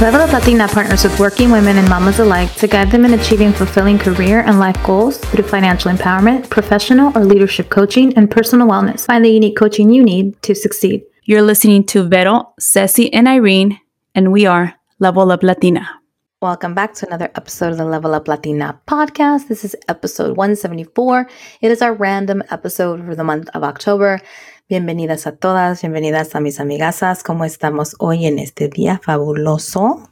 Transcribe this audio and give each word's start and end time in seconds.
Level 0.00 0.20
Up 0.20 0.32
Latina 0.32 0.68
partners 0.68 1.02
with 1.02 1.18
working 1.18 1.50
women 1.50 1.76
and 1.76 1.88
mamas 1.88 2.20
alike 2.20 2.54
to 2.54 2.68
guide 2.68 2.92
them 2.92 3.04
in 3.04 3.14
achieving 3.14 3.52
fulfilling 3.52 3.98
career 3.98 4.42
and 4.46 4.60
life 4.60 4.80
goals 4.84 5.18
through 5.18 5.42
financial 5.42 5.90
empowerment, 5.90 6.48
professional 6.48 7.10
or 7.18 7.24
leadership 7.24 7.68
coaching, 7.68 8.16
and 8.16 8.30
personal 8.30 8.68
wellness. 8.68 9.06
Find 9.06 9.24
the 9.24 9.28
unique 9.28 9.56
coaching 9.56 9.92
you 9.92 10.04
need 10.04 10.40
to 10.42 10.54
succeed. 10.54 11.02
You're 11.24 11.42
listening 11.42 11.82
to 11.86 12.08
Vero, 12.08 12.54
Ceci, 12.60 13.12
and 13.12 13.26
Irene, 13.26 13.80
and 14.14 14.30
we 14.30 14.46
are 14.46 14.72
Level 15.00 15.32
Up 15.32 15.42
Latina. 15.42 15.98
Welcome 16.40 16.74
back 16.74 16.94
to 16.94 17.06
another 17.08 17.32
episode 17.34 17.72
of 17.72 17.78
the 17.78 17.84
Level 17.84 18.14
Up 18.14 18.28
Latina 18.28 18.80
podcast. 18.86 19.48
This 19.48 19.64
is 19.64 19.74
episode 19.88 20.36
174. 20.36 21.28
It 21.60 21.72
is 21.72 21.82
our 21.82 21.92
random 21.92 22.44
episode 22.52 23.04
for 23.04 23.16
the 23.16 23.24
month 23.24 23.48
of 23.52 23.64
October. 23.64 24.20
Bienvenidas 24.68 25.26
a 25.26 25.32
todas, 25.32 25.80
bienvenidas 25.80 26.34
a 26.34 26.40
mis 26.40 26.60
amigasas. 26.60 27.22
¿Cómo 27.22 27.46
estamos 27.46 27.96
hoy 28.00 28.26
en 28.26 28.38
este 28.38 28.68
día 28.68 29.00
fabuloso? 29.02 30.10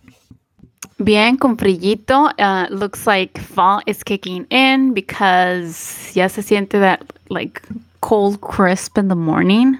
Bien, 0.96 1.36
con 1.36 1.58
frillito. 1.58 2.30
Uh, 2.38 2.66
looks 2.70 3.06
like 3.06 3.38
fall 3.38 3.82
is 3.84 4.02
kicking 4.02 4.46
in 4.48 4.94
because 4.94 6.10
ya 6.14 6.30
se 6.30 6.40
siente 6.40 6.80
that 6.80 7.00
like 7.28 7.60
cold 8.00 8.40
crisp 8.40 8.96
in 8.96 9.08
the 9.08 9.14
morning. 9.14 9.78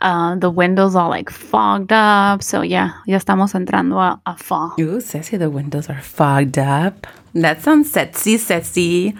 Uh, 0.00 0.36
the 0.36 0.50
windows 0.50 0.94
are 0.94 1.08
like 1.08 1.28
fogged 1.28 1.90
up. 1.90 2.44
So 2.44 2.62
yeah, 2.62 3.02
ya 3.08 3.18
estamos 3.18 3.54
entrando 3.54 3.98
a, 3.98 4.20
a 4.24 4.36
fall. 4.36 4.76
Ooh, 4.78 5.00
Ceci, 5.00 5.36
the 5.36 5.50
windows 5.50 5.90
are 5.90 6.00
fogged 6.00 6.58
up. 6.58 7.08
That 7.34 7.60
sounds 7.62 7.90
sexy, 7.90 8.38
sexy. 8.38 9.16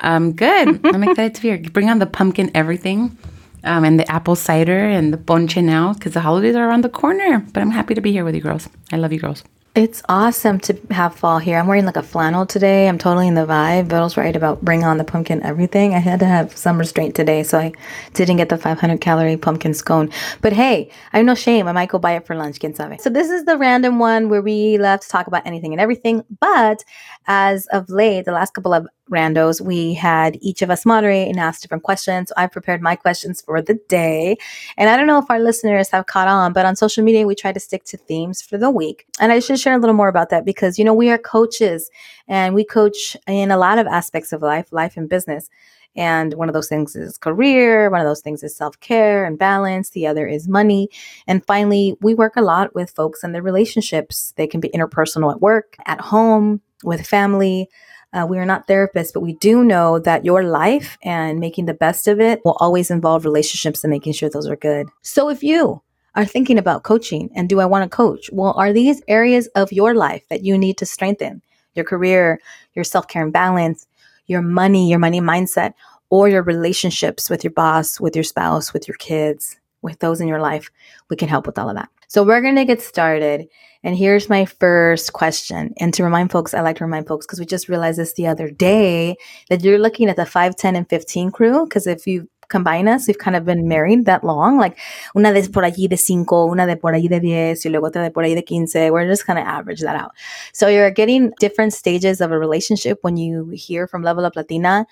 Um, 0.00 0.32
good. 0.32 0.80
I'm 0.94 1.02
excited 1.02 1.34
to 1.34 1.40
hear. 1.42 1.58
Bring 1.58 1.90
on 1.90 1.98
the 1.98 2.06
pumpkin 2.06 2.50
everything 2.54 3.18
um, 3.66 3.84
and 3.84 4.00
the 4.00 4.10
apple 4.10 4.36
cider 4.36 4.78
and 4.78 5.12
the 5.12 5.18
ponche 5.18 5.56
now 5.56 5.92
because 5.92 6.14
the 6.14 6.20
holidays 6.20 6.56
are 6.56 6.68
around 6.68 6.82
the 6.82 6.88
corner. 6.88 7.40
But 7.52 7.60
I'm 7.60 7.70
happy 7.70 7.94
to 7.94 8.00
be 8.00 8.12
here 8.12 8.24
with 8.24 8.34
you 8.34 8.40
girls. 8.40 8.68
I 8.92 8.96
love 8.96 9.12
you 9.12 9.20
girls. 9.20 9.42
It's 9.76 10.02
awesome 10.08 10.58
to 10.60 10.80
have 10.90 11.14
fall 11.14 11.38
here. 11.38 11.58
I'm 11.58 11.66
wearing 11.66 11.84
like 11.84 11.98
a 11.98 12.02
flannel 12.02 12.46
today. 12.46 12.88
I'm 12.88 12.96
totally 12.96 13.28
in 13.28 13.34
the 13.34 13.44
vibe. 13.44 13.88
Bill's 13.88 14.16
right 14.16 14.34
about 14.34 14.64
bring 14.64 14.84
on 14.84 14.96
the 14.96 15.04
pumpkin 15.04 15.42
everything. 15.42 15.92
I 15.92 15.98
had 15.98 16.18
to 16.20 16.24
have 16.24 16.56
some 16.56 16.78
restraint 16.78 17.14
today, 17.14 17.42
so 17.42 17.58
I 17.58 17.72
didn't 18.14 18.38
get 18.38 18.48
the 18.48 18.56
500 18.56 19.02
calorie 19.02 19.36
pumpkin 19.36 19.74
scone. 19.74 20.08
But 20.40 20.54
hey, 20.54 20.90
I 21.12 21.18
have 21.18 21.26
no 21.26 21.34
shame. 21.34 21.68
I 21.68 21.72
might 21.72 21.90
go 21.90 21.98
buy 21.98 22.12
it 22.12 22.26
for 22.26 22.34
lunch, 22.34 22.58
quien 22.58 22.74
sabe. 22.74 22.98
So 22.98 23.10
this 23.10 23.28
is 23.28 23.44
the 23.44 23.58
random 23.58 23.98
one 23.98 24.30
where 24.30 24.40
we 24.40 24.78
love 24.78 25.00
to 25.00 25.08
talk 25.10 25.26
about 25.26 25.46
anything 25.46 25.74
and 25.74 25.80
everything. 25.80 26.24
But 26.40 26.82
as 27.26 27.66
of 27.66 27.90
late, 27.90 28.24
the 28.24 28.32
last 28.32 28.54
couple 28.54 28.72
of 28.72 28.88
randos, 29.10 29.60
we 29.60 29.94
had 29.94 30.36
each 30.40 30.62
of 30.62 30.70
us 30.70 30.84
moderate 30.84 31.28
and 31.28 31.38
ask 31.38 31.60
different 31.60 31.84
questions. 31.84 32.28
So 32.28 32.34
I 32.36 32.46
prepared 32.46 32.82
my 32.82 32.96
questions 32.96 33.40
for 33.40 33.62
the 33.62 33.74
day. 33.88 34.36
And 34.76 34.90
I 34.90 34.96
don't 34.96 35.06
know 35.06 35.18
if 35.18 35.30
our 35.30 35.38
listeners 35.38 35.90
have 35.90 36.06
caught 36.06 36.28
on, 36.28 36.52
but 36.52 36.66
on 36.66 36.76
social 36.76 37.04
media, 37.04 37.26
we 37.26 37.34
try 37.34 37.52
to 37.52 37.60
stick 37.60 37.84
to 37.84 37.96
themes 37.96 38.42
for 38.42 38.58
the 38.58 38.70
week. 38.70 39.06
And 39.20 39.32
I 39.32 39.40
should 39.40 39.60
share 39.60 39.74
a 39.74 39.78
little 39.78 39.94
more 39.94 40.08
about 40.08 40.30
that 40.30 40.44
because, 40.44 40.78
you 40.78 40.84
know, 40.84 40.94
we 40.94 41.10
are 41.10 41.18
coaches 41.18 41.90
and 42.28 42.54
we 42.54 42.64
coach 42.64 43.16
in 43.26 43.50
a 43.50 43.58
lot 43.58 43.78
of 43.78 43.86
aspects 43.86 44.32
of 44.32 44.42
life, 44.42 44.72
life 44.72 44.96
and 44.96 45.08
business. 45.08 45.48
And 45.96 46.34
one 46.34 46.48
of 46.48 46.52
those 46.52 46.68
things 46.68 46.94
is 46.94 47.16
career, 47.16 47.88
one 47.88 48.00
of 48.00 48.06
those 48.06 48.20
things 48.20 48.42
is 48.42 48.54
self 48.54 48.78
care 48.80 49.24
and 49.24 49.38
balance, 49.38 49.90
the 49.90 50.06
other 50.06 50.26
is 50.26 50.46
money. 50.46 50.90
And 51.26 51.44
finally, 51.46 51.96
we 52.02 52.14
work 52.14 52.36
a 52.36 52.42
lot 52.42 52.74
with 52.74 52.90
folks 52.90 53.24
and 53.24 53.34
their 53.34 53.42
relationships. 53.42 54.34
They 54.36 54.46
can 54.46 54.60
be 54.60 54.68
interpersonal 54.68 55.32
at 55.32 55.40
work, 55.40 55.76
at 55.86 56.00
home, 56.00 56.60
with 56.84 57.06
family. 57.06 57.70
Uh, 58.16 58.24
we 58.24 58.38
are 58.38 58.46
not 58.46 58.66
therapists, 58.66 59.12
but 59.12 59.20
we 59.20 59.34
do 59.34 59.62
know 59.62 59.98
that 59.98 60.24
your 60.24 60.42
life 60.42 60.96
and 61.02 61.38
making 61.38 61.66
the 61.66 61.74
best 61.74 62.08
of 62.08 62.18
it 62.18 62.40
will 62.46 62.56
always 62.60 62.90
involve 62.90 63.26
relationships 63.26 63.84
and 63.84 63.90
making 63.90 64.14
sure 64.14 64.30
those 64.30 64.48
are 64.48 64.56
good. 64.56 64.88
So 65.02 65.28
if 65.28 65.42
you 65.42 65.82
are 66.14 66.24
thinking 66.24 66.56
about 66.56 66.82
coaching 66.82 67.28
and 67.34 67.46
do 67.46 67.60
I 67.60 67.66
want 67.66 67.84
to 67.84 67.94
coach? 67.94 68.30
Well, 68.32 68.54
are 68.56 68.72
these 68.72 69.02
areas 69.06 69.48
of 69.48 69.70
your 69.70 69.94
life 69.94 70.24
that 70.30 70.42
you 70.42 70.56
need 70.56 70.78
to 70.78 70.86
strengthen? 70.86 71.42
Your 71.74 71.84
career, 71.84 72.40
your 72.72 72.84
self 72.84 73.06
care 73.06 73.22
and 73.22 73.34
balance, 73.34 73.86
your 74.28 74.40
money, 74.40 74.88
your 74.88 74.98
money 74.98 75.20
mindset, 75.20 75.74
or 76.08 76.26
your 76.26 76.42
relationships 76.42 77.28
with 77.28 77.44
your 77.44 77.52
boss, 77.52 78.00
with 78.00 78.16
your 78.16 78.24
spouse, 78.24 78.72
with 78.72 78.88
your 78.88 78.96
kids, 78.96 79.58
with 79.82 79.98
those 79.98 80.22
in 80.22 80.28
your 80.28 80.40
life? 80.40 80.70
We 81.10 81.16
can 81.16 81.28
help 81.28 81.46
with 81.46 81.58
all 81.58 81.68
of 81.68 81.76
that. 81.76 81.90
So 82.08 82.22
we're 82.22 82.40
going 82.40 82.56
to 82.56 82.64
get 82.64 82.80
started. 82.82 83.46
And 83.82 83.96
here's 83.96 84.28
my 84.28 84.44
first 84.44 85.12
question. 85.12 85.72
And 85.78 85.94
to 85.94 86.02
remind 86.02 86.32
folks, 86.32 86.54
I 86.54 86.60
like 86.60 86.76
to 86.78 86.84
remind 86.84 87.06
folks 87.06 87.26
because 87.26 87.38
we 87.38 87.46
just 87.46 87.68
realized 87.68 87.98
this 87.98 88.14
the 88.14 88.26
other 88.26 88.50
day 88.50 89.16
that 89.48 89.62
you're 89.62 89.78
looking 89.78 90.08
at 90.08 90.16
the 90.16 90.26
5, 90.26 90.56
10, 90.56 90.76
and 90.76 90.88
15 90.88 91.30
crew. 91.30 91.64
Because 91.64 91.86
if 91.86 92.06
you 92.06 92.28
combine 92.48 92.88
us, 92.88 93.06
we've 93.06 93.18
kind 93.18 93.36
of 93.36 93.44
been 93.44 93.68
married 93.68 94.04
that 94.06 94.24
long. 94.24 94.58
Like 94.58 94.78
una 95.16 95.32
de 95.32 95.48
por 95.48 95.62
allí 95.62 95.88
de 95.88 95.96
cinco, 95.96 96.46
una 96.46 96.66
de 96.66 96.76
por 96.76 96.92
allí 96.92 97.08
de 97.08 97.20
diez, 97.20 97.64
y 97.64 97.70
luego 97.70 97.88
otra 97.88 98.02
de 98.02 98.10
por 98.10 98.24
allí 98.24 98.34
de 98.34 98.42
quince. 98.42 98.90
We're 98.90 99.06
just 99.06 99.26
kind 99.26 99.38
of 99.38 99.44
average 99.44 99.80
that 99.80 99.96
out. 99.96 100.12
So 100.52 100.68
you're 100.68 100.90
getting 100.90 101.32
different 101.40 101.72
stages 101.72 102.20
of 102.20 102.32
a 102.32 102.38
relationship 102.38 102.98
when 103.02 103.16
you 103.16 103.50
hear 103.50 103.86
from 103.86 104.02
Level 104.02 104.24
Up 104.24 104.36
Latina. 104.36 104.86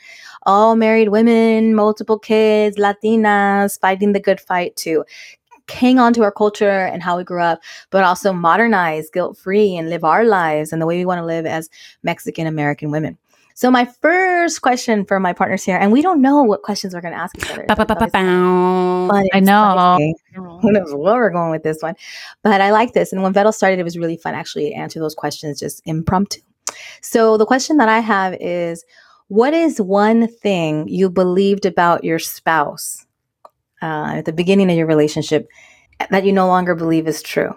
All 0.47 0.76
married 0.76 1.08
women, 1.08 1.74
multiple 1.74 2.19
kids, 2.19 2.76
Latinas, 2.76 3.80
fighting 3.80 4.12
the 4.12 4.20
good 4.20 4.41
fight 4.41 4.76
to 4.76 5.04
hang 5.70 5.98
on 5.98 6.12
to 6.14 6.22
our 6.22 6.32
culture 6.32 6.69
and 6.69 7.02
how 7.02 7.16
we 7.16 7.25
grew 7.25 7.42
up, 7.42 7.60
but 7.91 8.04
also 8.04 8.32
modernize 8.32 9.10
guilt 9.10 9.36
free 9.38 9.76
and 9.76 9.88
live 9.88 10.04
our 10.04 10.25
lives 10.25 10.72
and 10.72 10.80
the 10.80 10.86
way 10.86 10.98
we 10.98 11.04
want 11.04 11.19
to 11.19 11.25
live 11.25 11.47
as 11.47 11.69
Mexican 12.02 12.47
American 12.47 12.91
women. 12.91 13.19
So 13.56 13.70
my 13.70 13.84
first 13.84 14.62
question 14.62 15.04
for 15.04 15.20
my 15.20 15.32
partners 15.32 15.62
here, 15.62 15.78
and 15.78 15.92
we 15.92 16.03
don't 16.03 16.20
know 16.20 16.42
what 16.42 16.62
questions 16.62 16.92
we're 16.92 17.00
going 17.00 17.14
to 17.14 17.20
ask 17.20 17.38
each 17.38 17.48
other. 17.53 17.64
I 19.32 19.38
know. 19.38 19.97
Who 20.34 20.72
knows 20.72 20.92
where 20.92 21.14
we're 21.14 21.30
going 21.30 21.53
with 21.53 21.62
this 21.62 21.80
one? 21.80 21.94
But 22.42 22.60
I 22.60 22.72
like 22.72 22.94
this. 22.94 23.12
And 23.12 23.22
when 23.22 23.32
Vettel 23.32 23.54
started, 23.54 23.78
it 23.78 23.84
was 23.84 23.97
really 23.97 24.16
fun 24.16 24.34
actually 24.34 24.70
to 24.70 24.74
answer 24.74 24.98
those 24.98 25.14
questions 25.14 25.60
just 25.60 25.82
impromptu. 25.86 26.41
So 27.00 27.36
the 27.36 27.47
question 27.47 27.76
that 27.76 27.88
I 27.88 28.00
have 28.00 28.34
is, 28.41 28.84
what 29.28 29.54
is 29.54 29.80
one 29.80 30.26
thing 30.26 30.88
you 30.88 31.08
believed 31.08 31.64
about 31.64 32.03
your 32.03 32.19
spouse 32.19 33.06
uh, 33.84 34.17
at 34.17 34.25
the 34.25 34.33
beginning 34.33 34.71
of 34.71 34.77
your 34.77 34.87
relationship 34.87 35.47
that 36.11 36.25
you 36.25 36.33
no 36.33 36.47
longer 36.47 36.75
believe 36.75 37.06
is 37.06 37.22
true? 37.22 37.55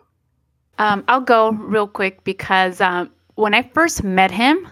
Um, 0.77 1.03
I'll 1.07 1.21
go 1.21 1.51
real 1.51 1.87
quick 1.87 2.23
because 2.23 2.81
um, 2.81 3.11
when 3.35 3.53
I 3.53 3.63
first 3.73 4.03
met 4.03 4.29
him, 4.29 4.67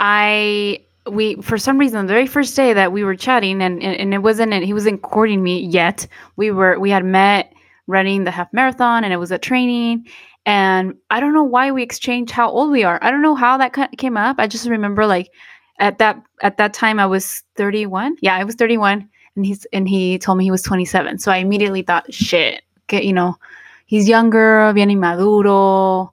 I 0.00 0.80
we 1.06 1.36
for 1.42 1.58
some 1.58 1.78
reason 1.78 2.06
the 2.06 2.12
very 2.12 2.26
first 2.26 2.56
day 2.56 2.72
that 2.72 2.90
we 2.90 3.04
were 3.04 3.14
chatting 3.14 3.62
and 3.62 3.82
and, 3.82 3.96
and 3.96 4.14
it 4.14 4.18
wasn't 4.18 4.52
he 4.54 4.72
wasn't 4.72 5.02
courting 5.02 5.42
me 5.42 5.60
yet. 5.60 6.06
We 6.36 6.50
were 6.50 6.78
we 6.80 6.90
had 6.90 7.04
met 7.04 7.52
running 7.86 8.24
the 8.24 8.30
half 8.30 8.52
marathon 8.52 9.04
and 9.04 9.12
it 9.12 9.18
was 9.18 9.30
a 9.30 9.38
training 9.38 10.06
and 10.44 10.94
I 11.10 11.20
don't 11.20 11.34
know 11.34 11.44
why 11.44 11.70
we 11.70 11.82
exchanged 11.82 12.32
how 12.32 12.50
old 12.50 12.70
we 12.70 12.82
are. 12.82 12.98
I 13.02 13.10
don't 13.10 13.22
know 13.22 13.36
how 13.36 13.58
that 13.58 13.72
came 13.98 14.16
up. 14.16 14.36
I 14.38 14.48
just 14.48 14.68
remember 14.68 15.06
like 15.06 15.30
at 15.78 15.98
that 15.98 16.20
at 16.42 16.56
that 16.56 16.74
time 16.74 16.98
I 16.98 17.06
was 17.06 17.44
31. 17.56 18.16
Yeah, 18.20 18.34
I 18.34 18.42
was 18.42 18.56
31 18.56 19.08
and 19.36 19.46
he's 19.46 19.66
and 19.72 19.88
he 19.88 20.18
told 20.18 20.38
me 20.38 20.44
he 20.44 20.50
was 20.50 20.62
27. 20.62 21.18
So 21.18 21.30
I 21.30 21.36
immediately 21.38 21.82
thought, 21.82 22.12
shit, 22.12 22.62
get 22.88 23.04
you 23.04 23.12
know, 23.12 23.36
he's 23.86 24.08
younger, 24.08 24.72
bien 24.74 24.98
maduro. 24.98 26.12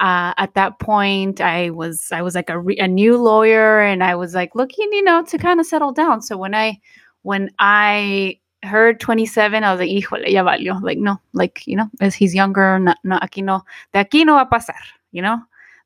Uh, 0.00 0.32
at 0.38 0.54
that 0.54 0.78
point, 0.78 1.42
I 1.42 1.70
was 1.70 2.10
I 2.10 2.22
was 2.22 2.34
like 2.34 2.48
a, 2.48 2.58
re- 2.58 2.78
a 2.78 2.88
new 2.88 3.18
lawyer, 3.18 3.80
and 3.80 4.02
I 4.02 4.14
was 4.14 4.34
like 4.34 4.54
looking, 4.54 4.88
you 4.92 5.02
know, 5.02 5.22
to 5.24 5.36
kind 5.36 5.60
of 5.60 5.66
settle 5.66 5.92
down. 5.92 6.22
So 6.22 6.38
when 6.38 6.54
I 6.54 6.80
when 7.22 7.50
I 7.58 8.38
heard 8.62 9.00
27, 9.00 9.64
I 9.64 9.72
was 9.72 9.80
like, 9.80 9.90
híjole, 9.90 10.28
ya 10.28 10.42
valió. 10.44 10.80
Like, 10.82 10.98
no, 10.98 11.20
like, 11.32 11.66
you 11.66 11.76
know, 11.76 11.88
as 12.00 12.14
he's 12.14 12.34
younger, 12.34 12.78
no, 12.78 12.94
no, 13.04 13.18
aquí 13.18 13.42
no, 13.42 13.64
de 13.92 14.00
aquí 14.00 14.24
no 14.24 14.34
va 14.34 14.42
a 14.42 14.50
pasar, 14.50 14.80
you 15.12 15.22
know, 15.22 15.38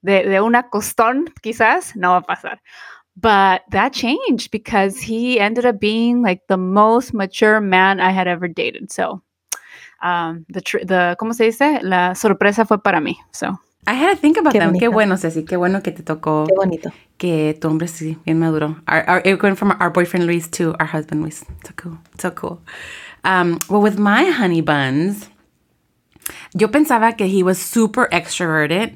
de, 0.03 0.25
de 0.25 0.41
una 0.41 0.65
costón, 0.71 1.33
quizás, 1.43 1.97
no 1.97 2.11
va 2.11 2.19
a 2.19 2.23
pasar. 2.23 2.61
But 3.17 3.63
that 3.71 3.93
changed 3.93 4.51
because 4.51 5.01
he 5.01 5.39
ended 5.39 5.65
up 5.65 5.79
being 5.79 6.21
like 6.21 6.47
the 6.49 6.57
most 6.57 7.15
mature 7.15 7.61
man 7.61 8.01
I 8.01 8.11
had 8.11 8.27
ever 8.27 8.49
dated. 8.49 8.91
So, 8.91 9.23
um, 10.03 10.45
the, 10.49 10.61
tr- 10.61 10.85
the, 10.85 11.17
¿cómo 11.21 11.33
se 11.33 11.45
dice? 11.45 11.81
La 11.83 12.15
sorpresa 12.15 12.67
fue 12.67 12.79
para 12.79 13.01
mí. 13.01 13.17
So, 13.33 13.57
I 13.87 13.93
had 13.93 14.15
to 14.15 14.17
think 14.17 14.37
about 14.37 14.53
qué 14.53 14.59
them. 14.59 14.73
Bonito. 14.73 14.81
Qué 14.81 14.93
bueno, 14.93 15.17
Ceci. 15.17 15.45
Qué 15.45 15.57
bueno 15.57 15.83
que 15.83 15.93
te 15.93 16.03
tocó. 16.03 16.47
Qué 16.47 16.55
bonito. 16.57 16.91
Que 17.17 17.55
tu 17.61 17.69
hombre 17.69 17.87
sí, 17.87 18.19
bien 18.25 18.41
maduro. 18.41 18.77
Our, 18.89 19.09
our, 19.09 19.23
it 19.25 19.41
went 19.41 19.59
from 19.59 19.71
our 19.79 19.91
boyfriend 19.91 20.27
Luis 20.27 20.49
to 20.49 20.75
our 20.81 20.87
husband 20.87 21.23
Luis. 21.23 21.45
So 21.65 21.73
cool. 21.77 21.99
So 22.19 22.31
cool. 22.31 22.61
Um, 23.23 23.59
well, 23.71 23.81
with 23.81 23.99
my 23.99 24.25
honey 24.25 24.61
buns, 24.61 25.29
yo 26.55 26.69
pensaba 26.69 27.17
que 27.17 27.27
he 27.27 27.43
was 27.43 27.59
super 27.59 28.09
extroverted, 28.11 28.95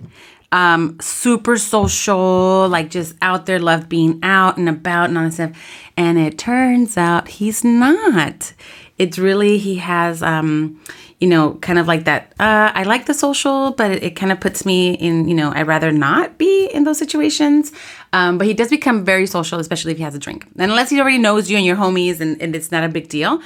um, 0.51 0.99
super 1.01 1.59
social, 1.59 2.69
like 2.69 2.91
just 2.91 3.15
out 3.21 3.47
there, 3.47 3.59
loved 3.59 3.89
being 3.89 4.19
out 4.23 4.57
and 4.57 4.69
about 4.69 5.09
and 5.09 5.19
all 5.19 5.25
that 5.25 5.33
stuff. 5.33 5.53
And 5.97 6.19
it 6.19 6.39
turns 6.39 6.97
out 6.97 7.29
he's 7.29 7.65
not. 7.65 8.53
It's 8.97 9.19
really, 9.19 9.59
he 9.59 9.77
has, 9.77 10.23
um, 10.23 10.81
you 11.21 11.29
know, 11.29 11.55
kind 11.55 11.79
of 11.79 11.87
like 11.87 12.05
that. 12.05 12.35
Uh, 12.41 12.73
I 12.75 12.85
like 12.85 13.07
the 13.07 13.15
social, 13.15 13.73
but 13.73 13.91
it, 13.91 14.03
it, 14.03 14.11
kind 14.17 14.33
of 14.33 14.41
puts 14.41 14.65
me 14.65 14.95
in, 14.95 15.29
you 15.29 15.35
know, 15.35 15.53
I'd 15.53 15.67
rather 15.67 15.93
not 15.93 16.39
be 16.39 16.67
in 16.67 16.85
those 16.85 16.99
situations. 16.99 17.73
Um, 18.13 18.39
but 18.39 18.47
he 18.47 18.55
does 18.55 18.71
become 18.71 19.05
very 19.05 19.27
social, 19.27 19.61
especially 19.61 19.93
if 19.93 19.99
he 19.99 20.05
has 20.05 20.15
a 20.15 20.19
drink. 20.19 20.47
And 20.57 20.71
unless 20.71 20.91
he 20.91 21.01
already 21.01 21.19
knows 21.19 21.51
you 21.51 21.57
and 21.57 21.67
your 21.67 21.77
homies 21.77 22.21
and, 22.21 22.41
and 22.41 22.57
it's 22.57 22.73
not 22.73 22.85
a 22.85 22.89
big 22.89 23.09
deal. 23.09 23.41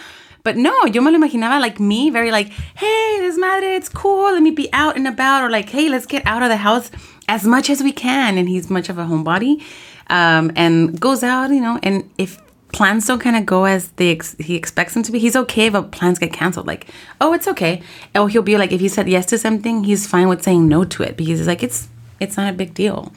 But 0.44 0.56
no, 0.56 0.87
yo 0.87 1.00
me 1.00 1.11
lo 1.11 1.19
imaginaba 1.19 1.61
like 1.61 1.79
me, 1.79 2.11
very 2.11 2.31
like, 2.31 2.49
hey, 2.49 3.19
this 3.21 3.39
madre, 3.39 3.75
it's 3.75 3.89
cool. 3.89 4.33
Let 4.33 4.43
me 4.43 4.50
be 4.50 4.69
out 4.73 4.97
and 4.97 5.06
about. 5.06 5.43
Or 5.44 5.50
like, 5.50 5.69
hey, 5.69 5.89
let's 5.89 6.06
get 6.06 6.27
out 6.27 6.43
of 6.43 6.49
the 6.49 6.56
house 6.56 6.91
as 7.29 7.44
much 7.44 7.71
as 7.71 7.83
we 7.83 7.93
can. 7.93 8.39
And 8.39 8.49
he's 8.49 8.69
much 8.69 8.89
of 8.89 8.99
a 8.99 9.05
homebody 9.05 9.62
um, 10.09 10.50
and 10.56 11.00
goes 11.00 11.23
out, 11.23 11.50
you 11.50 11.61
know. 11.61 11.79
And 11.83 12.11
if 12.19 12.41
plans 12.73 13.06
don't 13.06 13.21
kind 13.21 13.37
of 13.37 13.47
go 13.47 13.65
as 13.67 13.89
they 13.93 14.11
ex- 14.11 14.37
he 14.39 14.56
expects 14.56 14.94
them 14.94 15.03
to 15.05 15.12
be, 15.12 15.19
he's 15.19 15.37
okay 15.37 15.67
if 15.67 15.91
plans 15.93 16.19
get 16.19 16.33
canceled. 16.33 16.67
Like, 16.67 16.89
oh, 17.21 17.33
it's 17.33 17.47
okay. 17.47 17.83
Or 18.15 18.29
he'll 18.29 18.43
be 18.43 18.56
like, 18.56 18.73
if 18.73 18.81
he 18.81 18.89
said 18.89 19.09
yes 19.09 19.27
to 19.27 19.39
something, 19.39 19.85
he's 19.85 20.06
fine 20.06 20.29
with 20.29 20.43
saying 20.43 20.67
no 20.67 20.85
to 20.85 21.03
it 21.03 21.17
because 21.17 21.39
he's 21.39 21.47
like, 21.47 21.62
it's 21.62 21.89
it's 22.19 22.37
not 22.37 22.53
a 22.53 22.56
big 22.56 22.75
deal. 22.75 23.12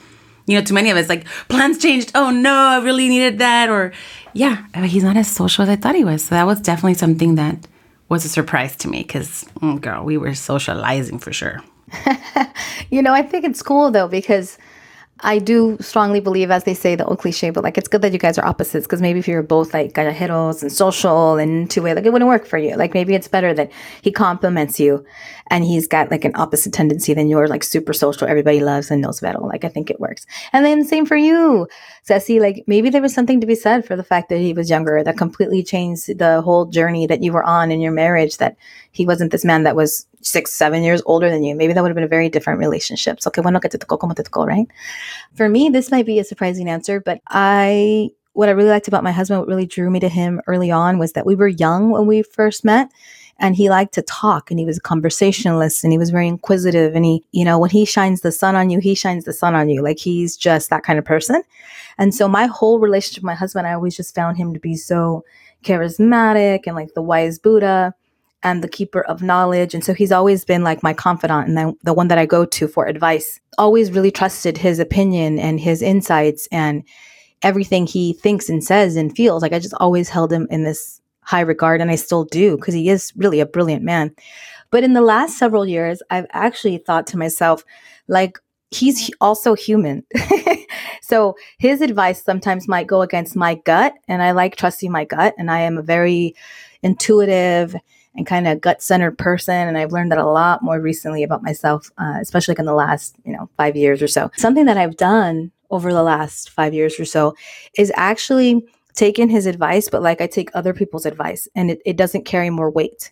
You 0.45 0.57
know, 0.57 0.63
too 0.63 0.73
many 0.73 0.91
of 0.91 0.97
us 0.97 1.09
like 1.09 1.25
plans 1.49 1.77
changed. 1.79 2.11
Oh 2.15 2.31
no, 2.31 2.53
I 2.53 2.83
really 2.83 3.07
needed 3.07 3.39
that. 3.39 3.69
Or 3.69 3.93
yeah, 4.33 4.65
he's 4.85 5.03
not 5.03 5.17
as 5.17 5.29
social 5.29 5.63
as 5.63 5.69
I 5.69 5.75
thought 5.75 5.95
he 5.95 6.03
was. 6.03 6.25
So 6.25 6.35
that 6.35 6.45
was 6.45 6.61
definitely 6.61 6.95
something 6.95 7.35
that 7.35 7.67
was 8.09 8.25
a 8.25 8.29
surprise 8.29 8.75
to 8.77 8.87
me 8.87 8.99
because, 9.01 9.45
mm, 9.61 9.81
girl, 9.81 10.03
we 10.03 10.17
were 10.17 10.35
socializing 10.35 11.19
for 11.19 11.33
sure. 11.33 11.63
you 12.91 13.01
know, 13.01 13.13
I 13.13 13.21
think 13.23 13.45
it's 13.45 13.61
cool 13.61 13.91
though 13.91 14.07
because 14.07 14.57
I 15.21 15.39
do 15.39 15.77
strongly 15.79 16.19
believe, 16.19 16.51
as 16.51 16.65
they 16.65 16.73
say, 16.73 16.95
the 16.95 17.05
old 17.05 17.19
cliche, 17.19 17.49
but 17.49 17.63
like 17.63 17.77
it's 17.77 17.87
good 17.87 18.01
that 18.01 18.11
you 18.11 18.19
guys 18.19 18.37
are 18.37 18.45
opposites 18.45 18.85
because 18.85 19.01
maybe 19.01 19.19
if 19.19 19.29
you're 19.29 19.43
both 19.43 19.73
like 19.73 19.93
gallejeros 19.93 20.61
and 20.61 20.69
social 20.69 21.37
and 21.37 21.51
into 21.51 21.85
it, 21.85 21.95
like 21.95 22.05
it 22.05 22.11
wouldn't 22.11 22.27
work 22.27 22.45
for 22.45 22.57
you. 22.57 22.75
Like 22.75 22.93
maybe 22.93 23.15
it's 23.15 23.29
better 23.29 23.53
that 23.53 23.71
he 24.01 24.11
compliments 24.11 24.77
you 24.77 25.05
and 25.47 25.63
he's 25.63 25.87
got 25.87 26.11
like 26.11 26.25
an 26.25 26.33
opposite 26.35 26.73
tendency 26.73 27.13
than 27.13 27.29
you're 27.29 27.47
like 27.47 27.63
super 27.63 27.93
social, 27.93 28.27
everybody 28.27 28.59
loves 28.59 28.91
and 28.91 29.01
knows 29.01 29.21
better. 29.21 29.39
Like 29.39 29.63
I 29.63 29.69
think 29.69 29.89
it 29.89 30.01
works. 30.01 30.25
And 30.51 30.65
then 30.65 30.83
same 30.83 31.05
for 31.05 31.15
you, 31.15 31.67
Ceci. 32.03 32.41
Like 32.41 32.65
maybe 32.67 32.89
there 32.89 33.01
was 33.01 33.13
something 33.13 33.39
to 33.39 33.47
be 33.47 33.55
said 33.55 33.85
for 33.85 33.95
the 33.95 34.03
fact 34.03 34.27
that 34.29 34.39
he 34.39 34.51
was 34.51 34.69
younger 34.69 35.01
that 35.01 35.17
completely 35.17 35.63
changed 35.63 36.17
the 36.17 36.41
whole 36.41 36.65
journey 36.65 37.07
that 37.07 37.23
you 37.23 37.31
were 37.31 37.43
on 37.43 37.71
in 37.71 37.79
your 37.79 37.93
marriage, 37.93 38.37
that 38.37 38.57
he 38.91 39.05
wasn't 39.05 39.31
this 39.31 39.45
man 39.45 39.63
that 39.63 39.77
was 39.77 40.07
six, 40.25 40.51
seven 40.51 40.83
years 40.83 41.01
older 41.05 41.29
than 41.29 41.43
you. 41.43 41.55
Maybe 41.55 41.73
that 41.73 41.81
would 41.81 41.89
have 41.89 41.95
been 41.95 42.03
a 42.03 42.07
very 42.07 42.29
different 42.29 42.59
relationship. 42.59 43.21
So, 43.21 43.29
que 43.29 43.43
bueno 43.43 43.59
que 43.59 43.69
te 43.69 43.77
tocó 43.77 43.99
como 43.99 44.13
te 44.13 44.23
tocó, 44.23 44.45
right? 44.45 44.67
For 45.35 45.47
me, 45.47 45.69
this 45.69 45.91
might 45.91 46.05
be 46.05 46.19
a 46.19 46.23
surprising 46.23 46.67
answer, 46.67 46.99
but 46.99 47.21
I, 47.27 48.09
what 48.33 48.49
I 48.49 48.53
really 48.53 48.69
liked 48.69 48.87
about 48.87 49.03
my 49.03 49.11
husband, 49.11 49.39
what 49.39 49.47
really 49.47 49.67
drew 49.67 49.89
me 49.89 49.99
to 49.99 50.09
him 50.09 50.41
early 50.47 50.71
on 50.71 50.97
was 50.97 51.13
that 51.13 51.25
we 51.25 51.35
were 51.35 51.47
young 51.47 51.91
when 51.91 52.07
we 52.07 52.23
first 52.23 52.65
met 52.65 52.91
and 53.37 53.55
he 53.55 53.69
liked 53.69 53.93
to 53.93 54.01
talk 54.01 54.49
and 54.49 54.59
he 54.59 54.65
was 54.65 54.77
a 54.77 54.81
conversationalist 54.81 55.83
and 55.83 55.91
he 55.91 55.99
was 55.99 56.09
very 56.09 56.27
inquisitive 56.27 56.95
and 56.95 57.05
he 57.05 57.21
you 57.33 57.43
know 57.43 57.59
when 57.59 57.69
he 57.69 57.83
shines 57.83 58.21
the 58.21 58.31
sun 58.31 58.55
on 58.55 58.69
you 58.69 58.79
he 58.79 58.95
shines 58.95 59.25
the 59.25 59.33
sun 59.33 59.53
on 59.53 59.67
you 59.67 59.81
like 59.81 59.99
he's 59.99 60.37
just 60.37 60.69
that 60.69 60.83
kind 60.83 60.97
of 60.97 61.03
person 61.03 61.43
and 61.97 62.15
so 62.15 62.29
my 62.29 62.45
whole 62.45 62.79
relationship 62.79 63.23
with 63.23 63.27
my 63.27 63.35
husband 63.35 63.67
i 63.67 63.73
always 63.73 63.97
just 63.97 64.15
found 64.15 64.37
him 64.37 64.53
to 64.53 64.59
be 64.59 64.75
so 64.75 65.21
charismatic 65.63 66.61
and 66.65 66.77
like 66.77 66.93
the 66.93 67.01
wise 67.01 67.37
buddha 67.37 67.93
and 68.45 68.63
the 68.63 68.69
keeper 68.69 69.01
of 69.01 69.23
knowledge. 69.23 69.73
And 69.73 69.83
so 69.83 69.93
he's 69.93 70.11
always 70.11 70.45
been 70.45 70.63
like 70.63 70.83
my 70.83 70.93
confidant 70.93 71.47
and 71.47 71.57
the, 71.57 71.73
the 71.83 71.93
one 71.93 72.09
that 72.09 72.19
I 72.19 72.27
go 72.27 72.45
to 72.45 72.67
for 72.67 72.85
advice. 72.85 73.41
Always 73.57 73.91
really 73.91 74.11
trusted 74.11 74.55
his 74.55 74.77
opinion 74.77 75.39
and 75.39 75.59
his 75.59 75.81
insights 75.81 76.47
and 76.51 76.83
everything 77.41 77.87
he 77.87 78.13
thinks 78.13 78.47
and 78.47 78.63
says 78.63 78.95
and 78.95 79.15
feels. 79.15 79.41
Like 79.41 79.51
I 79.51 79.57
just 79.57 79.73
always 79.79 80.09
held 80.09 80.31
him 80.31 80.47
in 80.51 80.63
this 80.63 81.01
high 81.21 81.41
regard 81.41 81.81
and 81.81 81.89
I 81.89 81.95
still 81.95 82.23
do 82.23 82.55
because 82.55 82.75
he 82.75 82.87
is 82.87 83.11
really 83.17 83.39
a 83.39 83.47
brilliant 83.47 83.83
man. 83.83 84.15
But 84.69 84.83
in 84.83 84.93
the 84.93 85.01
last 85.01 85.39
several 85.39 85.65
years, 85.65 86.03
I've 86.11 86.27
actually 86.29 86.77
thought 86.77 87.07
to 87.07 87.17
myself, 87.17 87.63
like, 88.07 88.37
he's 88.69 89.09
also 89.21 89.55
human. 89.55 90.03
so 91.01 91.35
his 91.57 91.81
advice 91.81 92.23
sometimes 92.23 92.67
might 92.67 92.85
go 92.85 93.01
against 93.01 93.35
my 93.35 93.55
gut, 93.55 93.93
and 94.07 94.21
I 94.21 94.31
like 94.31 94.55
trusting 94.55 94.91
my 94.91 95.05
gut. 95.05 95.33
And 95.37 95.49
I 95.49 95.61
am 95.61 95.77
a 95.77 95.83
very 95.83 96.35
intuitive 96.83 97.75
and 98.15 98.25
kind 98.25 98.47
of 98.47 98.61
gut 98.61 98.81
centered 98.81 99.17
person. 99.17 99.67
And 99.67 99.77
I've 99.77 99.91
learned 99.91 100.11
that 100.11 100.17
a 100.17 100.25
lot 100.25 100.63
more 100.63 100.79
recently 100.79 101.23
about 101.23 101.43
myself, 101.43 101.91
uh, 101.97 102.17
especially 102.21 102.53
like 102.53 102.59
in 102.59 102.65
the 102.65 102.73
last, 102.73 103.15
you 103.25 103.33
know, 103.33 103.49
five 103.57 103.75
years 103.75 104.01
or 104.01 104.07
so. 104.07 104.31
Something 104.37 104.65
that 104.65 104.77
I've 104.77 104.97
done 104.97 105.51
over 105.69 105.91
the 105.91 106.03
last 106.03 106.49
five 106.49 106.73
years 106.73 106.99
or 106.99 107.05
so 107.05 107.35
is 107.77 107.91
actually 107.95 108.65
taken 108.93 109.29
his 109.29 109.45
advice, 109.45 109.89
but 109.89 110.01
like 110.01 110.21
I 110.21 110.27
take 110.27 110.49
other 110.53 110.73
people's 110.73 111.05
advice 111.05 111.47
and 111.55 111.69
it, 111.71 111.81
it 111.85 111.97
doesn't 111.97 112.25
carry 112.25 112.49
more 112.49 112.71
weight. 112.71 113.11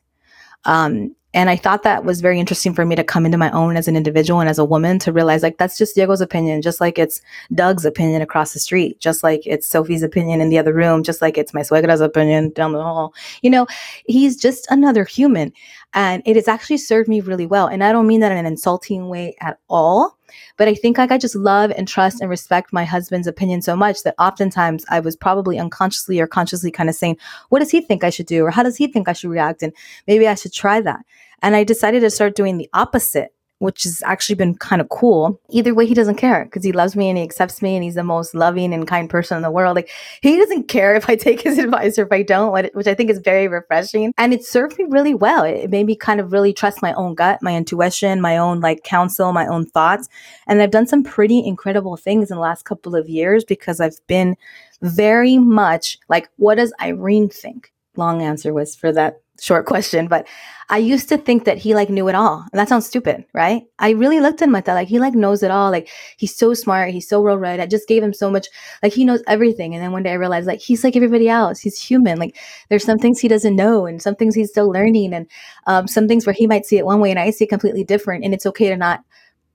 Um, 0.66 1.16
and 1.34 1.50
I 1.50 1.56
thought 1.56 1.84
that 1.84 2.06
was 2.06 2.22
very 2.22 2.40
interesting 2.40 2.74
for 2.74 2.86
me 2.86 2.96
to 2.96 3.04
come 3.04 3.26
into 3.26 3.38
my 3.38 3.50
own 3.52 3.76
as 3.76 3.88
an 3.88 3.96
individual 3.96 4.40
and 4.40 4.50
as 4.50 4.60
a 4.60 4.66
woman 4.66 5.00
to 5.00 5.12
realize 5.12 5.42
like 5.42 5.58
that's 5.58 5.78
just 5.78 5.96
Diego's 5.96 6.22
opinion, 6.22 6.62
just 6.62 6.80
like 6.80 7.00
it's 7.00 7.22
Doug's 7.54 7.86
opinion 7.86 8.22
across 8.22 8.54
the 8.54 8.60
street, 8.60 9.00
just 9.00 9.24
like 9.24 9.42
it's 9.46 9.68
Sophie's 9.68 10.04
opinion 10.04 10.42
in 10.42 10.50
the 10.50 10.60
other 10.60 10.74
room, 10.74 11.02
just 11.02 11.22
like 11.22 11.38
it's 11.38 11.54
my 11.54 11.62
suegra's 11.62 12.02
opinion 12.02 12.52
down 12.52 12.74
the 12.74 12.84
hall. 12.84 13.14
You 13.42 13.50
know, 13.50 13.68
he's 14.06 14.38
just 14.38 14.68
another 14.70 15.06
human. 15.06 15.52
And 15.94 16.24
it 16.26 16.36
has 16.36 16.48
actually 16.48 16.78
served 16.78 17.08
me 17.08 17.22
really 17.22 17.46
well. 17.46 17.68
And 17.68 17.84
I 17.84 17.92
don't 17.92 18.08
mean 18.08 18.22
that 18.22 18.32
in 18.32 18.38
an 18.38 18.46
insulting 18.46 19.10
way 19.10 19.36
at 19.42 19.60
all. 19.70 20.18
But 20.58 20.68
I 20.68 20.74
think 20.74 20.98
like 20.98 21.12
I 21.12 21.18
just 21.18 21.36
love 21.36 21.72
and 21.72 21.88
trust 21.88 22.20
and 22.20 22.30
respect 22.30 22.74
my 22.74 22.86
husband's 22.86 23.28
opinion 23.28 23.62
so 23.62 23.76
much 23.76 24.04
that 24.04 24.16
oftentimes 24.18 24.86
I 24.90 25.00
was 25.00 25.16
probably 25.16 25.60
unconsciously 25.60 26.20
or 26.20 26.28
consciously 26.28 26.72
kind 26.72 26.90
of 26.90 26.96
saying, 26.96 27.18
what 27.50 27.60
does 27.60 27.72
he 27.72 27.82
think 27.82 28.04
I 28.04 28.10
should 28.10 28.26
do? 28.26 28.44
Or 28.44 28.50
how 28.52 28.64
does 28.64 28.78
he 28.78 28.88
think 28.88 29.08
I 29.08 29.14
should 29.14 29.30
react? 29.30 29.62
And 29.62 29.74
maybe 30.08 30.28
I 30.28 30.36
should 30.36 30.54
try 30.54 30.82
that. 30.82 31.06
And 31.42 31.56
I 31.56 31.64
decided 31.64 32.00
to 32.02 32.10
start 32.10 32.36
doing 32.36 32.58
the 32.58 32.70
opposite, 32.74 33.34
which 33.64 33.84
has 33.84 34.04
actually 34.06 34.36
been 34.36 34.54
kind 34.56 34.82
of 34.82 34.90
cool. 34.90 35.40
Either 35.50 35.74
way, 35.74 35.86
he 35.86 35.94
doesn't 35.94 36.18
care 36.18 36.44
because 36.44 36.66
he 36.66 36.74
loves 36.74 36.98
me 36.98 37.08
and 37.08 37.18
he 37.18 37.24
accepts 37.24 37.62
me 37.62 37.76
and 37.76 37.84
he's 37.84 37.96
the 37.96 38.04
most 38.04 38.36
loving 38.36 38.74
and 38.74 38.86
kind 38.86 39.10
person 39.10 39.38
in 39.38 39.42
the 39.42 39.50
world. 39.50 39.78
Like 39.78 39.90
he 40.22 40.36
doesn't 40.36 40.68
care 40.68 40.96
if 40.96 41.10
I 41.10 41.16
take 41.28 41.40
his 41.40 41.58
advice 41.58 41.98
or 41.98 42.04
if 42.04 42.12
I 42.12 42.24
don't, 42.24 42.54
which 42.76 42.88
I 42.88 42.94
think 42.94 43.10
is 43.10 43.20
very 43.20 43.48
refreshing. 43.48 44.14
And 44.18 44.34
it 44.34 44.44
served 44.44 44.78
me 44.78 44.84
really 44.90 45.14
well. 45.14 45.46
It 45.46 45.70
made 45.70 45.86
me 45.86 45.96
kind 45.96 46.20
of 46.20 46.34
really 46.34 46.52
trust 46.52 46.82
my 46.82 46.92
own 46.96 47.16
gut, 47.16 47.42
my 47.42 47.56
intuition, 47.56 48.20
my 48.20 48.36
own 48.36 48.60
like 48.60 48.84
counsel, 48.84 49.32
my 49.32 49.48
own 49.48 49.66
thoughts. 49.68 50.10
And 50.46 50.62
I've 50.62 50.72
done 50.72 50.86
some 50.86 51.02
pretty 51.02 51.40
incredible 51.40 51.96
things 51.96 52.30
in 52.30 52.36
the 52.36 52.42
last 52.42 52.66
couple 52.66 52.98
of 52.98 53.08
years 53.08 53.46
because 53.46 53.80
I've 53.80 54.06
been 54.08 54.36
very 54.82 55.38
much 55.38 56.00
like, 56.10 56.28
what 56.36 56.56
does 56.56 56.74
Irene 56.82 57.30
think? 57.30 57.72
Long 57.96 58.22
answer 58.22 58.54
was 58.54 58.76
for 58.76 58.92
that 58.92 59.23
short 59.44 59.66
question, 59.66 60.08
but 60.08 60.26
I 60.70 60.78
used 60.78 61.10
to 61.10 61.18
think 61.18 61.44
that 61.44 61.58
he 61.58 61.76
like 61.76 61.90
knew 61.90 62.08
it 62.08 62.16
all. 62.16 62.46
And 62.52 62.60
that 62.60 62.70
sounds 62.70 62.86
stupid, 62.86 63.26
right? 63.34 63.64
I 63.80 63.90
really 63.92 64.22
looked 64.22 64.42
at 64.42 64.48
him 64.48 64.54
like 64.54 64.88
he 64.88 65.00
like 65.00 65.14
knows 65.14 65.44
it 65.44 65.52
all. 65.52 65.70
Like 65.70 65.90
he's 66.18 66.34
so 66.34 66.54
smart. 66.54 66.92
He's 66.92 67.10
so 67.10 67.20
well 67.22 67.38
read. 67.38 67.60
I 67.60 67.66
just 67.66 67.88
gave 67.88 68.02
him 68.02 68.14
so 68.14 68.32
much. 68.32 68.48
Like 68.82 68.94
he 68.94 69.04
knows 69.04 69.22
everything. 69.28 69.76
And 69.76 69.84
then 69.84 69.92
one 69.92 70.04
day 70.04 70.12
I 70.12 70.16
realized 70.16 70.48
like 70.48 70.62
he's 70.62 70.84
like 70.84 70.96
everybody 70.96 71.28
else. 71.28 71.60
He's 71.60 71.78
human. 71.78 72.18
Like 72.18 72.38
there's 72.70 72.86
some 72.86 72.98
things 72.98 73.20
he 73.20 73.28
doesn't 73.28 73.56
know 73.56 73.86
and 73.86 74.02
some 74.02 74.16
things 74.16 74.34
he's 74.34 74.50
still 74.50 74.70
learning 74.70 75.14
and 75.14 75.30
um, 75.68 75.88
some 75.88 76.08
things 76.08 76.26
where 76.26 76.34
he 76.34 76.48
might 76.48 76.66
see 76.66 76.78
it 76.78 76.86
one 76.86 77.02
way 77.02 77.12
and 77.12 77.20
I 77.20 77.30
see 77.32 77.44
it 77.44 77.50
completely 77.50 77.84
different. 77.84 78.24
And 78.24 78.34
it's 78.34 78.46
okay 78.46 78.70
to 78.70 78.78
not 78.78 79.04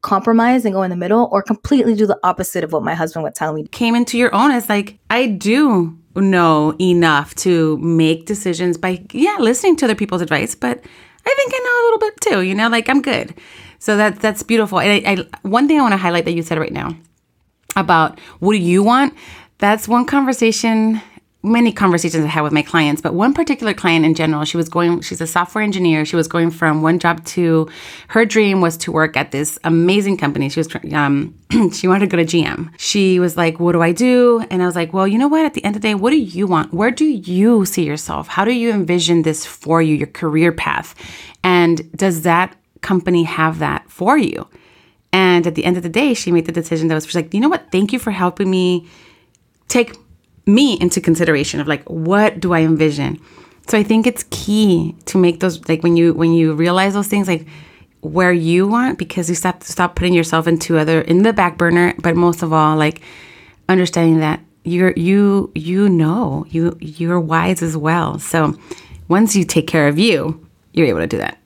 compromise 0.02 0.64
and 0.64 0.74
go 0.74 0.82
in 0.82 0.90
the 0.90 0.96
middle 0.96 1.28
or 1.32 1.42
completely 1.42 1.94
do 1.94 2.06
the 2.06 2.20
opposite 2.22 2.62
of 2.62 2.72
what 2.72 2.84
my 2.84 2.94
husband 2.94 3.24
would 3.24 3.34
tell 3.34 3.54
me. 3.54 3.66
Came 3.68 3.94
into 3.94 4.18
your 4.18 4.34
own 4.34 4.50
as 4.50 4.68
like, 4.68 4.98
I 5.10 5.26
do 5.26 5.98
know 6.20 6.74
enough 6.80 7.34
to 7.36 7.76
make 7.78 8.26
decisions 8.26 8.76
by, 8.76 9.04
yeah, 9.12 9.36
listening 9.38 9.76
to 9.76 9.86
other 9.86 9.94
people's 9.94 10.22
advice, 10.22 10.54
but 10.54 10.82
I 11.26 11.34
think 11.34 11.52
I 11.54 11.58
know 11.58 11.72
a 11.72 11.84
little 11.84 11.98
bit 11.98 12.20
too, 12.20 12.42
you 12.42 12.54
know, 12.54 12.68
like 12.68 12.88
I'm 12.88 13.02
good. 13.02 13.34
So 13.78 13.96
that, 13.96 14.20
that's 14.20 14.42
beautiful. 14.42 14.80
And 14.80 15.06
I, 15.06 15.12
I, 15.12 15.38
one 15.42 15.68
thing 15.68 15.78
I 15.78 15.82
want 15.82 15.92
to 15.92 15.98
highlight 15.98 16.24
that 16.24 16.32
you 16.32 16.42
said 16.42 16.58
right 16.58 16.72
now 16.72 16.96
about 17.76 18.18
what 18.40 18.52
do 18.52 18.58
you 18.58 18.82
want? 18.82 19.14
That's 19.58 19.86
one 19.88 20.04
conversation 20.04 21.00
many 21.48 21.72
conversations 21.72 22.24
I 22.24 22.28
had 22.28 22.42
with 22.42 22.52
my 22.52 22.62
clients, 22.62 23.00
but 23.00 23.14
one 23.14 23.34
particular 23.34 23.74
client 23.74 24.04
in 24.04 24.14
general, 24.14 24.44
she 24.44 24.56
was 24.56 24.68
going, 24.68 25.00
she's 25.00 25.20
a 25.20 25.26
software 25.26 25.64
engineer. 25.64 26.04
She 26.04 26.16
was 26.16 26.28
going 26.28 26.50
from 26.50 26.82
one 26.82 26.98
job 26.98 27.24
to 27.26 27.68
her 28.08 28.24
dream 28.24 28.60
was 28.60 28.76
to 28.78 28.92
work 28.92 29.16
at 29.16 29.32
this 29.32 29.58
amazing 29.64 30.16
company. 30.18 30.48
She 30.48 30.60
was, 30.60 30.68
um, 30.92 31.34
she 31.72 31.88
wanted 31.88 32.10
to 32.10 32.16
go 32.16 32.22
to 32.22 32.24
GM. 32.24 32.72
She 32.78 33.18
was 33.18 33.36
like, 33.36 33.58
what 33.58 33.72
do 33.72 33.82
I 33.82 33.92
do? 33.92 34.44
And 34.50 34.62
I 34.62 34.66
was 34.66 34.76
like, 34.76 34.92
well, 34.92 35.08
you 35.08 35.18
know 35.18 35.28
what? 35.28 35.44
At 35.44 35.54
the 35.54 35.64
end 35.64 35.74
of 35.74 35.82
the 35.82 35.88
day, 35.88 35.94
what 35.94 36.10
do 36.10 36.18
you 36.18 36.46
want? 36.46 36.72
Where 36.72 36.90
do 36.90 37.04
you 37.04 37.64
see 37.64 37.84
yourself? 37.84 38.28
How 38.28 38.44
do 38.44 38.52
you 38.52 38.70
envision 38.70 39.22
this 39.22 39.44
for 39.44 39.82
you, 39.82 39.94
your 39.94 40.06
career 40.06 40.52
path? 40.52 40.94
And 41.42 41.90
does 41.92 42.22
that 42.22 42.54
company 42.82 43.24
have 43.24 43.58
that 43.58 43.90
for 43.90 44.16
you? 44.16 44.46
And 45.12 45.46
at 45.46 45.54
the 45.54 45.64
end 45.64 45.76
of 45.76 45.82
the 45.82 45.88
day, 45.88 46.14
she 46.14 46.30
made 46.30 46.46
the 46.46 46.52
decision 46.52 46.88
that 46.88 46.94
was 46.94 47.14
like, 47.14 47.32
you 47.32 47.40
know 47.40 47.48
what? 47.48 47.72
Thank 47.72 47.92
you 47.92 47.98
for 47.98 48.10
helping 48.10 48.50
me 48.50 48.86
take 49.68 49.96
me 50.48 50.78
into 50.80 51.00
consideration 51.00 51.60
of 51.60 51.68
like 51.68 51.84
what 51.84 52.40
do 52.40 52.52
I 52.54 52.60
envision. 52.60 53.20
So 53.68 53.78
I 53.78 53.82
think 53.82 54.06
it's 54.06 54.24
key 54.30 54.96
to 55.04 55.18
make 55.18 55.40
those 55.40 55.68
like 55.68 55.82
when 55.82 55.96
you 55.96 56.14
when 56.14 56.32
you 56.32 56.54
realize 56.54 56.94
those 56.94 57.06
things 57.06 57.28
like 57.28 57.46
where 58.00 58.32
you 58.32 58.66
want 58.66 58.98
because 58.98 59.28
you 59.28 59.34
stop 59.34 59.62
stop 59.62 59.94
putting 59.94 60.14
yourself 60.14 60.46
into 60.46 60.78
other 60.78 61.02
in 61.02 61.22
the 61.22 61.32
back 61.32 61.58
burner, 61.58 61.94
but 62.00 62.16
most 62.16 62.42
of 62.42 62.52
all 62.52 62.76
like 62.76 63.02
understanding 63.68 64.20
that 64.20 64.40
you're 64.64 64.92
you 64.92 65.52
you 65.54 65.88
know 65.88 66.46
you 66.48 66.76
you're 66.80 67.20
wise 67.20 67.62
as 67.62 67.76
well. 67.76 68.18
So 68.18 68.58
once 69.08 69.36
you 69.36 69.44
take 69.44 69.66
care 69.66 69.86
of 69.86 69.98
you, 69.98 70.46
you're 70.72 70.86
able 70.86 71.00
to 71.00 71.06
do 71.06 71.18
that. 71.18 71.38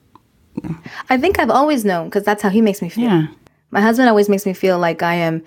I 1.09 1.17
think 1.17 1.39
I've 1.39 1.49
always 1.49 1.83
known 1.83 2.05
because 2.05 2.23
that's 2.23 2.41
how 2.41 2.49
he 2.49 2.61
makes 2.61 2.81
me 2.81 2.87
feel. 2.87 3.05
Yeah. 3.05 3.27
My 3.71 3.81
husband 3.81 4.07
always 4.07 4.29
makes 4.29 4.45
me 4.45 4.53
feel 4.53 4.79
like 4.79 5.01
I 5.01 5.15
am 5.15 5.43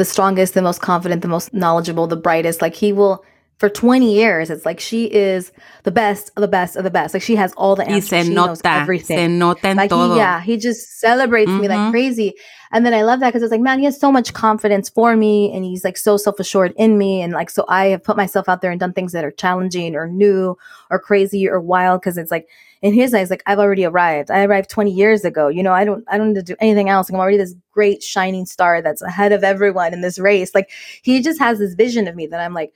the 0.00 0.04
strongest, 0.06 0.54
the 0.54 0.62
most 0.62 0.80
confident, 0.80 1.20
the 1.20 1.28
most 1.36 1.52
knowledgeable, 1.52 2.06
the 2.06 2.16
brightest. 2.16 2.62
Like 2.62 2.74
he 2.74 2.90
will 2.92 3.22
for 3.58 3.68
20 3.68 4.14
years. 4.14 4.48
It's 4.48 4.64
like 4.64 4.80
she 4.80 5.04
is 5.04 5.52
the 5.82 5.90
best 5.90 6.30
of 6.36 6.40
the 6.40 6.48
best 6.48 6.74
of 6.76 6.84
the 6.84 6.90
best. 6.90 7.12
Like 7.12 7.22
she 7.22 7.36
has 7.36 7.52
all 7.58 7.76
the 7.76 7.84
Y 7.84 7.92
answers. 7.96 8.08
se 8.08 8.22
she 8.24 8.34
knows 8.34 8.64
nota, 8.64 8.70
everything. 8.80 9.18
se 9.18 9.28
nota 9.28 9.68
en 9.68 9.76
like 9.76 9.90
todo. 9.90 10.14
He, 10.14 10.16
yeah, 10.18 10.40
he 10.40 10.56
just 10.56 10.98
celebrates 11.00 11.50
me 11.50 11.66
Mhm. 11.66 11.68
like 11.68 11.90
crazy. 11.92 12.32
And 12.72 12.86
then 12.86 12.94
I 12.94 13.02
love 13.02 13.20
that 13.20 13.28
because 13.28 13.42
it's 13.42 13.52
like, 13.52 13.60
man, 13.60 13.78
he 13.80 13.84
has 13.84 14.00
so 14.00 14.10
much 14.10 14.32
confidence 14.32 14.88
for 14.88 15.14
me 15.16 15.52
and 15.52 15.62
he's 15.64 15.84
like 15.84 15.98
so 15.98 16.16
self-assured 16.16 16.72
in 16.78 16.96
me. 16.96 17.20
And 17.20 17.34
like, 17.34 17.50
so 17.50 17.64
I 17.68 17.86
have 17.92 18.02
put 18.02 18.16
myself 18.16 18.48
out 18.48 18.62
there 18.62 18.70
and 18.70 18.80
done 18.80 18.94
things 18.94 19.12
that 19.12 19.24
are 19.24 19.30
challenging 19.44 19.94
or 19.94 20.06
new 20.06 20.56
or 20.90 20.98
crazy 20.98 21.46
or 21.46 21.60
wild. 21.60 22.02
Cause 22.02 22.16
it's 22.16 22.30
like 22.30 22.46
in 22.82 22.94
his 22.94 23.12
eyes, 23.12 23.30
like 23.30 23.42
I've 23.46 23.58
already 23.58 23.84
arrived. 23.84 24.30
I 24.30 24.44
arrived 24.44 24.70
20 24.70 24.90
years 24.90 25.24
ago. 25.24 25.48
You 25.48 25.62
know, 25.62 25.72
I 25.72 25.84
don't, 25.84 26.04
I 26.08 26.16
don't 26.16 26.28
need 26.28 26.46
to 26.46 26.54
do 26.54 26.56
anything 26.60 26.88
else. 26.88 27.08
Like, 27.08 27.14
I'm 27.14 27.20
already 27.20 27.36
this 27.36 27.54
great 27.72 28.02
shining 28.02 28.46
star 28.46 28.80
that's 28.80 29.02
ahead 29.02 29.32
of 29.32 29.44
everyone 29.44 29.92
in 29.92 30.00
this 30.00 30.18
race. 30.18 30.54
Like 30.54 30.70
he 31.02 31.20
just 31.20 31.38
has 31.38 31.58
this 31.58 31.74
vision 31.74 32.08
of 32.08 32.16
me 32.16 32.26
that 32.28 32.40
I'm 32.40 32.54
like, 32.54 32.72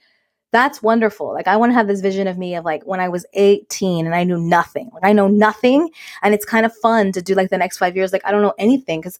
that's 0.51 0.81
wonderful. 0.81 1.33
Like 1.33 1.47
I 1.47 1.57
want 1.57 1.71
to 1.71 1.73
have 1.73 1.87
this 1.87 2.01
vision 2.01 2.27
of 2.27 2.37
me 2.37 2.55
of 2.55 2.63
like 2.63 2.83
when 2.85 2.99
I 2.99 3.09
was 3.09 3.25
18 3.33 4.05
and 4.05 4.15
I 4.15 4.23
knew 4.23 4.37
nothing. 4.37 4.89
Like 4.93 5.03
I 5.03 5.11
know 5.11 5.27
nothing 5.27 5.89
and 6.21 6.33
it's 6.33 6.45
kind 6.45 6.65
of 6.65 6.75
fun 6.75 7.11
to 7.13 7.21
do 7.21 7.33
like 7.33 7.49
the 7.49 7.57
next 7.57 7.77
5 7.77 7.95
years 7.95 8.13
like 8.13 8.25
I 8.25 8.31
don't 8.31 8.41
know 8.41 8.53
anything 8.57 9.01
cuz 9.01 9.19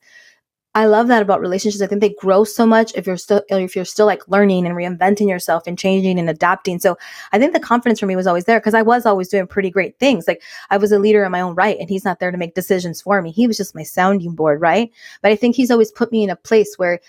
I 0.76 0.88
love 0.88 1.08
that 1.08 1.22
about 1.22 1.40
relationships. 1.40 1.82
I 1.82 1.88
think 1.88 2.02
they 2.02 2.14
grow 2.20 2.44
so 2.44 2.66
much 2.66 2.94
if 2.96 3.08
you're 3.08 3.16
still 3.16 3.42
if 3.50 3.78
you're 3.78 3.86
still 3.86 4.06
like 4.06 4.28
learning 4.28 4.68
and 4.68 4.76
reinventing 4.76 5.30
yourself 5.30 5.64
and 5.66 5.80
changing 5.80 6.20
and 6.20 6.30
adapting. 6.30 6.80
So 6.80 6.98
I 7.32 7.40
think 7.40 7.54
the 7.54 7.62
confidence 7.62 8.02
for 8.02 8.08
me 8.08 8.18
was 8.18 8.28
always 8.28 8.44
there 8.44 8.60
because 8.60 8.74
I 8.74 8.82
was 8.82 9.06
always 9.06 9.30
doing 9.30 9.48
pretty 9.48 9.72
great 9.72 9.98
things. 10.00 10.28
Like 10.28 10.44
I 10.70 10.78
was 10.78 10.92
a 10.92 11.00
leader 11.00 11.24
in 11.24 11.32
my 11.32 11.40
own 11.40 11.56
right 11.56 11.78
and 11.80 11.90
he's 11.90 12.04
not 12.04 12.20
there 12.20 12.30
to 12.30 12.38
make 12.38 12.56
decisions 12.56 13.02
for 13.02 13.22
me. 13.22 13.32
He 13.32 13.48
was 13.48 13.56
just 13.56 13.74
my 13.74 13.84
sounding 13.84 14.36
board, 14.36 14.60
right? 14.60 14.92
But 15.22 15.32
I 15.32 15.38
think 15.38 15.56
he's 15.56 15.72
always 15.72 15.92
put 15.92 16.12
me 16.12 16.26
in 16.26 16.30
a 16.30 16.36
place 16.36 16.76
where 16.78 17.00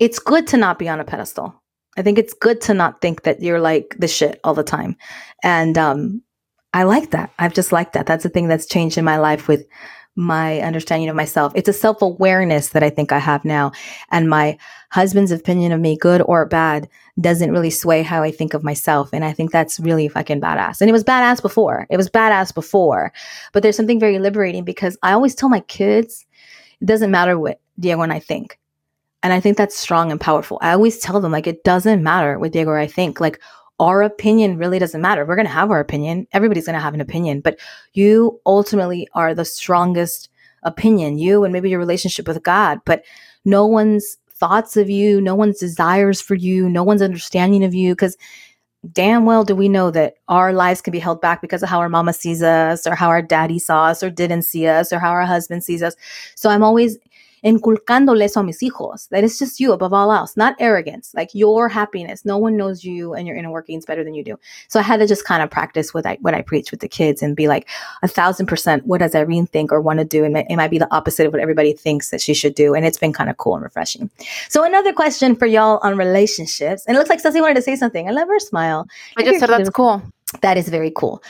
it's 0.00 0.18
good 0.18 0.48
to 0.48 0.56
not 0.56 0.80
be 0.80 0.88
on 0.88 0.98
a 0.98 1.04
pedestal. 1.04 1.54
I 1.96 2.02
think 2.02 2.18
it's 2.18 2.34
good 2.34 2.60
to 2.62 2.74
not 2.74 3.00
think 3.00 3.22
that 3.22 3.40
you're 3.40 3.60
like 3.60 3.94
the 4.00 4.08
shit 4.08 4.40
all 4.42 4.54
the 4.54 4.64
time. 4.64 4.96
And 5.44 5.78
um 5.78 6.22
I 6.74 6.84
like 6.84 7.10
that. 7.10 7.32
I've 7.38 7.54
just 7.54 7.70
liked 7.70 7.92
that. 7.92 8.06
That's 8.06 8.22
the 8.22 8.30
thing 8.30 8.48
that's 8.48 8.66
changed 8.66 8.98
in 8.98 9.04
my 9.04 9.18
life 9.18 9.46
with 9.46 9.66
my 10.14 10.60
understanding 10.60 11.08
of 11.08 11.16
myself. 11.16 11.52
It's 11.54 11.68
a 11.68 11.72
self 11.72 12.02
awareness 12.02 12.70
that 12.70 12.82
I 12.82 12.90
think 12.90 13.12
I 13.12 13.18
have 13.18 13.44
now. 13.44 13.72
And 14.10 14.28
my 14.28 14.58
husband's 14.90 15.30
opinion 15.30 15.72
of 15.72 15.80
me, 15.80 15.96
good 15.96 16.22
or 16.26 16.44
bad, 16.44 16.88
doesn't 17.20 17.50
really 17.50 17.70
sway 17.70 18.02
how 18.02 18.22
I 18.22 18.30
think 18.30 18.54
of 18.54 18.62
myself. 18.62 19.10
And 19.12 19.24
I 19.24 19.32
think 19.32 19.50
that's 19.50 19.80
really 19.80 20.08
fucking 20.08 20.40
badass. 20.40 20.80
And 20.80 20.90
it 20.90 20.92
was 20.92 21.04
badass 21.04 21.40
before. 21.40 21.86
It 21.90 21.96
was 21.96 22.10
badass 22.10 22.54
before. 22.54 23.12
But 23.52 23.62
there's 23.62 23.76
something 23.76 24.00
very 24.00 24.18
liberating 24.18 24.64
because 24.64 24.98
I 25.02 25.12
always 25.12 25.34
tell 25.34 25.48
my 25.48 25.60
kids, 25.60 26.26
it 26.80 26.86
doesn't 26.86 27.10
matter 27.10 27.38
what 27.38 27.60
Diego 27.78 28.02
and 28.02 28.12
I 28.12 28.18
think. 28.18 28.58
And 29.22 29.32
I 29.32 29.40
think 29.40 29.56
that's 29.56 29.78
strong 29.78 30.10
and 30.10 30.20
powerful. 30.20 30.58
I 30.60 30.72
always 30.72 30.98
tell 30.98 31.20
them, 31.20 31.30
like, 31.30 31.46
it 31.46 31.62
doesn't 31.62 32.02
matter 32.02 32.38
what 32.38 32.52
Diego 32.52 32.74
I 32.74 32.88
think. 32.88 33.20
Like, 33.20 33.40
our 33.82 34.00
opinion 34.00 34.58
really 34.58 34.78
doesn't 34.78 35.00
matter. 35.00 35.26
We're 35.26 35.34
going 35.34 35.46
to 35.46 35.52
have 35.52 35.72
our 35.72 35.80
opinion. 35.80 36.28
Everybody's 36.32 36.66
going 36.66 36.74
to 36.74 36.80
have 36.80 36.94
an 36.94 37.00
opinion, 37.00 37.40
but 37.40 37.58
you 37.94 38.40
ultimately 38.46 39.08
are 39.14 39.34
the 39.34 39.44
strongest 39.44 40.28
opinion, 40.62 41.18
you 41.18 41.42
and 41.42 41.52
maybe 41.52 41.68
your 41.68 41.80
relationship 41.80 42.28
with 42.28 42.44
God, 42.44 42.78
but 42.86 43.02
no 43.44 43.66
one's 43.66 44.18
thoughts 44.30 44.76
of 44.76 44.88
you, 44.88 45.20
no 45.20 45.34
one's 45.34 45.58
desires 45.58 46.20
for 46.20 46.36
you, 46.36 46.70
no 46.70 46.84
one's 46.84 47.02
understanding 47.02 47.64
of 47.64 47.74
you. 47.74 47.92
Because 47.92 48.16
damn 48.92 49.24
well 49.24 49.44
do 49.44 49.56
we 49.56 49.68
know 49.68 49.90
that 49.90 50.14
our 50.28 50.52
lives 50.52 50.80
can 50.80 50.92
be 50.92 51.00
held 51.00 51.20
back 51.20 51.40
because 51.40 51.64
of 51.64 51.68
how 51.68 51.80
our 51.80 51.88
mama 51.88 52.12
sees 52.12 52.40
us 52.40 52.86
or 52.86 52.94
how 52.94 53.08
our 53.08 53.22
daddy 53.22 53.58
saw 53.58 53.86
us 53.86 54.00
or 54.00 54.10
didn't 54.10 54.42
see 54.42 54.68
us 54.68 54.92
or 54.92 55.00
how 55.00 55.10
our 55.10 55.26
husband 55.26 55.64
sees 55.64 55.82
us. 55.82 55.96
So 56.36 56.50
I'm 56.50 56.62
always 56.62 56.98
inculcándole 57.44 58.24
eso 58.24 58.40
a 58.40 58.42
mis 58.42 58.60
hijos 58.60 59.08
that 59.08 59.24
it's 59.24 59.38
just 59.38 59.60
you 59.60 59.72
above 59.72 59.92
all 59.92 60.12
else, 60.12 60.36
not 60.36 60.54
arrogance, 60.60 61.12
like 61.14 61.30
your 61.34 61.68
happiness. 61.68 62.24
No 62.24 62.38
one 62.38 62.56
knows 62.56 62.84
you 62.84 63.14
and 63.14 63.26
your 63.26 63.36
inner 63.36 63.50
workings 63.50 63.84
better 63.84 64.04
than 64.04 64.14
you 64.14 64.24
do. 64.24 64.38
So 64.68 64.78
I 64.78 64.82
had 64.82 65.00
to 65.00 65.06
just 65.06 65.24
kind 65.24 65.42
of 65.42 65.50
practice 65.50 65.92
what 65.92 66.06
I 66.06 66.18
what 66.20 66.34
I 66.34 66.42
preach 66.42 66.70
with 66.70 66.80
the 66.80 66.88
kids 66.88 67.22
and 67.22 67.34
be 67.36 67.48
like 67.48 67.68
a 68.02 68.08
thousand 68.08 68.46
percent. 68.46 68.86
What 68.86 68.98
does 68.98 69.14
Irene 69.14 69.46
think 69.46 69.72
or 69.72 69.80
want 69.80 69.98
to 69.98 70.04
do? 70.04 70.24
And 70.24 70.36
it 70.36 70.56
might 70.56 70.70
be 70.70 70.78
the 70.78 70.92
opposite 70.94 71.26
of 71.26 71.32
what 71.32 71.42
everybody 71.42 71.72
thinks 71.72 72.10
that 72.10 72.20
she 72.20 72.34
should 72.34 72.54
do. 72.54 72.74
And 72.74 72.86
it's 72.86 72.98
been 72.98 73.12
kind 73.12 73.30
of 73.30 73.36
cool 73.36 73.54
and 73.54 73.64
refreshing. 73.64 74.10
So 74.48 74.64
another 74.64 74.92
question 74.92 75.34
for 75.36 75.46
y'all 75.46 75.80
on 75.82 75.96
relationships. 75.96 76.84
And 76.86 76.96
it 76.96 76.98
looks 76.98 77.10
like 77.10 77.20
Ceci 77.20 77.40
wanted 77.40 77.54
to 77.54 77.62
say 77.62 77.76
something. 77.76 78.08
I 78.08 78.12
love 78.12 78.28
her 78.28 78.38
smile. 78.38 78.86
I 79.16 79.24
just 79.24 79.40
said 79.40 79.48
that's 79.48 79.70
cool. 79.70 80.02
That 80.40 80.56
is 80.56 80.68
very 80.68 80.92
cool. 80.94 81.22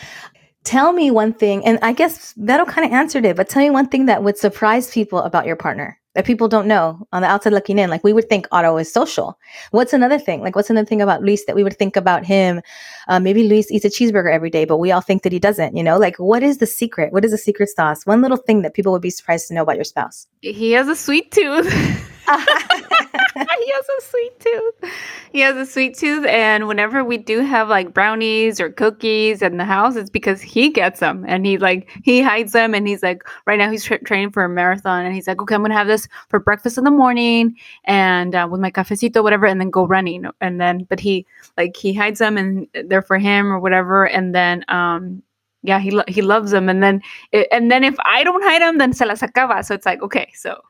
Tell 0.64 0.92
me 0.92 1.11
one 1.11 1.33
thing, 1.33 1.64
and 1.64 1.76
I 1.83 1.92
guess 1.92 2.35
that'll 2.37 2.66
kind 2.66 2.87
of 2.87 2.92
answer 2.92 3.19
it, 3.19 3.37
but 3.37 3.49
tell 3.49 3.62
me 3.62 3.71
one 3.71 3.88
thing 3.88 4.07
that 4.07 4.23
would 4.23 4.38
surprise 4.38 4.92
people 4.92 5.19
about 5.19 5.45
your 5.45 5.57
partner 5.57 5.99
that 6.14 6.26
people 6.26 6.49
don't 6.49 6.66
know 6.66 7.07
on 7.12 7.23
the 7.23 7.28
outside 7.28 7.52
looking 7.52 7.78
in. 7.78 7.90
Like 7.90 8.04
we 8.04 8.12
would 8.12 8.28
think 8.28 8.47
Otto 8.52 8.76
is 8.76 8.92
social. 8.92 9.38
What's 9.71 9.92
another 9.92 10.19
thing? 10.19 10.40
Like 10.40 10.54
what's 10.54 10.71
another 10.71 10.87
thing 10.87 11.02
about 11.02 11.23
Luis 11.23 11.45
that 11.47 11.57
we 11.57 11.64
would 11.64 11.78
think 11.78 11.97
about 11.97 12.25
him? 12.25 12.61
Uh, 13.09 13.21
maybe 13.21 13.49
Luis 13.49 13.71
eats 13.71 13.85
a 13.85 13.88
cheeseburger 13.88 14.33
every 14.33 14.50
day, 14.50 14.64
but 14.64 14.78
we 14.78 14.92
all 14.92 15.00
think 15.00 15.23
that 15.23 15.33
he 15.33 15.38
doesn't. 15.38 15.76
You 15.76 15.83
know, 15.83 15.99
like 15.99 16.16
what 16.16 16.42
is 16.42 16.59
the 16.59 16.66
secret? 16.66 17.12
What 17.12 17.25
is 17.25 17.31
the 17.31 17.38
secret 17.38 17.69
sauce? 17.71 18.07
One 18.07 18.23
little 18.23 18.37
thing 18.37 18.62
that 18.62 18.75
people 18.75 18.92
would 18.92 19.02
be 19.02 19.11
surprised 19.11 19.49
to 19.49 19.54
know 19.54 19.62
about 19.62 19.76
your 19.76 19.85
spouse. 19.85 20.26
He 20.40 20.73
has 20.73 20.88
a 20.88 20.97
sweet 20.97 21.31
tooth. 21.31 21.73
he 23.35 23.73
has 23.73 23.87
a 23.99 24.02
sweet 24.02 24.40
tooth. 24.40 24.92
He 25.33 25.40
has 25.40 25.57
a 25.57 25.66
sweet 25.66 25.97
tooth, 25.97 26.26
and 26.26 26.66
whenever 26.69 27.04
we 27.04 27.19
do 27.19 27.40
have 27.40 27.69
like 27.69 27.92
brownies 27.92 28.61
or 28.61 28.71
cookies 28.71 29.42
in 29.42 29.57
the 29.57 29.64
house, 29.64 29.97
it's 29.97 30.11
because 30.11 30.40
he 30.40 30.71
gets 30.71 31.00
them 31.00 31.25
and 31.28 31.45
he 31.45 31.59
like 31.59 31.90
he 32.04 32.23
hides 32.23 32.52
them, 32.52 32.75
and 32.75 32.87
he's 32.88 33.02
like, 33.02 33.23
right 33.47 33.59
now 33.59 33.71
he's 33.71 33.85
tra- 33.85 34.02
training 34.02 34.31
for 34.31 34.45
a 34.45 34.49
marathon, 34.49 35.04
and 35.04 35.14
he's 35.14 35.26
like, 35.26 35.40
okay, 35.42 35.54
I'm 35.54 35.62
gonna 35.62 35.75
have 35.75 35.87
this 35.87 36.09
for 36.28 36.38
breakfast 36.38 36.78
in 36.78 36.85
the 36.85 36.90
morning 36.90 37.57
and 37.85 38.35
uh, 38.35 38.49
with 38.50 38.61
my 38.61 38.71
cafecito, 38.71 39.23
whatever, 39.23 39.47
and 39.47 39.61
then 39.61 39.71
go 39.71 39.87
running, 39.87 40.26
and 40.40 40.61
then 40.61 40.85
but 40.88 41.00
he 41.00 41.26
like 41.59 41.76
he 41.76 41.92
hides 41.92 42.19
them 42.19 42.37
and 42.38 42.66
they're 42.87 43.02
for 43.02 43.19
him 43.19 43.52
or 43.52 43.59
whatever, 43.61 44.07
and 44.07 44.35
then 44.35 44.64
um 44.69 45.23
yeah 45.62 45.78
he 45.78 45.90
lo- 45.90 46.04
he 46.09 46.23
loves 46.23 46.50
them, 46.50 46.69
and 46.69 46.83
then 46.83 47.02
it, 47.33 47.47
and 47.52 47.71
then 47.71 47.85
if 47.85 47.97
I 48.04 48.25
don't 48.25 48.42
hide 48.42 48.62
them, 48.62 48.78
then 48.78 48.92
se 48.92 49.07
las 49.07 49.21
acaba, 49.21 49.64
so 49.64 49.75
it's 49.75 49.87
like 49.87 50.02
okay, 50.02 50.31
so 50.35 50.61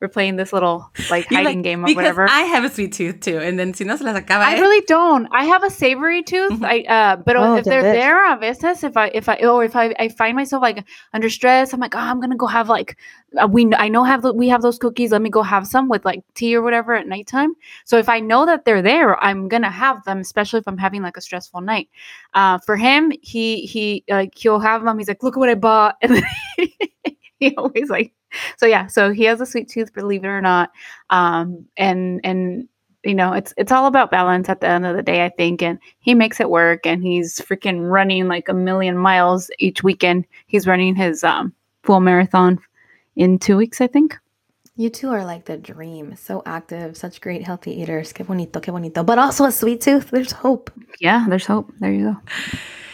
we're 0.00 0.08
playing 0.08 0.36
this 0.36 0.52
little 0.52 0.90
like 1.10 1.30
You're 1.30 1.40
hiding 1.40 1.58
like, 1.58 1.64
game 1.64 1.82
or 1.82 1.86
because 1.86 1.96
whatever. 1.96 2.28
I 2.28 2.42
have 2.42 2.64
a 2.64 2.68
sweet 2.68 2.92
tooth 2.92 3.20
too, 3.20 3.38
and 3.38 3.58
then 3.58 3.72
si 3.72 3.84
no 3.84 3.96
se 3.96 4.04
las 4.04 4.14
acaba. 4.14 4.42
I 4.42 4.56
eh, 4.56 4.60
really 4.60 4.84
don't. 4.86 5.26
I 5.32 5.44
have 5.44 5.64
a 5.64 5.70
savory 5.70 6.22
tooth. 6.22 6.62
I 6.62 6.80
uh, 6.80 7.16
but 7.16 7.36
Oh, 7.36 7.56
if 7.56 7.64
they're 7.64 7.82
best. 7.82 7.96
there 7.96 8.32
a 8.32 8.36
veces, 8.36 8.84
if 8.84 8.96
I 8.96 9.06
if 9.08 9.28
I 9.28 9.36
or 9.36 9.64
if 9.64 9.74
I, 9.74 9.94
I 9.98 10.08
find 10.08 10.36
myself 10.36 10.60
like 10.60 10.84
under 11.14 11.30
stress, 11.30 11.72
I'm 11.72 11.80
like, 11.80 11.94
oh, 11.94 11.98
I'm 11.98 12.20
gonna 12.20 12.36
go 12.36 12.46
have 12.46 12.68
like 12.68 12.98
uh, 13.38 13.48
we 13.50 13.72
I 13.74 13.88
know 13.88 14.04
have 14.04 14.20
the, 14.20 14.34
we 14.34 14.48
have 14.48 14.60
those 14.60 14.78
cookies. 14.78 15.12
Let 15.12 15.22
me 15.22 15.30
go 15.30 15.42
have 15.42 15.66
some 15.66 15.88
with 15.88 16.04
like 16.04 16.22
tea 16.34 16.54
or 16.54 16.60
whatever 16.60 16.94
at 16.94 17.06
nighttime. 17.08 17.54
So 17.86 17.96
if 17.96 18.10
I 18.10 18.20
know 18.20 18.44
that 18.44 18.66
they're 18.66 18.82
there, 18.82 19.22
I'm 19.24 19.48
gonna 19.48 19.70
have 19.70 20.04
them, 20.04 20.18
especially 20.18 20.60
if 20.60 20.68
I'm 20.68 20.78
having 20.78 21.00
like 21.00 21.16
a 21.16 21.22
stressful 21.22 21.62
night. 21.62 21.88
Uh, 22.34 22.58
for 22.58 22.76
him, 22.76 23.12
he 23.22 23.62
he 23.62 24.04
like 24.10 24.36
he'll 24.36 24.60
have 24.60 24.84
them. 24.84 24.98
He's 24.98 25.08
like, 25.08 25.22
look 25.22 25.36
at 25.36 25.40
what 25.40 25.48
I 25.48 25.54
bought, 25.54 25.96
and 26.02 26.16
then 26.16 27.15
he 27.40 27.54
always 27.56 27.90
like 27.90 28.12
so 28.56 28.66
yeah. 28.66 28.86
So 28.86 29.12
he 29.12 29.24
has 29.24 29.40
a 29.40 29.46
sweet 29.46 29.68
tooth, 29.68 29.92
believe 29.94 30.24
it 30.24 30.28
or 30.28 30.40
not. 30.40 30.70
Um, 31.10 31.66
and 31.76 32.20
and 32.24 32.68
you 33.04 33.14
know 33.14 33.32
it's 33.32 33.54
it's 33.56 33.70
all 33.70 33.86
about 33.86 34.10
balance 34.10 34.48
at 34.48 34.60
the 34.60 34.66
end 34.66 34.84
of 34.84 34.96
the 34.96 35.02
day 35.02 35.24
i 35.24 35.28
think 35.28 35.62
and 35.62 35.78
he 36.00 36.12
makes 36.12 36.40
it 36.40 36.50
work 36.50 36.84
and 36.84 37.04
he's 37.04 37.38
freaking 37.38 37.88
running 37.88 38.26
like 38.26 38.48
a 38.48 38.54
million 38.54 38.98
miles 38.98 39.48
each 39.60 39.84
weekend 39.84 40.26
he's 40.48 40.66
running 40.66 40.96
his 40.96 41.22
um 41.22 41.52
full 41.84 42.00
marathon 42.00 42.58
in 43.14 43.38
two 43.38 43.56
weeks 43.56 43.80
i 43.80 43.86
think 43.86 44.16
You 44.78 44.90
two 44.90 45.08
are 45.08 45.24
like 45.24 45.46
the 45.46 45.56
dream. 45.56 46.16
So 46.16 46.42
active, 46.44 46.98
such 46.98 47.22
great 47.22 47.46
healthy 47.46 47.80
eaters. 47.80 48.12
Que 48.12 48.26
bonito, 48.26 48.60
que 48.60 48.70
bonito. 48.70 49.02
But 49.04 49.16
also 49.18 49.46
a 49.46 49.50
sweet 49.50 49.80
tooth. 49.80 50.10
There's 50.10 50.32
hope. 50.32 50.70
yeah 51.00 51.24
there's 51.30 51.46
hope 51.46 51.72
there 51.80 51.92
you 51.92 52.12
go 52.12 52.16
¿Y 52.20 52.24
tú, 52.26 52.34
Vero? 52.60 52.85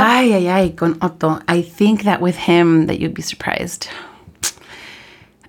Ay, 0.00 0.34
ay, 0.34 0.48
ay, 0.48 0.70
con 0.70 0.98
Otto. 1.00 1.40
I 1.48 1.62
think 1.62 2.04
that 2.04 2.20
with 2.20 2.36
him 2.36 2.86
that 2.86 3.00
you'd 3.00 3.14
be 3.14 3.22
surprised. 3.22 3.88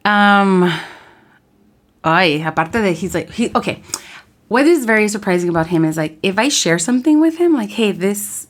Um, 0.06 0.72
ay, 2.04 2.44
aparte 2.46 2.74
de 2.74 2.92
he's 2.94 3.14
like 3.14 3.30
he 3.30 3.52
okay. 3.56 3.84
What 4.48 4.66
is 4.66 4.86
very 4.86 5.08
surprising 5.08 5.50
about 5.50 5.68
him 5.68 5.86
is 5.86 5.96
like 5.96 6.18
if 6.24 6.40
I 6.40 6.50
share 6.50 6.80
something 6.80 7.20
with 7.20 7.38
him, 7.38 7.54
like 7.54 7.70
hey, 7.70 7.92
this, 7.92 8.48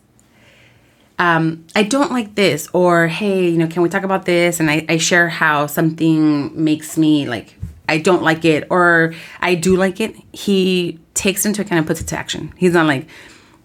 um, 1.17 1.65
I 1.75 1.83
don't 1.83 2.11
like 2.11 2.35
this, 2.35 2.69
or 2.71 3.07
hey, 3.07 3.49
you 3.49 3.57
know, 3.57 3.67
can 3.67 3.81
we 3.81 3.89
talk 3.89 4.03
about 4.03 4.25
this? 4.25 4.61
And 4.61 4.71
I, 4.71 4.85
I 4.87 4.97
share 4.97 5.27
how 5.27 5.67
something 5.67 6.63
makes 6.63 6.97
me 6.97 7.27
like 7.27 7.55
I 7.89 7.97
don't 7.97 8.23
like 8.23 8.45
it, 8.45 8.67
or 8.69 9.13
I 9.41 9.55
do 9.55 9.75
like 9.75 9.99
it. 9.99 10.15
He 10.31 10.99
takes 11.15 11.45
into 11.45 11.61
account 11.63 11.79
and 11.79 11.87
puts 11.87 11.99
it 11.99 12.07
to 12.07 12.17
action. 12.17 12.53
He's 12.55 12.73
not 12.73 12.85
like, 12.85 13.07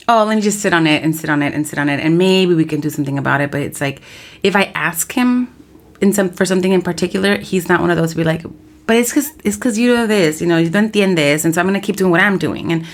oh, 0.08 0.24
let 0.24 0.36
me 0.36 0.42
just 0.42 0.60
sit 0.60 0.72
on 0.72 0.86
it 0.86 1.02
and 1.02 1.14
sit 1.14 1.30
on 1.30 1.42
it 1.42 1.54
and 1.54 1.66
sit 1.66 1.78
on 1.78 1.88
it, 1.88 2.00
and 2.00 2.18
maybe 2.18 2.54
we 2.54 2.64
can 2.64 2.80
do 2.80 2.90
something 2.90 3.18
about 3.18 3.40
it. 3.40 3.50
But 3.50 3.62
it's 3.62 3.80
like, 3.80 4.00
if 4.42 4.54
I 4.56 4.64
ask 4.74 5.12
him 5.12 5.54
in 6.00 6.12
some 6.12 6.30
for 6.30 6.44
something 6.44 6.72
in 6.72 6.82
particular, 6.82 7.38
he's 7.38 7.68
not 7.68 7.80
one 7.80 7.90
of 7.90 7.96
those 7.96 8.10
to 8.10 8.16
be 8.16 8.24
like, 8.24 8.42
but 8.86 8.96
it's 8.96 9.10
because 9.10 9.32
it's 9.44 9.56
because 9.56 9.78
you 9.78 9.94
know 9.94 10.06
this, 10.06 10.40
you 10.40 10.46
know, 10.46 10.58
you 10.58 10.70
don't 10.70 10.92
entiendes, 10.92 11.44
and 11.44 11.54
so 11.54 11.60
I'm 11.60 11.66
gonna 11.66 11.80
keep 11.80 11.96
doing 11.96 12.10
what 12.10 12.20
I'm 12.20 12.38
doing. 12.38 12.72
And 12.72 12.86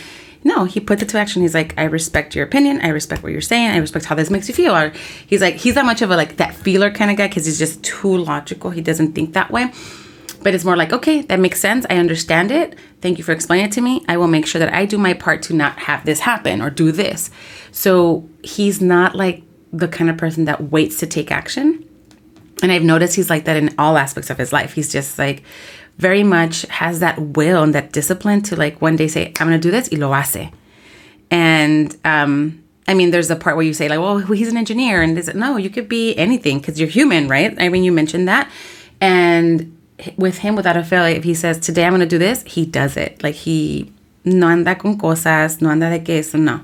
no, 0.42 0.64
he 0.64 0.80
put 0.80 1.02
it 1.02 1.08
to 1.10 1.18
action. 1.18 1.42
He's 1.42 1.54
like, 1.54 1.74
I 1.78 1.84
respect 1.84 2.34
your 2.34 2.46
opinion. 2.46 2.80
I 2.80 2.88
respect 2.88 3.22
what 3.22 3.32
you're 3.32 3.42
saying. 3.42 3.70
I 3.70 3.76
respect 3.76 4.06
how 4.06 4.14
this 4.14 4.30
makes 4.30 4.48
you 4.48 4.54
feel. 4.54 4.74
Or 4.74 4.92
he's 5.26 5.42
like, 5.42 5.56
he's 5.56 5.74
not 5.74 5.84
much 5.84 6.00
of 6.00 6.10
a 6.10 6.16
like 6.16 6.36
that 6.36 6.54
feeler 6.54 6.90
kind 6.90 7.10
of 7.10 7.16
guy 7.18 7.28
because 7.28 7.44
he's 7.44 7.58
just 7.58 7.82
too 7.82 8.16
logical. 8.16 8.70
He 8.70 8.80
doesn't 8.80 9.12
think 9.12 9.34
that 9.34 9.50
way. 9.50 9.70
But 10.42 10.54
it's 10.54 10.64
more 10.64 10.76
like, 10.76 10.92
okay, 10.92 11.22
that 11.22 11.38
makes 11.38 11.60
sense. 11.60 11.84
I 11.90 11.96
understand 11.96 12.50
it. 12.50 12.78
Thank 13.00 13.18
you 13.18 13.24
for 13.24 13.32
explaining 13.32 13.66
it 13.66 13.72
to 13.72 13.80
me. 13.80 14.04
I 14.08 14.16
will 14.16 14.28
make 14.28 14.46
sure 14.46 14.58
that 14.58 14.72
I 14.72 14.86
do 14.86 14.98
my 14.98 15.14
part 15.14 15.42
to 15.42 15.54
not 15.54 15.78
have 15.80 16.04
this 16.04 16.20
happen 16.20 16.60
or 16.60 16.70
do 16.70 16.92
this. 16.92 17.30
So 17.72 18.28
he's 18.42 18.80
not 18.80 19.14
like 19.14 19.42
the 19.72 19.88
kind 19.88 20.10
of 20.10 20.16
person 20.16 20.46
that 20.46 20.70
waits 20.70 20.98
to 20.98 21.06
take 21.06 21.30
action. 21.30 21.86
And 22.62 22.72
I've 22.72 22.82
noticed 22.82 23.16
he's 23.16 23.30
like 23.30 23.44
that 23.44 23.56
in 23.56 23.74
all 23.78 23.96
aspects 23.96 24.30
of 24.30 24.38
his 24.38 24.52
life. 24.52 24.74
He's 24.74 24.92
just 24.92 25.18
like 25.18 25.42
very 25.98 26.22
much 26.22 26.62
has 26.62 27.00
that 27.00 27.18
will 27.18 27.62
and 27.62 27.74
that 27.74 27.92
discipline 27.92 28.42
to 28.42 28.56
like 28.56 28.80
one 28.80 28.96
day 28.96 29.08
say, 29.08 29.32
I'm 29.38 29.48
going 29.48 29.60
to 29.60 29.68
do 29.68 29.70
this 29.70 29.90
y 29.90 29.98
lo 29.98 30.12
hace. 30.12 30.50
And, 31.30 31.96
um, 32.04 32.64
I 32.88 32.94
mean, 32.94 33.10
there's 33.12 33.30
a 33.30 33.36
part 33.36 33.56
where 33.56 33.64
you 33.64 33.72
say 33.72 33.88
like, 33.88 34.00
well, 34.00 34.18
he's 34.18 34.48
an 34.48 34.56
engineer 34.56 35.00
and 35.00 35.16
this, 35.16 35.32
no, 35.32 35.56
you 35.56 35.70
could 35.70 35.88
be 35.88 36.16
anything 36.16 36.58
because 36.58 36.80
you're 36.80 36.88
human, 36.88 37.28
right? 37.28 37.54
I 37.60 37.68
mean, 37.68 37.84
you 37.84 37.92
mentioned 37.92 38.26
that. 38.26 38.50
And 39.00 39.76
with 40.16 40.38
him, 40.38 40.56
without 40.56 40.76
a 40.76 40.84
fail, 40.84 41.04
if 41.04 41.24
he 41.24 41.34
says, 41.34 41.58
today 41.58 41.84
I'm 41.84 41.92
going 41.92 42.00
to 42.00 42.06
do 42.06 42.18
this, 42.18 42.42
he 42.44 42.66
does 42.66 42.96
it. 42.96 43.22
Like 43.22 43.34
he 43.34 43.92
no 44.24 44.48
anda 44.48 44.74
con 44.74 44.98
cosas, 44.98 45.60
no 45.60 45.70
anda 45.70 45.90
de 45.90 46.00
que 46.00 46.18
eso, 46.18 46.38
no. 46.38 46.60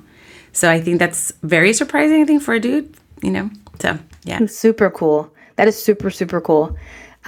So 0.52 0.71
I 0.71 0.81
think 0.81 0.99
that's 0.99 1.33
very 1.43 1.73
surprising, 1.73 2.23
I 2.23 2.25
think, 2.25 2.43
for 2.43 2.55
a 2.55 2.61
dude, 2.61 2.95
you 3.23 3.31
know? 3.31 3.50
So, 3.78 3.99
yeah. 4.25 4.45
Super 4.47 4.90
cool. 4.90 5.31
That 5.57 5.69
is 5.69 5.83
super, 5.83 6.11
super 6.11 6.40
cool. 6.40 6.76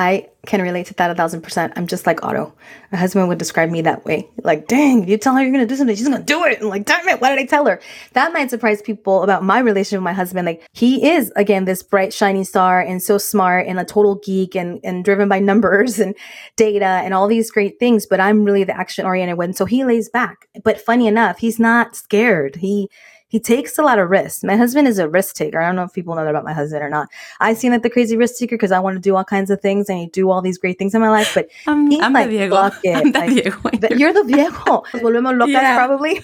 I 0.01 0.29
can 0.47 0.63
relate 0.63 0.87
to 0.87 0.95
that 0.95 1.11
a 1.11 1.15
thousand 1.17 1.43
percent. 1.43 1.73
I'm 1.75 1.89
just 1.89 2.07
like 2.07 2.25
Otto. 2.25 2.55
My 2.93 2.99
husband 2.99 3.27
would 3.27 3.37
describe 3.37 3.69
me 3.69 3.83
that 3.83 4.05
way. 4.05 4.31
Like, 4.45 4.69
dang, 4.69 5.09
you 5.09 5.19
tell 5.19 5.35
her 5.35 5.43
you're 5.43 5.51
gonna 5.51 5.67
do 5.67 5.75
something, 5.75 5.97
she's 5.97 6.09
gonna 6.09 6.23
do 6.23 6.45
it. 6.45 6.61
And 6.61 6.69
like, 6.69 6.85
damn 6.85 7.07
it, 7.09 7.21
why 7.21 7.31
did 7.31 7.41
I 7.41 7.47
tell 7.47 7.67
her? 7.67 7.81
That 8.13 8.33
might 8.33 8.49
surprise 8.49 8.81
people 8.81 9.25
about 9.25 9.43
my 9.43 9.59
relationship 9.59 9.99
with 9.99 10.05
my 10.05 10.13
husband. 10.13 10.47
Like, 10.47 10.65
he 10.73 11.11
is 11.11 11.33
again 11.35 11.65
this 11.65 11.83
bright, 11.83 12.15
shining 12.15 12.45
star 12.45 12.81
and 12.81 13.03
so 13.03 13.19
smart 13.19 13.67
and 13.67 13.81
a 13.81 13.85
total 13.85 14.15
geek 14.15 14.55
and, 14.55 14.81
and 14.85 15.05
driven 15.05 15.29
by 15.29 15.39
numbers 15.41 15.99
and 15.99 16.15
data 16.55 16.85
and 16.85 17.13
all 17.13 17.27
these 17.27 17.51
great 17.51 17.81
things. 17.81 18.07
But 18.07 18.21
I'm 18.21 18.45
really 18.45 18.63
the 18.63 18.79
action 18.79 19.05
oriented 19.05 19.37
one. 19.37 19.53
So 19.53 19.65
he 19.65 19.85
lays 19.85 20.09
back. 20.09 20.49
But 20.63 20.81
funny 20.81 21.09
enough, 21.09 21.39
he's 21.39 21.59
not 21.59 21.97
scared. 21.97 22.57
He 22.57 22.89
he 23.29 23.39
takes 23.39 23.79
a 23.79 23.83
lot 23.83 23.99
of 23.99 24.09
risks. 24.09 24.43
My 24.43 24.57
husband 24.57 24.89
is 24.89 24.99
a 24.99 25.09
risk 25.09 25.35
taker. 25.37 25.61
I 25.61 25.67
don't 25.67 25.77
know 25.77 25.83
if 25.85 25.93
people 25.93 26.15
know 26.15 26.25
that 26.25 26.31
about 26.31 26.45
my 26.45 26.55
husband 26.55 26.83
or 26.83 26.89
not. 26.89 27.09
I 27.41 27.53
seem 27.55 27.73
like 27.73 27.83
the 27.83 27.91
crazy 27.91 28.17
risk 28.17 28.39
taker 28.39 28.57
because 28.57 28.73
I 28.73 28.79
want 28.79 28.97
to 28.97 29.01
do 29.01 29.15
all 29.17 29.25
kinds 29.25 29.51
of 29.51 29.61
things 29.61 29.89
and 29.91 29.99
he 29.99 30.07
do 30.07 30.31
all 30.31 30.41
these 30.41 30.57
great 30.57 30.79
things 30.79 30.95
in 30.95 31.01
my 31.03 31.11
life. 31.11 31.33
But 31.35 31.49
I'm, 31.67 31.91
he's 31.91 32.01
I'm 32.01 32.13
like, 32.15 32.31
the 32.31 32.49
fuck 32.49 32.79
it. 32.83 32.97
I'm 32.97 33.13
the 33.13 33.59
Like, 33.65 33.81
but 33.81 33.99
you're 33.99 34.13
the 34.15 34.25
Diego. 34.25 34.83
Volvemos 34.95 35.37
locas 35.39 35.49
Yeah. 35.53 35.77
probably. 35.77 36.23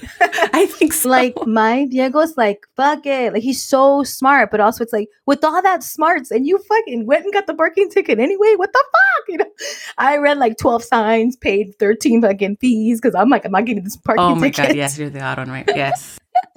I 0.54 0.66
think 0.66 0.92
so. 0.94 1.08
like 1.10 1.34
my 1.46 1.84
Diego's 1.84 2.36
like, 2.38 2.66
fuck 2.76 3.04
it. 3.04 3.34
Like 3.34 3.42
he's 3.42 3.62
so 3.62 4.02
smart, 4.02 4.50
but 4.50 4.60
also 4.60 4.82
it's 4.82 4.92
like 4.92 5.08
with 5.26 5.44
all 5.44 5.60
that 5.60 5.82
smarts 5.82 6.30
and 6.30 6.46
you 6.46 6.58
fucking 6.58 7.06
went 7.06 7.24
and 7.24 7.32
got 7.34 7.46
the 7.46 7.54
parking 7.54 7.90
ticket 7.90 8.18
anyway. 8.18 8.54
What 8.56 8.72
the 8.72 8.82
fuck? 8.92 9.24
You 9.28 9.36
know, 9.38 9.50
I 9.98 10.16
read 10.16 10.38
like 10.38 10.56
12 10.58 10.82
signs, 10.84 11.36
paid 11.36 11.74
13 11.78 12.22
fucking 12.22 12.56
fees 12.56 12.98
because 13.00 13.14
I'm 13.14 13.28
like, 13.28 13.44
I'm 13.44 13.52
not 13.52 13.66
getting 13.66 13.84
this 13.84 13.96
parking 13.96 14.24
ticket. 14.24 14.36
oh 14.36 14.40
my 14.40 14.48
ticket. 14.50 14.68
God, 14.68 14.76
yes, 14.76 14.98
you're 14.98 15.10
the 15.10 15.20
odd 15.22 15.38
one, 15.38 15.50
right? 15.50 15.68
Yes. 15.74 16.18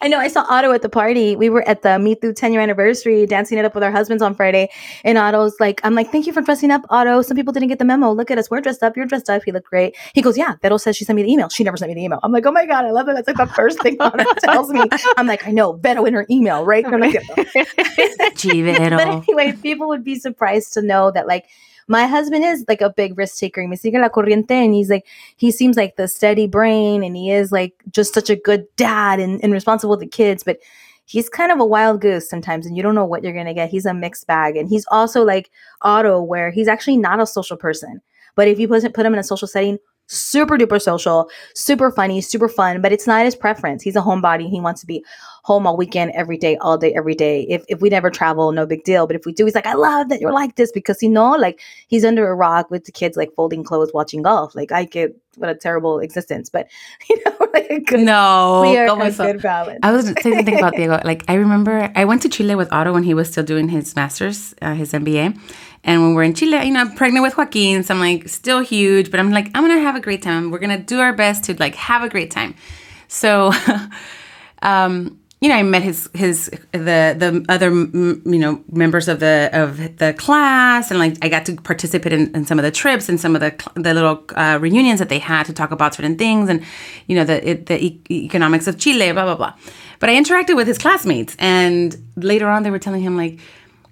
I 0.00 0.08
know. 0.08 0.18
I 0.18 0.28
saw 0.28 0.44
Otto 0.48 0.72
at 0.72 0.82
the 0.82 0.88
party. 0.88 1.36
We 1.36 1.50
were 1.50 1.66
at 1.68 1.82
the 1.82 1.98
Meet 1.98 2.20
Through 2.20 2.34
10 2.34 2.52
year 2.52 2.60
anniversary, 2.60 3.26
dancing 3.26 3.58
it 3.58 3.64
up 3.64 3.74
with 3.74 3.84
our 3.84 3.90
husbands 3.90 4.22
on 4.22 4.34
Friday. 4.34 4.70
And 5.04 5.18
Otto's 5.18 5.58
like, 5.60 5.80
I'm 5.84 5.94
like, 5.94 6.10
thank 6.10 6.26
you 6.26 6.32
for 6.32 6.40
dressing 6.40 6.70
up, 6.70 6.82
Otto. 6.90 7.22
Some 7.22 7.36
people 7.36 7.52
didn't 7.52 7.68
get 7.68 7.78
the 7.78 7.84
memo. 7.84 8.12
Look 8.12 8.30
at 8.30 8.38
us. 8.38 8.50
We're 8.50 8.60
dressed 8.60 8.82
up. 8.82 8.96
You're 8.96 9.06
dressed 9.06 9.28
up. 9.30 9.42
He 9.44 9.52
looked 9.52 9.68
great. 9.68 9.96
He 10.14 10.22
goes, 10.22 10.36
Yeah, 10.38 10.54
Vero 10.62 10.76
says 10.76 10.96
she 10.96 11.04
sent 11.04 11.16
me 11.16 11.22
the 11.22 11.32
email. 11.32 11.48
She 11.48 11.64
never 11.64 11.76
sent 11.76 11.90
me 11.90 11.94
the 11.94 12.04
email. 12.04 12.20
I'm 12.22 12.32
like, 12.32 12.46
Oh 12.46 12.52
my 12.52 12.66
God, 12.66 12.84
I 12.84 12.90
love 12.90 13.08
it. 13.08 13.14
That's 13.14 13.28
like 13.28 13.36
the 13.36 13.46
first 13.54 13.80
thing 13.82 13.96
Otto 14.00 14.24
tells 14.40 14.70
me. 14.70 14.82
I'm 15.16 15.26
like, 15.26 15.46
I 15.46 15.50
know, 15.50 15.72
Vero 15.74 16.04
in 16.04 16.14
her 16.14 16.26
email, 16.30 16.64
right? 16.64 16.84
I'm 16.84 17.00
like, 17.00 17.20
but 18.96 19.24
anyway, 19.28 19.52
people 19.60 19.88
would 19.88 20.04
be 20.04 20.18
surprised 20.18 20.72
to 20.74 20.82
know 20.82 21.10
that 21.10 21.26
like 21.26 21.46
my 21.90 22.06
husband 22.06 22.44
is 22.44 22.64
like 22.68 22.80
a 22.80 22.88
big 22.88 23.18
risk 23.18 23.38
taker. 23.38 23.66
Me 23.66 23.76
sigue 23.76 24.00
la 24.00 24.08
corriente, 24.08 24.52
and 24.52 24.72
he's 24.72 24.88
like 24.88 25.06
he 25.36 25.50
seems 25.50 25.76
like 25.76 25.96
the 25.96 26.06
steady 26.06 26.46
brain, 26.46 27.02
and 27.02 27.16
he 27.16 27.32
is 27.32 27.50
like 27.50 27.74
just 27.90 28.14
such 28.14 28.30
a 28.30 28.36
good 28.36 28.64
dad 28.76 29.18
and, 29.18 29.42
and 29.42 29.52
responsible 29.52 29.90
with 29.90 30.00
the 30.00 30.06
kids, 30.06 30.42
but. 30.42 30.58
He's 31.06 31.28
kind 31.28 31.50
of 31.50 31.58
a 31.58 31.66
wild 31.66 32.00
goose 32.00 32.30
sometimes, 32.30 32.66
and 32.66 32.76
you 32.76 32.84
don't 32.84 32.94
know 32.94 33.04
what 33.04 33.24
you're 33.24 33.32
gonna 33.32 33.52
get. 33.52 33.68
He's 33.68 33.84
a 33.84 33.92
mixed 33.92 34.28
bag, 34.28 34.56
and 34.56 34.68
he's 34.68 34.86
also 34.92 35.24
like 35.24 35.50
Otto, 35.82 36.22
where 36.22 36.52
he's 36.52 36.68
actually 36.68 36.98
not 36.98 37.18
a 37.18 37.26
social 37.26 37.56
person. 37.56 38.00
But 38.36 38.46
if 38.46 38.60
you 38.60 38.68
put 38.68 38.94
put 38.94 39.04
him 39.04 39.14
in 39.14 39.18
a 39.18 39.24
social 39.24 39.48
setting, 39.48 39.80
super 40.10 40.58
duper 40.58 40.80
social, 40.82 41.30
super 41.54 41.90
funny, 41.90 42.20
super 42.20 42.48
fun. 42.48 42.82
But 42.82 42.92
it's 42.92 43.06
not 43.06 43.24
his 43.24 43.36
preference. 43.36 43.82
He's 43.82 43.96
a 43.96 44.00
homebody. 44.00 44.50
He 44.50 44.60
wants 44.60 44.80
to 44.82 44.86
be 44.86 45.04
home 45.42 45.66
all 45.66 45.76
weekend, 45.76 46.12
every 46.12 46.36
day, 46.36 46.56
all 46.58 46.76
day, 46.76 46.92
every 46.94 47.14
day. 47.14 47.46
If 47.48 47.64
if 47.68 47.80
we 47.80 47.88
never 47.88 48.10
travel, 48.10 48.52
no 48.52 48.66
big 48.66 48.84
deal. 48.84 49.06
But 49.06 49.16
if 49.16 49.24
we 49.24 49.32
do, 49.32 49.44
he's 49.44 49.54
like, 49.54 49.66
I 49.66 49.74
love 49.74 50.08
that 50.10 50.20
you're 50.20 50.32
like 50.32 50.56
this 50.56 50.72
because 50.72 51.02
you 51.02 51.08
know, 51.08 51.30
like 51.32 51.60
he's 51.88 52.04
under 52.04 52.28
a 52.28 52.34
rock 52.34 52.70
with 52.70 52.84
the 52.84 52.92
kids, 52.92 53.16
like 53.16 53.32
folding 53.34 53.64
clothes, 53.64 53.90
watching 53.94 54.22
golf. 54.22 54.54
Like 54.54 54.72
I 54.72 54.84
get 54.84 55.16
what 55.36 55.48
a 55.48 55.54
terrible 55.54 56.00
existence, 56.00 56.50
but 56.50 56.68
you 57.08 57.16
know, 57.24 57.46
like 57.54 57.86
good, 57.86 58.00
No. 58.00 58.62
we 58.62 58.76
are 58.76 58.88
¿cómo 58.88 59.06
a 59.06 59.32
good 59.32 59.40
balance. 59.42 59.78
I 59.82 59.92
was 59.92 60.06
saying 60.06 60.36
something 60.36 60.58
about 60.58 60.74
Diego. 60.76 61.00
Like 61.04 61.24
I 61.28 61.34
remember, 61.34 61.90
I 61.94 62.04
went 62.04 62.22
to 62.22 62.28
Chile 62.28 62.54
with 62.54 62.70
Otto 62.72 62.92
when 62.92 63.04
he 63.04 63.14
was 63.14 63.28
still 63.30 63.44
doing 63.44 63.68
his 63.68 63.94
master's, 63.96 64.54
uh, 64.60 64.74
his 64.74 64.92
MBA. 64.92 65.38
And 65.82 66.02
when 66.02 66.14
we're 66.14 66.24
in 66.24 66.34
Chile, 66.34 66.64
you 66.66 66.72
know, 66.72 66.80
I'm 66.80 66.94
pregnant 66.94 67.22
with 67.22 67.36
Joaquin, 67.36 67.82
so 67.82 67.94
I'm 67.94 68.00
like 68.00 68.28
still 68.28 68.60
huge, 68.60 69.10
but 69.10 69.18
I'm 69.18 69.30
like, 69.30 69.50
I'm 69.54 69.66
gonna 69.66 69.80
have 69.80 69.96
a 69.96 70.00
great 70.00 70.22
time. 70.22 70.50
We're 70.50 70.58
gonna 70.58 70.78
do 70.78 71.00
our 71.00 71.12
best 71.12 71.44
to 71.44 71.54
like 71.58 71.74
have 71.74 72.02
a 72.02 72.08
great 72.08 72.30
time. 72.30 72.54
So, 73.08 73.52
um, 74.62 75.18
you 75.40 75.48
know, 75.48 75.54
I 75.54 75.62
met 75.62 75.82
his 75.82 76.10
his 76.12 76.50
the 76.72 77.16
the 77.16 77.46
other 77.48 77.70
you 77.70 78.38
know 78.38 78.62
members 78.70 79.08
of 79.08 79.20
the 79.20 79.48
of 79.54 79.96
the 79.96 80.12
class, 80.12 80.90
and 80.90 81.00
like 81.00 81.16
I 81.22 81.30
got 81.30 81.46
to 81.46 81.56
participate 81.56 82.12
in, 82.12 82.34
in 82.34 82.44
some 82.44 82.58
of 82.58 82.62
the 82.62 82.70
trips 82.70 83.08
and 83.08 83.18
some 83.18 83.34
of 83.34 83.40
the 83.40 83.52
the 83.74 83.94
little 83.94 84.22
uh, 84.36 84.58
reunions 84.60 84.98
that 84.98 85.08
they 85.08 85.18
had 85.18 85.46
to 85.46 85.54
talk 85.54 85.70
about 85.70 85.94
certain 85.94 86.18
things, 86.18 86.50
and 86.50 86.62
you 87.06 87.16
know 87.16 87.24
the 87.24 87.48
it, 87.48 87.66
the 87.66 87.82
e- 87.82 88.00
economics 88.10 88.66
of 88.66 88.78
Chile, 88.78 89.12
blah 89.12 89.24
blah 89.24 89.34
blah. 89.34 89.54
But 89.98 90.10
I 90.10 90.14
interacted 90.14 90.56
with 90.56 90.66
his 90.66 90.76
classmates, 90.76 91.36
and 91.38 91.96
later 92.16 92.48
on 92.50 92.62
they 92.62 92.70
were 92.70 92.78
telling 92.78 93.00
him 93.02 93.16
like. 93.16 93.38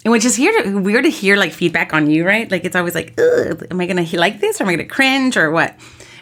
And 0.04 0.12
which 0.12 0.24
is 0.24 0.36
here 0.36 0.62
to, 0.62 0.78
weird 0.78 1.04
to 1.04 1.10
hear 1.10 1.36
like 1.36 1.52
feedback 1.52 1.92
on 1.92 2.08
you, 2.08 2.24
right? 2.26 2.50
Like 2.50 2.64
it's 2.64 2.76
always 2.76 2.94
like, 2.94 3.18
Ugh, 3.18 3.66
am 3.70 3.80
I 3.80 3.86
gonna 3.86 4.06
like 4.14 4.40
this 4.40 4.60
or 4.60 4.64
am 4.64 4.70
I 4.70 4.76
gonna 4.76 4.88
cringe 4.88 5.36
or 5.36 5.50
what? 5.50 5.76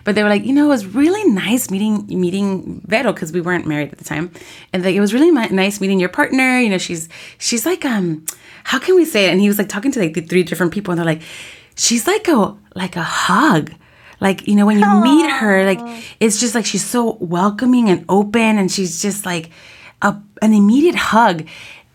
But 0.04 0.14
they 0.14 0.22
were 0.22 0.28
like, 0.28 0.44
you 0.44 0.52
know, 0.52 0.66
it 0.66 0.68
was 0.68 0.86
really 0.86 1.28
nice 1.28 1.68
meeting 1.68 2.06
meeting 2.08 2.80
Vero 2.86 3.12
because 3.12 3.32
we 3.32 3.40
weren't 3.40 3.66
married 3.66 3.90
at 3.90 3.98
the 3.98 4.04
time, 4.04 4.30
and 4.72 4.84
like 4.84 4.94
it 4.94 5.00
was 5.00 5.12
really 5.12 5.32
mi- 5.32 5.48
nice 5.48 5.80
meeting 5.80 5.98
your 5.98 6.08
partner. 6.08 6.60
You 6.60 6.68
know, 6.70 6.78
she's 6.78 7.08
she's 7.38 7.66
like 7.66 7.84
um, 7.84 8.24
how 8.62 8.78
can 8.78 8.94
we 8.94 9.04
say 9.04 9.26
it? 9.26 9.32
And 9.32 9.40
he 9.40 9.48
was 9.48 9.58
like 9.58 9.68
talking 9.68 9.90
to 9.90 9.98
like 9.98 10.14
the 10.14 10.20
three 10.20 10.44
different 10.44 10.72
people, 10.72 10.92
and 10.92 10.98
they're 10.98 11.04
like, 11.04 11.22
she's 11.74 12.06
like 12.06 12.28
a 12.28 12.56
like 12.76 12.94
a 12.94 13.02
hug. 13.02 13.72
Like 14.20 14.46
you 14.46 14.54
know, 14.54 14.64
when 14.64 14.78
you 14.78 15.00
meet 15.02 15.28
her, 15.28 15.64
like 15.64 15.80
it's 16.20 16.38
just 16.38 16.54
like 16.54 16.66
she's 16.66 16.84
so 16.84 17.16
welcoming 17.20 17.88
and 17.88 18.04
open, 18.08 18.58
and 18.58 18.70
she's 18.70 19.02
just 19.02 19.26
like 19.26 19.50
a 20.02 20.16
an 20.40 20.52
immediate 20.52 20.94
hug. 20.94 21.46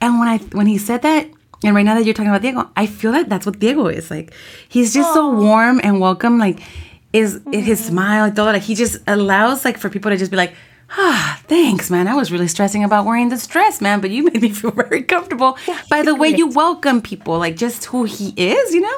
And 0.02 0.20
when 0.20 0.28
I 0.28 0.38
when 0.52 0.68
he 0.68 0.78
said 0.78 1.02
that, 1.04 1.30
and 1.64 1.76
right 1.76 1.84
now 1.84 1.96
that 1.96 2.06
you're 2.06 2.14
talking 2.14 2.30
about 2.30 2.42
Diego, 2.42 2.70
I 2.76 2.88
feel 2.88 3.12
like 3.12 3.30
that's 3.30 3.46
what 3.46 3.60
Diego 3.60 3.88
is 3.88 4.10
like. 4.10 4.34
He's 4.68 4.94
just 4.94 5.14
so 5.14 5.30
warm 5.30 5.80
and 5.84 6.00
welcome. 6.00 6.40
Like, 6.40 6.60
is 7.14 7.42
his 7.52 7.84
smile, 7.84 8.32
todo, 8.32 8.52
like 8.52 8.62
he 8.62 8.76
just 8.76 8.98
allows 9.08 9.66
like 9.66 9.78
for 9.78 9.90
people 9.90 10.10
to 10.12 10.18
just 10.18 10.32
be 10.32 10.38
like, 10.38 10.54
ah, 10.92 11.42
thanks, 11.48 11.90
man. 11.90 12.08
I 12.08 12.16
was 12.16 12.32
really 12.32 12.48
stressing 12.48 12.84
about 12.84 13.06
wearing 13.06 13.30
this 13.30 13.46
dress, 13.48 13.82
man, 13.82 14.02
but 14.02 14.10
you 14.10 14.24
made 14.32 14.42
me 14.42 14.50
feel 14.50 14.72
very 14.72 15.04
comfortable 15.04 15.58
yeah, 15.68 15.80
by 15.90 16.02
the 16.02 16.16
way 16.16 16.30
you 16.30 16.48
welcome 16.48 17.02
people, 17.02 17.38
like 17.38 17.58
just 17.58 17.86
who 17.86 18.06
he 18.06 18.34
is, 18.38 18.74
you 18.74 18.82
know. 18.82 18.98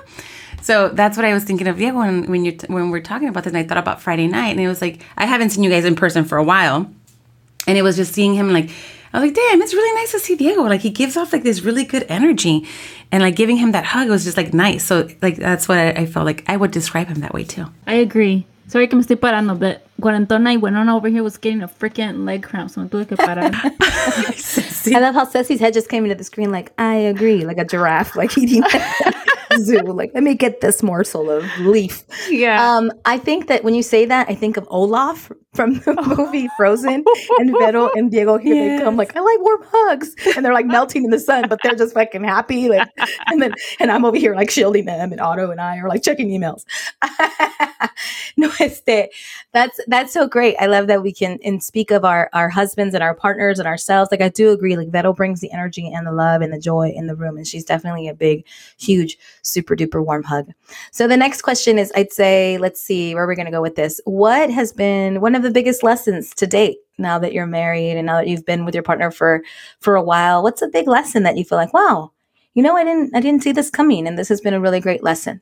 So 0.61 0.89
that's 0.89 1.17
what 1.17 1.25
I 1.25 1.33
was 1.33 1.43
thinking 1.43 1.67
of 1.67 1.77
Diego 1.77 1.97
when 1.97 2.29
when 2.29 2.45
you 2.45 2.57
when 2.67 2.89
we're 2.89 3.01
talking 3.01 3.27
about 3.27 3.43
this. 3.43 3.51
And 3.51 3.57
I 3.57 3.63
thought 3.63 3.77
about 3.77 4.01
Friday 4.01 4.27
night, 4.27 4.51
and 4.51 4.61
it 4.61 4.67
was 4.67 4.81
like 4.81 5.01
I 5.17 5.25
haven't 5.25 5.49
seen 5.49 5.63
you 5.63 5.69
guys 5.69 5.83
in 5.83 5.95
person 5.95 6.23
for 6.23 6.37
a 6.37 6.43
while, 6.43 6.89
and 7.67 7.77
it 7.77 7.81
was 7.81 7.97
just 7.97 8.13
seeing 8.13 8.33
him 8.33 8.53
like 8.53 8.69
I 9.13 9.19
was 9.19 9.27
like, 9.27 9.35
damn, 9.35 9.61
it's 9.61 9.73
really 9.75 9.95
nice 10.01 10.11
to 10.11 10.19
see 10.19 10.35
Diego. 10.35 10.63
Like 10.63 10.81
he 10.81 10.89
gives 10.89 11.15
off 11.15 11.31
like 11.31 11.43
this 11.43 11.61
really 11.61 11.83
good 11.83 12.05
energy, 12.09 12.67
and 13.11 13.21
like 13.21 13.35
giving 13.35 13.57
him 13.57 13.71
that 13.73 13.85
hug 13.85 14.09
was 14.09 14.23
just 14.23 14.37
like 14.37 14.53
nice. 14.53 14.83
So 14.83 15.07
like 15.21 15.37
that's 15.37 15.67
what 15.67 15.77
I, 15.77 15.89
I 15.91 16.05
felt 16.07 16.25
like 16.25 16.43
I 16.47 16.57
would 16.57 16.71
describe 16.71 17.07
him 17.07 17.19
that 17.19 17.33
way 17.33 17.43
too. 17.43 17.67
I 17.85 17.95
agree. 17.95 18.47
Sorry 18.67 18.87
que 18.87 18.97
me 18.97 19.03
estoy 19.03 19.19
parando, 19.19 19.53
but 19.53 19.85
Cuarentona 20.01 20.49
y 20.51 20.57
Buenona 20.57 20.95
over 20.95 21.07
here 21.07 21.21
was 21.21 21.37
getting 21.37 21.61
a 21.61 21.67
freaking 21.67 22.25
leg 22.25 22.41
cramp, 22.41 22.71
so 22.71 22.81
me 22.81 22.89
tuve 22.89 23.07
que 23.07 23.15
parar. 23.15 23.51
I 24.95 24.99
love 24.99 25.13
how 25.13 25.25
Ceci's 25.25 25.59
head 25.59 25.73
just 25.73 25.89
came 25.89 26.05
into 26.05 26.15
the 26.15 26.23
screen 26.23 26.51
like, 26.51 26.71
I 26.79 26.95
agree, 26.95 27.45
like 27.45 27.57
a 27.57 27.65
giraffe, 27.65 28.15
like 28.15 28.35
eating 28.35 28.63
zoo. 29.59 29.79
Like, 29.79 30.11
let 30.13 30.23
me 30.23 30.35
get 30.35 30.61
this 30.61 30.81
morsel 30.83 31.29
of 31.29 31.45
leaf. 31.59 32.03
yeah. 32.29 32.75
Um, 32.75 32.91
I 33.05 33.17
think 33.17 33.47
that 33.47 33.63
when 33.63 33.75
you 33.75 33.83
say 33.83 34.05
that, 34.05 34.29
I 34.29 34.35
think 34.35 34.57
of 34.57 34.67
Olaf 34.69 35.31
from 35.53 35.75
the 35.75 36.15
movie 36.17 36.49
Frozen 36.57 37.03
and 37.37 37.51
Vero 37.51 37.89
and 37.95 38.11
Diego. 38.11 38.37
Here 38.37 38.77
they 38.77 38.83
come, 38.83 38.97
like, 38.97 39.15
I 39.15 39.19
like 39.19 39.39
warm 39.39 39.63
hugs. 39.65 40.15
And 40.35 40.45
they're 40.45 40.53
like 40.53 40.65
melting 40.65 41.03
in 41.03 41.11
the 41.11 41.19
sun, 41.19 41.47
but 41.47 41.59
they're 41.63 41.75
just 41.75 41.93
fucking 41.93 42.23
happy. 42.23 42.69
Like, 42.69 42.87
and 43.27 43.41
then, 43.41 43.53
and 43.79 43.91
I'm 43.91 44.05
over 44.05 44.17
here 44.17 44.35
like 44.35 44.49
shielding 44.49 44.85
them, 44.85 45.11
and 45.11 45.21
Otto 45.21 45.51
and 45.51 45.61
I 45.61 45.77
are 45.77 45.87
like 45.87 46.03
checking 46.03 46.29
emails. 46.29 46.63
no, 48.37 48.49
este, 48.59 49.09
that's 49.53 49.79
that's 49.87 50.11
so 50.11 50.27
great. 50.27 50.55
I 50.59 50.65
love 50.65 50.87
that 50.87 51.03
we 51.03 51.13
can 51.13 51.37
and 51.43 51.63
speak 51.63 51.91
of 51.91 52.03
our 52.03 52.29
our 52.33 52.49
husbands 52.49 52.95
and 52.95 53.03
our 53.03 53.13
partners 53.13 53.59
and 53.59 53.67
ourselves. 53.67 54.09
Like 54.11 54.21
I 54.21 54.29
do 54.29 54.51
agree. 54.51 54.75
Like 54.75 54.89
Vero 54.89 55.13
brings 55.13 55.41
the 55.41 55.51
energy 55.51 55.87
and 55.87 56.07
the 56.07 56.11
love 56.11 56.41
and 56.41 56.51
the 56.51 56.59
joy 56.59 56.89
in 56.89 57.05
the 57.05 57.15
room, 57.15 57.37
and 57.37 57.47
she's 57.47 57.63
definitely 57.63 58.07
a 58.07 58.15
big, 58.15 58.45
huge, 58.77 59.17
super 59.43 59.75
duper 59.75 60.03
warm 60.03 60.23
hug. 60.23 60.51
So 60.91 61.07
the 61.07 61.17
next 61.17 61.43
question 61.43 61.77
is, 61.77 61.91
I'd 61.95 62.11
say, 62.11 62.57
let's 62.57 62.81
see 62.81 63.13
where 63.13 63.27
we're 63.27 63.35
gonna 63.35 63.51
go 63.51 63.61
with 63.61 63.75
this. 63.75 64.01
What 64.05 64.49
has 64.49 64.73
been 64.73 65.21
one 65.21 65.35
of 65.35 65.43
the 65.43 65.51
biggest 65.51 65.83
lessons 65.83 66.33
to 66.35 66.47
date? 66.47 66.77
Now 66.97 67.17
that 67.19 67.33
you're 67.33 67.47
married 67.47 67.97
and 67.97 68.05
now 68.05 68.17
that 68.17 68.27
you've 68.27 68.45
been 68.45 68.65
with 68.65 68.73
your 68.75 68.83
partner 68.83 69.11
for 69.11 69.43
for 69.79 69.95
a 69.95 70.03
while, 70.03 70.41
what's 70.41 70.61
a 70.63 70.67
big 70.67 70.87
lesson 70.87 71.23
that 71.23 71.37
you 71.37 71.43
feel 71.43 71.57
like, 71.59 71.73
wow, 71.73 72.11
you 72.55 72.63
know, 72.63 72.75
I 72.75 72.83
didn't 72.83 73.15
I 73.15 73.19
didn't 73.19 73.43
see 73.43 73.51
this 73.51 73.69
coming, 73.69 74.07
and 74.07 74.17
this 74.17 74.29
has 74.29 74.41
been 74.41 74.53
a 74.55 74.59
really 74.59 74.79
great 74.79 75.03
lesson. 75.03 75.41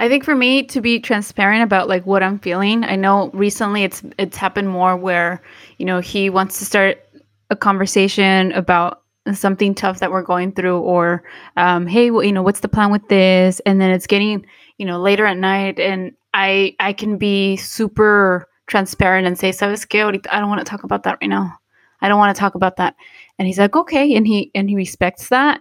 I 0.00 0.08
think 0.08 0.24
for 0.24 0.34
me 0.34 0.62
to 0.62 0.80
be 0.80 0.98
transparent 0.98 1.62
about 1.62 1.86
like 1.86 2.06
what 2.06 2.22
I'm 2.22 2.38
feeling. 2.38 2.84
I 2.84 2.96
know 2.96 3.30
recently 3.34 3.84
it's 3.84 4.02
it's 4.18 4.38
happened 4.38 4.70
more 4.70 4.96
where, 4.96 5.42
you 5.76 5.84
know, 5.84 6.00
he 6.00 6.30
wants 6.30 6.58
to 6.58 6.64
start 6.64 7.06
a 7.50 7.56
conversation 7.56 8.50
about 8.52 9.02
something 9.34 9.74
tough 9.74 10.00
that 10.00 10.10
we're 10.10 10.22
going 10.22 10.52
through 10.52 10.78
or 10.78 11.22
um, 11.58 11.86
hey, 11.86 12.10
well, 12.10 12.24
you 12.24 12.32
know, 12.32 12.42
what's 12.42 12.60
the 12.60 12.68
plan 12.68 12.90
with 12.90 13.06
this? 13.10 13.60
And 13.66 13.78
then 13.78 13.90
it's 13.90 14.06
getting, 14.06 14.46
you 14.78 14.86
know, 14.86 14.98
later 14.98 15.26
at 15.26 15.36
night 15.36 15.78
and 15.78 16.12
I 16.32 16.74
I 16.80 16.94
can 16.94 17.18
be 17.18 17.58
super 17.58 18.48
transparent 18.68 19.26
and 19.26 19.38
say, 19.38 19.50
"Sabes? 19.50 19.86
Ahorita 19.86 20.28
I 20.32 20.40
don't 20.40 20.48
want 20.48 20.64
to 20.64 20.70
talk 20.70 20.82
about 20.82 21.02
that 21.02 21.18
right 21.20 21.28
now. 21.28 21.58
I 22.00 22.08
don't 22.08 22.18
want 22.18 22.34
to 22.34 22.40
talk 22.40 22.54
about 22.54 22.76
that." 22.76 22.96
And 23.38 23.46
he's 23.46 23.58
like, 23.58 23.76
"Okay." 23.76 24.14
And 24.16 24.26
he 24.26 24.50
and 24.54 24.70
he 24.70 24.76
respects 24.76 25.28
that 25.28 25.60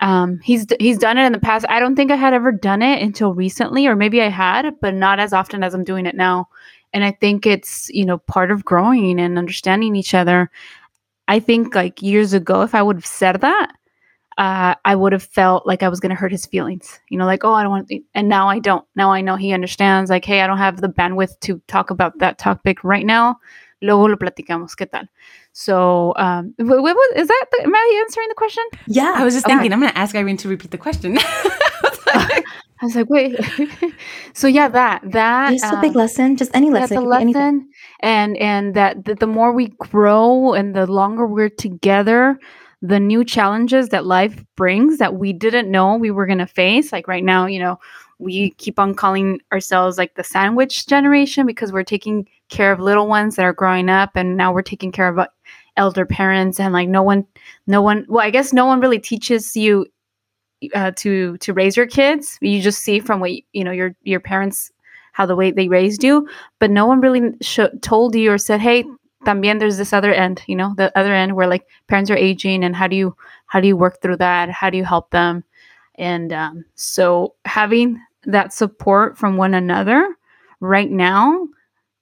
um, 0.00 0.40
he's 0.40 0.66
he's 0.80 0.98
done 0.98 1.18
it 1.18 1.26
in 1.26 1.32
the 1.32 1.38
past. 1.38 1.64
I 1.68 1.80
don't 1.80 1.96
think 1.96 2.10
I 2.10 2.16
had 2.16 2.34
ever 2.34 2.52
done 2.52 2.82
it 2.82 3.02
until 3.02 3.32
recently, 3.34 3.86
or 3.86 3.96
maybe 3.96 4.20
I 4.20 4.28
had, 4.28 4.74
but 4.80 4.94
not 4.94 5.20
as 5.20 5.32
often 5.32 5.62
as 5.62 5.74
I'm 5.74 5.84
doing 5.84 6.06
it 6.06 6.16
now. 6.16 6.48
And 6.92 7.04
I 7.04 7.12
think 7.12 7.46
it's 7.46 7.88
you 7.90 8.04
know 8.04 8.18
part 8.18 8.50
of 8.50 8.64
growing 8.64 9.20
and 9.20 9.38
understanding 9.38 9.96
each 9.96 10.14
other. 10.14 10.50
I 11.28 11.40
think 11.40 11.74
like 11.74 12.02
years 12.02 12.32
ago, 12.32 12.62
if 12.62 12.74
I 12.74 12.82
would 12.82 12.96
have 12.96 13.06
said 13.06 13.40
that, 13.40 13.72
uh, 14.36 14.74
I 14.84 14.94
would 14.94 15.12
have 15.12 15.22
felt 15.22 15.66
like 15.66 15.82
I 15.82 15.88
was 15.88 16.00
going 16.00 16.10
to 16.10 16.16
hurt 16.16 16.32
his 16.32 16.46
feelings. 16.46 17.00
You 17.08 17.18
know, 17.18 17.26
like 17.26 17.44
oh, 17.44 17.54
I 17.54 17.62
don't 17.62 17.70
want. 17.70 17.92
And 18.14 18.28
now 18.28 18.48
I 18.48 18.58
don't. 18.58 18.84
Now 18.96 19.12
I 19.12 19.20
know 19.20 19.36
he 19.36 19.52
understands. 19.52 20.10
Like 20.10 20.24
hey, 20.24 20.40
I 20.40 20.46
don't 20.46 20.58
have 20.58 20.80
the 20.80 20.88
bandwidth 20.88 21.38
to 21.40 21.62
talk 21.68 21.90
about 21.90 22.18
that 22.18 22.38
topic 22.38 22.82
right 22.84 23.06
now. 23.06 23.36
Luego 23.80 24.08
lo 24.08 24.16
platicamos. 24.16 24.74
¿Qué 24.76 24.90
tal? 24.90 25.08
So, 25.56 26.14
um, 26.16 26.52
what, 26.58 26.82
what, 26.82 27.16
is 27.16 27.28
that? 27.28 27.46
The, 27.52 27.62
am 27.62 27.74
I 27.74 28.02
answering 28.04 28.26
the 28.28 28.34
question? 28.34 28.64
Yeah, 28.88 29.14
I 29.14 29.24
was 29.24 29.34
just 29.34 29.46
thinking, 29.46 29.72
I'm 29.72 29.78
going 29.78 29.92
to 29.92 29.96
ask 29.96 30.16
Irene 30.16 30.36
to 30.38 30.48
repeat 30.48 30.72
the 30.72 30.78
question. 30.78 31.16
I 32.84 32.86
was 32.86 32.96
like, 32.96 33.08
wait. 33.08 33.38
so 34.34 34.48
yeah, 34.48 34.68
that 34.68 35.02
that 35.12 35.52
just 35.52 35.72
a 35.72 35.80
big 35.80 35.92
um, 35.92 35.96
lesson, 35.96 36.36
just 36.36 36.50
any 36.54 36.70
lesson, 36.70 36.96
that's 36.96 37.04
a 37.04 37.08
lesson, 37.08 37.22
anything. 37.22 37.68
and 38.00 38.36
and 38.38 38.74
that 38.74 39.04
the, 39.04 39.14
the 39.14 39.28
more 39.28 39.52
we 39.52 39.68
grow 39.78 40.54
and 40.54 40.74
the 40.74 40.88
longer 40.88 41.24
we're 41.24 41.48
together, 41.48 42.36
the 42.82 42.98
new 42.98 43.24
challenges 43.24 43.90
that 43.90 44.04
life 44.04 44.44
brings 44.56 44.98
that 44.98 45.14
we 45.14 45.32
didn't 45.32 45.70
know 45.70 45.96
we 45.96 46.10
were 46.10 46.26
going 46.26 46.38
to 46.38 46.46
face. 46.46 46.92
Like 46.92 47.06
right 47.06 47.24
now, 47.24 47.46
you 47.46 47.60
know, 47.60 47.78
we 48.18 48.50
keep 48.50 48.78
on 48.78 48.94
calling 48.94 49.40
ourselves 49.52 49.98
like 49.98 50.14
the 50.16 50.24
sandwich 50.24 50.86
generation 50.86 51.46
because 51.46 51.72
we're 51.72 51.84
taking 51.84 52.28
care 52.48 52.72
of 52.72 52.80
little 52.80 53.08
ones 53.08 53.36
that 53.36 53.44
are 53.44 53.52
growing 53.52 53.88
up 53.88 54.10
and 54.14 54.36
now 54.36 54.52
we're 54.52 54.62
taking 54.62 54.92
care 54.92 55.08
of 55.08 55.18
uh, 55.18 55.26
elder 55.76 56.06
parents 56.06 56.60
and 56.60 56.72
like 56.72 56.88
no 56.88 57.02
one 57.02 57.26
no 57.66 57.82
one 57.82 58.06
well 58.08 58.24
i 58.24 58.30
guess 58.30 58.52
no 58.52 58.64
one 58.64 58.80
really 58.80 58.98
teaches 58.98 59.56
you 59.56 59.86
uh, 60.74 60.92
to 60.96 61.36
to 61.38 61.52
raise 61.52 61.76
your 61.76 61.86
kids. 61.86 62.38
You 62.40 62.60
just 62.60 62.80
see 62.80 63.00
from 63.00 63.20
what 63.20 63.32
you 63.52 63.64
know 63.64 63.72
your 63.72 63.94
your 64.02 64.20
parents 64.20 64.70
how 65.12 65.26
the 65.26 65.36
way 65.36 65.52
they 65.52 65.68
raised 65.68 66.02
you 66.02 66.28
but 66.58 66.70
no 66.70 66.86
one 66.86 67.00
really 67.00 67.32
sh- 67.40 67.60
told 67.82 68.16
you 68.16 68.32
or 68.32 68.38
said 68.38 68.60
hey 68.60 68.84
también 69.24 69.60
there's 69.60 69.76
this 69.76 69.92
other 69.92 70.12
end 70.12 70.42
you 70.48 70.56
know 70.56 70.74
the 70.76 70.96
other 70.98 71.14
end 71.14 71.36
where 71.36 71.46
like 71.46 71.68
parents 71.86 72.10
are 72.10 72.16
aging 72.16 72.64
and 72.64 72.74
how 72.74 72.88
do 72.88 72.96
you 72.96 73.16
how 73.46 73.60
do 73.60 73.68
you 73.68 73.76
work 73.76 74.00
through 74.00 74.16
that? 74.16 74.50
How 74.50 74.70
do 74.70 74.76
you 74.76 74.84
help 74.84 75.10
them? 75.10 75.44
And 75.96 76.32
um, 76.32 76.64
so 76.74 77.34
having 77.44 78.00
that 78.24 78.52
support 78.52 79.16
from 79.16 79.36
one 79.36 79.54
another 79.54 80.16
right 80.60 80.90
now 80.90 81.46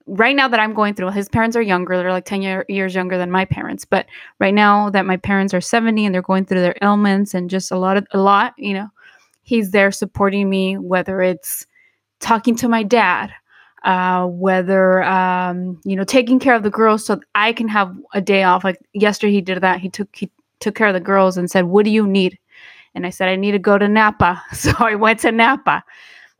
right 0.07 0.35
now 0.35 0.47
that 0.47 0.59
I'm 0.59 0.73
going 0.73 0.93
through, 0.93 1.11
his 1.11 1.29
parents 1.29 1.55
are 1.55 1.61
younger. 1.61 1.97
They're 1.97 2.11
like 2.11 2.25
10 2.25 2.41
year, 2.41 2.65
years 2.67 2.95
younger 2.95 3.17
than 3.17 3.31
my 3.31 3.45
parents. 3.45 3.85
But 3.85 4.05
right 4.39 4.53
now 4.53 4.89
that 4.89 5.05
my 5.05 5.17
parents 5.17 5.53
are 5.53 5.61
70 5.61 6.05
and 6.05 6.13
they're 6.13 6.21
going 6.21 6.45
through 6.45 6.61
their 6.61 6.77
ailments 6.81 7.33
and 7.33 7.49
just 7.49 7.71
a 7.71 7.77
lot 7.77 7.97
of, 7.97 8.05
a 8.11 8.19
lot, 8.19 8.53
you 8.57 8.73
know, 8.73 8.87
he's 9.43 9.71
there 9.71 9.91
supporting 9.91 10.49
me, 10.49 10.77
whether 10.77 11.21
it's 11.21 11.65
talking 12.19 12.55
to 12.57 12.67
my 12.67 12.83
dad, 12.83 13.31
uh, 13.83 14.25
whether, 14.25 15.03
um, 15.03 15.79
you 15.83 15.95
know, 15.95 16.03
taking 16.03 16.39
care 16.39 16.55
of 16.55 16.63
the 16.63 16.69
girls 16.69 17.05
so 17.05 17.19
I 17.35 17.53
can 17.53 17.67
have 17.67 17.95
a 18.13 18.21
day 18.21 18.43
off. 18.43 18.63
Like 18.63 18.79
yesterday 18.93 19.33
he 19.33 19.41
did 19.41 19.61
that. 19.61 19.79
He 19.79 19.89
took, 19.89 20.13
he 20.15 20.29
took 20.59 20.75
care 20.75 20.87
of 20.87 20.93
the 20.93 20.99
girls 20.99 21.37
and 21.37 21.49
said, 21.49 21.65
what 21.65 21.85
do 21.85 21.91
you 21.91 22.07
need? 22.07 22.37
And 22.95 23.05
I 23.05 23.09
said, 23.09 23.27
I 23.27 23.35
need 23.35 23.51
to 23.51 23.59
go 23.59 23.77
to 23.77 23.87
Napa. 23.87 24.41
So 24.53 24.71
I 24.79 24.95
went 24.95 25.19
to 25.21 25.31
Napa 25.31 25.83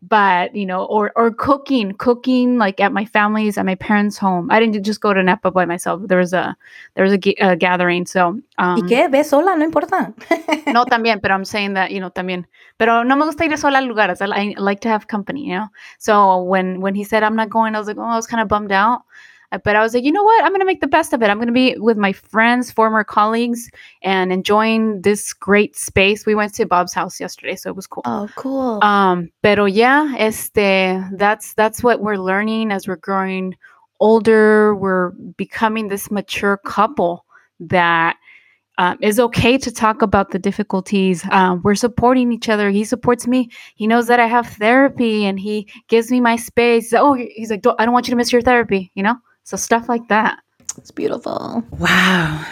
but 0.07 0.53
you 0.55 0.65
know 0.65 0.83
or 0.85 1.11
or 1.15 1.31
cooking 1.31 1.93
cooking 1.93 2.57
like 2.57 2.79
at 2.79 2.91
my 2.91 3.05
family's 3.05 3.57
at 3.57 3.65
my 3.65 3.75
parents 3.75 4.17
home. 4.17 4.49
I 4.51 4.59
didn't 4.59 4.83
just 4.83 5.01
go 5.01 5.13
to 5.13 5.23
Napa 5.23 5.51
by 5.51 5.65
myself. 5.65 6.01
There 6.05 6.17
was 6.17 6.33
a 6.33 6.55
there 6.95 7.05
was 7.05 7.13
a, 7.13 7.19
a 7.39 7.55
gathering 7.55 8.05
so 8.05 8.39
um, 8.57 8.75
y 8.75 8.81
qué? 8.87 9.09
Ves 9.09 9.29
sola? 9.29 9.55
No 9.55 9.65
importa. 9.65 10.13
No 10.67 10.85
también 10.91 11.21
but 11.21 11.31
i'm 11.31 11.45
saying 11.45 11.73
that 11.73 11.91
you 11.91 11.99
know 11.99 12.09
también. 12.09 12.45
Pero 12.77 13.03
no 13.03 13.15
me 13.15 13.25
gusta 13.25 13.45
ir 13.45 13.57
sola 13.57 13.79
a 13.79 13.81
lugares 13.81 14.21
I, 14.21 14.25
I 14.25 14.55
like 14.57 14.81
to 14.81 14.89
have 14.89 15.07
company 15.07 15.47
you 15.47 15.55
know? 15.55 15.67
So 15.99 16.43
when 16.43 16.81
when 16.81 16.95
he 16.95 17.03
said 17.03 17.23
i'm 17.23 17.35
not 17.35 17.49
going 17.49 17.75
i 17.75 17.79
was 17.79 17.87
like 17.87 17.97
oh 17.97 18.03
i 18.03 18.15
was 18.15 18.27
kind 18.27 18.41
of 18.41 18.47
bummed 18.47 18.71
out 18.71 19.03
but 19.63 19.75
I 19.75 19.81
was 19.81 19.93
like, 19.93 20.03
you 20.03 20.11
know 20.11 20.23
what? 20.23 20.43
I'm 20.43 20.51
going 20.51 20.61
to 20.61 20.65
make 20.65 20.81
the 20.81 20.87
best 20.87 21.13
of 21.13 21.21
it. 21.21 21.29
I'm 21.29 21.37
going 21.37 21.47
to 21.47 21.53
be 21.53 21.75
with 21.77 21.97
my 21.97 22.13
friends, 22.13 22.71
former 22.71 23.03
colleagues, 23.03 23.69
and 24.01 24.31
enjoying 24.31 25.01
this 25.01 25.33
great 25.33 25.75
space. 25.75 26.25
We 26.25 26.35
went 26.35 26.53
to 26.55 26.65
Bob's 26.65 26.93
house 26.93 27.19
yesterday, 27.19 27.55
so 27.55 27.69
it 27.69 27.75
was 27.75 27.87
cool. 27.87 28.03
Oh, 28.05 28.27
cool. 28.35 28.83
Um, 28.83 29.29
pero 29.41 29.65
yeah, 29.65 30.15
este, 30.17 31.03
that's 31.17 31.53
that's 31.53 31.83
what 31.83 32.01
we're 32.01 32.17
learning 32.17 32.71
as 32.71 32.87
we're 32.87 32.95
growing 32.95 33.55
older. 33.99 34.75
We're 34.75 35.11
becoming 35.37 35.87
this 35.87 36.09
mature 36.09 36.57
couple 36.57 37.25
that 37.59 38.17
um, 38.77 38.97
is 39.01 39.19
okay 39.19 39.57
to 39.57 39.71
talk 39.71 40.01
about 40.01 40.31
the 40.31 40.39
difficulties. 40.39 41.23
Um, 41.29 41.61
we're 41.63 41.75
supporting 41.75 42.31
each 42.31 42.49
other. 42.49 42.69
He 42.71 42.83
supports 42.85 43.27
me. 43.27 43.49
He 43.75 43.85
knows 43.85 44.07
that 44.07 44.19
I 44.19 44.25
have 44.25 44.47
therapy, 44.47 45.25
and 45.25 45.39
he 45.39 45.67
gives 45.89 46.09
me 46.09 46.19
my 46.19 46.37
space. 46.37 46.91
Oh, 46.93 47.13
he's 47.13 47.51
like, 47.51 47.63
I 47.77 47.85
don't 47.85 47.93
want 47.93 48.07
you 48.07 48.11
to 48.11 48.17
miss 48.17 48.31
your 48.31 48.41
therapy. 48.41 48.91
You 48.95 49.03
know. 49.03 49.15
So 49.43 49.57
stuff 49.57 49.89
like 49.89 50.07
that. 50.07 50.39
It's 50.77 50.91
beautiful. 50.91 51.63
Wow. 51.77 52.45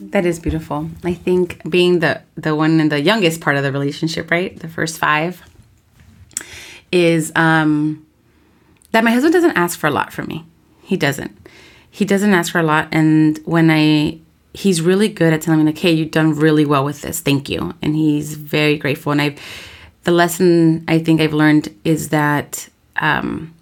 That 0.00 0.24
is 0.24 0.38
beautiful. 0.40 0.88
I 1.04 1.14
think 1.14 1.60
being 1.68 1.98
the 1.98 2.22
the 2.36 2.54
one 2.54 2.80
in 2.80 2.88
the 2.88 3.00
youngest 3.00 3.40
part 3.40 3.56
of 3.56 3.62
the 3.62 3.72
relationship, 3.72 4.30
right? 4.30 4.58
The 4.58 4.68
first 4.68 4.98
5 4.98 5.42
is 6.90 7.32
um 7.36 8.06
that 8.92 9.04
my 9.04 9.10
husband 9.10 9.34
doesn't 9.34 9.56
ask 9.56 9.78
for 9.78 9.86
a 9.86 9.90
lot 9.90 10.12
from 10.12 10.28
me. 10.28 10.46
He 10.82 10.96
doesn't. 10.96 11.36
He 11.90 12.04
doesn't 12.04 12.32
ask 12.32 12.52
for 12.52 12.58
a 12.58 12.62
lot 12.62 12.88
and 12.92 13.38
when 13.44 13.70
I 13.70 14.20
he's 14.54 14.80
really 14.80 15.08
good 15.08 15.32
at 15.32 15.42
telling 15.42 15.60
me 15.60 15.66
like, 15.66 15.78
"Hey, 15.78 15.92
you've 15.92 16.10
done 16.10 16.34
really 16.34 16.64
well 16.64 16.84
with 16.84 17.02
this. 17.02 17.20
Thank 17.20 17.48
you." 17.48 17.74
And 17.82 17.94
he's 17.94 18.34
very 18.34 18.78
grateful 18.78 19.12
and 19.12 19.20
I've 19.20 19.38
the 20.04 20.12
lesson 20.12 20.84
I 20.88 21.00
think 21.00 21.20
I've 21.20 21.34
learned 21.34 21.74
is 21.84 22.08
that 22.10 22.68
um 22.96 23.54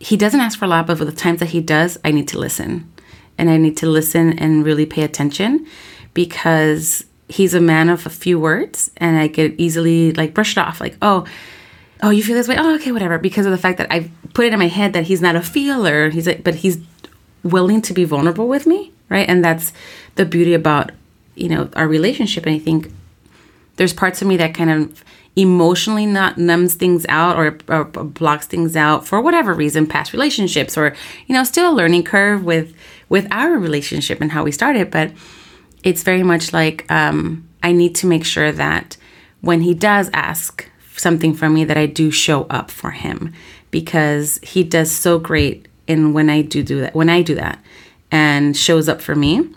he 0.00 0.16
doesn't 0.16 0.40
ask 0.40 0.58
for 0.58 0.64
a 0.64 0.68
lot, 0.68 0.86
but 0.86 0.98
for 0.98 1.04
the 1.04 1.12
times 1.12 1.40
that 1.40 1.50
he 1.50 1.60
does, 1.60 1.98
I 2.04 2.10
need 2.10 2.26
to 2.28 2.38
listen. 2.38 2.90
And 3.38 3.48
I 3.48 3.58
need 3.58 3.76
to 3.78 3.86
listen 3.86 4.38
and 4.38 4.64
really 4.64 4.86
pay 4.86 5.02
attention 5.02 5.66
because 6.14 7.04
he's 7.28 7.54
a 7.54 7.60
man 7.60 7.88
of 7.88 8.06
a 8.06 8.10
few 8.10 8.40
words 8.40 8.90
and 8.96 9.16
I 9.18 9.28
could 9.28 9.54
easily 9.60 10.12
like 10.12 10.34
brush 10.34 10.56
it 10.56 10.58
off, 10.58 10.80
like, 10.80 10.96
oh, 11.00 11.26
oh, 12.02 12.10
you 12.10 12.22
feel 12.22 12.34
this 12.34 12.48
way? 12.48 12.56
Oh, 12.58 12.74
okay, 12.76 12.92
whatever. 12.92 13.18
Because 13.18 13.46
of 13.46 13.52
the 13.52 13.58
fact 13.58 13.78
that 13.78 13.92
I've 13.92 14.10
put 14.34 14.46
it 14.46 14.52
in 14.52 14.58
my 14.58 14.68
head 14.68 14.94
that 14.94 15.04
he's 15.04 15.20
not 15.20 15.36
a 15.36 15.42
feeler. 15.42 16.08
He's 16.08 16.26
like, 16.26 16.42
but 16.42 16.56
he's 16.56 16.78
willing 17.42 17.82
to 17.82 17.92
be 17.92 18.04
vulnerable 18.04 18.48
with 18.48 18.66
me, 18.66 18.92
right? 19.08 19.28
And 19.28 19.44
that's 19.44 19.72
the 20.14 20.24
beauty 20.24 20.54
about, 20.54 20.92
you 21.34 21.48
know, 21.48 21.68
our 21.74 21.86
relationship. 21.86 22.46
And 22.46 22.54
I 22.54 22.58
think 22.58 22.90
there's 23.76 23.92
parts 23.92 24.22
of 24.22 24.28
me 24.28 24.36
that 24.38 24.54
kind 24.54 24.70
of 24.70 25.04
emotionally 25.36 26.06
not 26.06 26.38
numbs 26.38 26.74
things 26.74 27.06
out 27.08 27.36
or, 27.36 27.56
or, 27.68 27.84
blocks 27.84 28.46
things 28.46 28.74
out 28.76 29.06
for 29.06 29.20
whatever 29.20 29.54
reason 29.54 29.86
past 29.86 30.12
relationships 30.12 30.76
or 30.76 30.94
you 31.28 31.34
know 31.34 31.44
still 31.44 31.72
a 31.72 31.74
learning 31.74 32.02
curve 32.02 32.44
with 32.44 32.74
with 33.08 33.26
our 33.30 33.52
relationship 33.52 34.20
and 34.20 34.32
how 34.32 34.42
we 34.42 34.50
started. 34.50 34.90
But 34.90 35.12
it's 35.82 36.02
very 36.02 36.22
much 36.22 36.52
like 36.52 36.90
um, 36.90 37.48
i 37.62 37.72
need 37.72 37.94
to 37.94 38.06
make 38.06 38.24
sure 38.24 38.52
that 38.52 38.96
when 39.40 39.62
he 39.62 39.74
does 39.74 40.10
ask 40.12 40.68
something 40.96 41.34
from 41.34 41.54
me 41.54 41.64
that 41.64 41.76
i 41.76 41.86
do 41.86 42.10
show 42.10 42.44
up 42.44 42.70
for 42.70 42.90
him 42.90 43.32
because 43.70 44.38
he 44.42 44.62
does 44.62 44.90
so 44.90 45.18
great 45.18 45.68
in 45.86 46.12
when 46.12 46.28
i 46.28 46.42
do 46.42 46.62
do 46.62 46.80
that 46.80 46.94
when 46.94 47.08
i 47.08 47.22
do 47.22 47.34
that 47.34 47.62
and 48.10 48.56
shows 48.56 48.88
up 48.88 49.00
for 49.00 49.14
me 49.14 49.48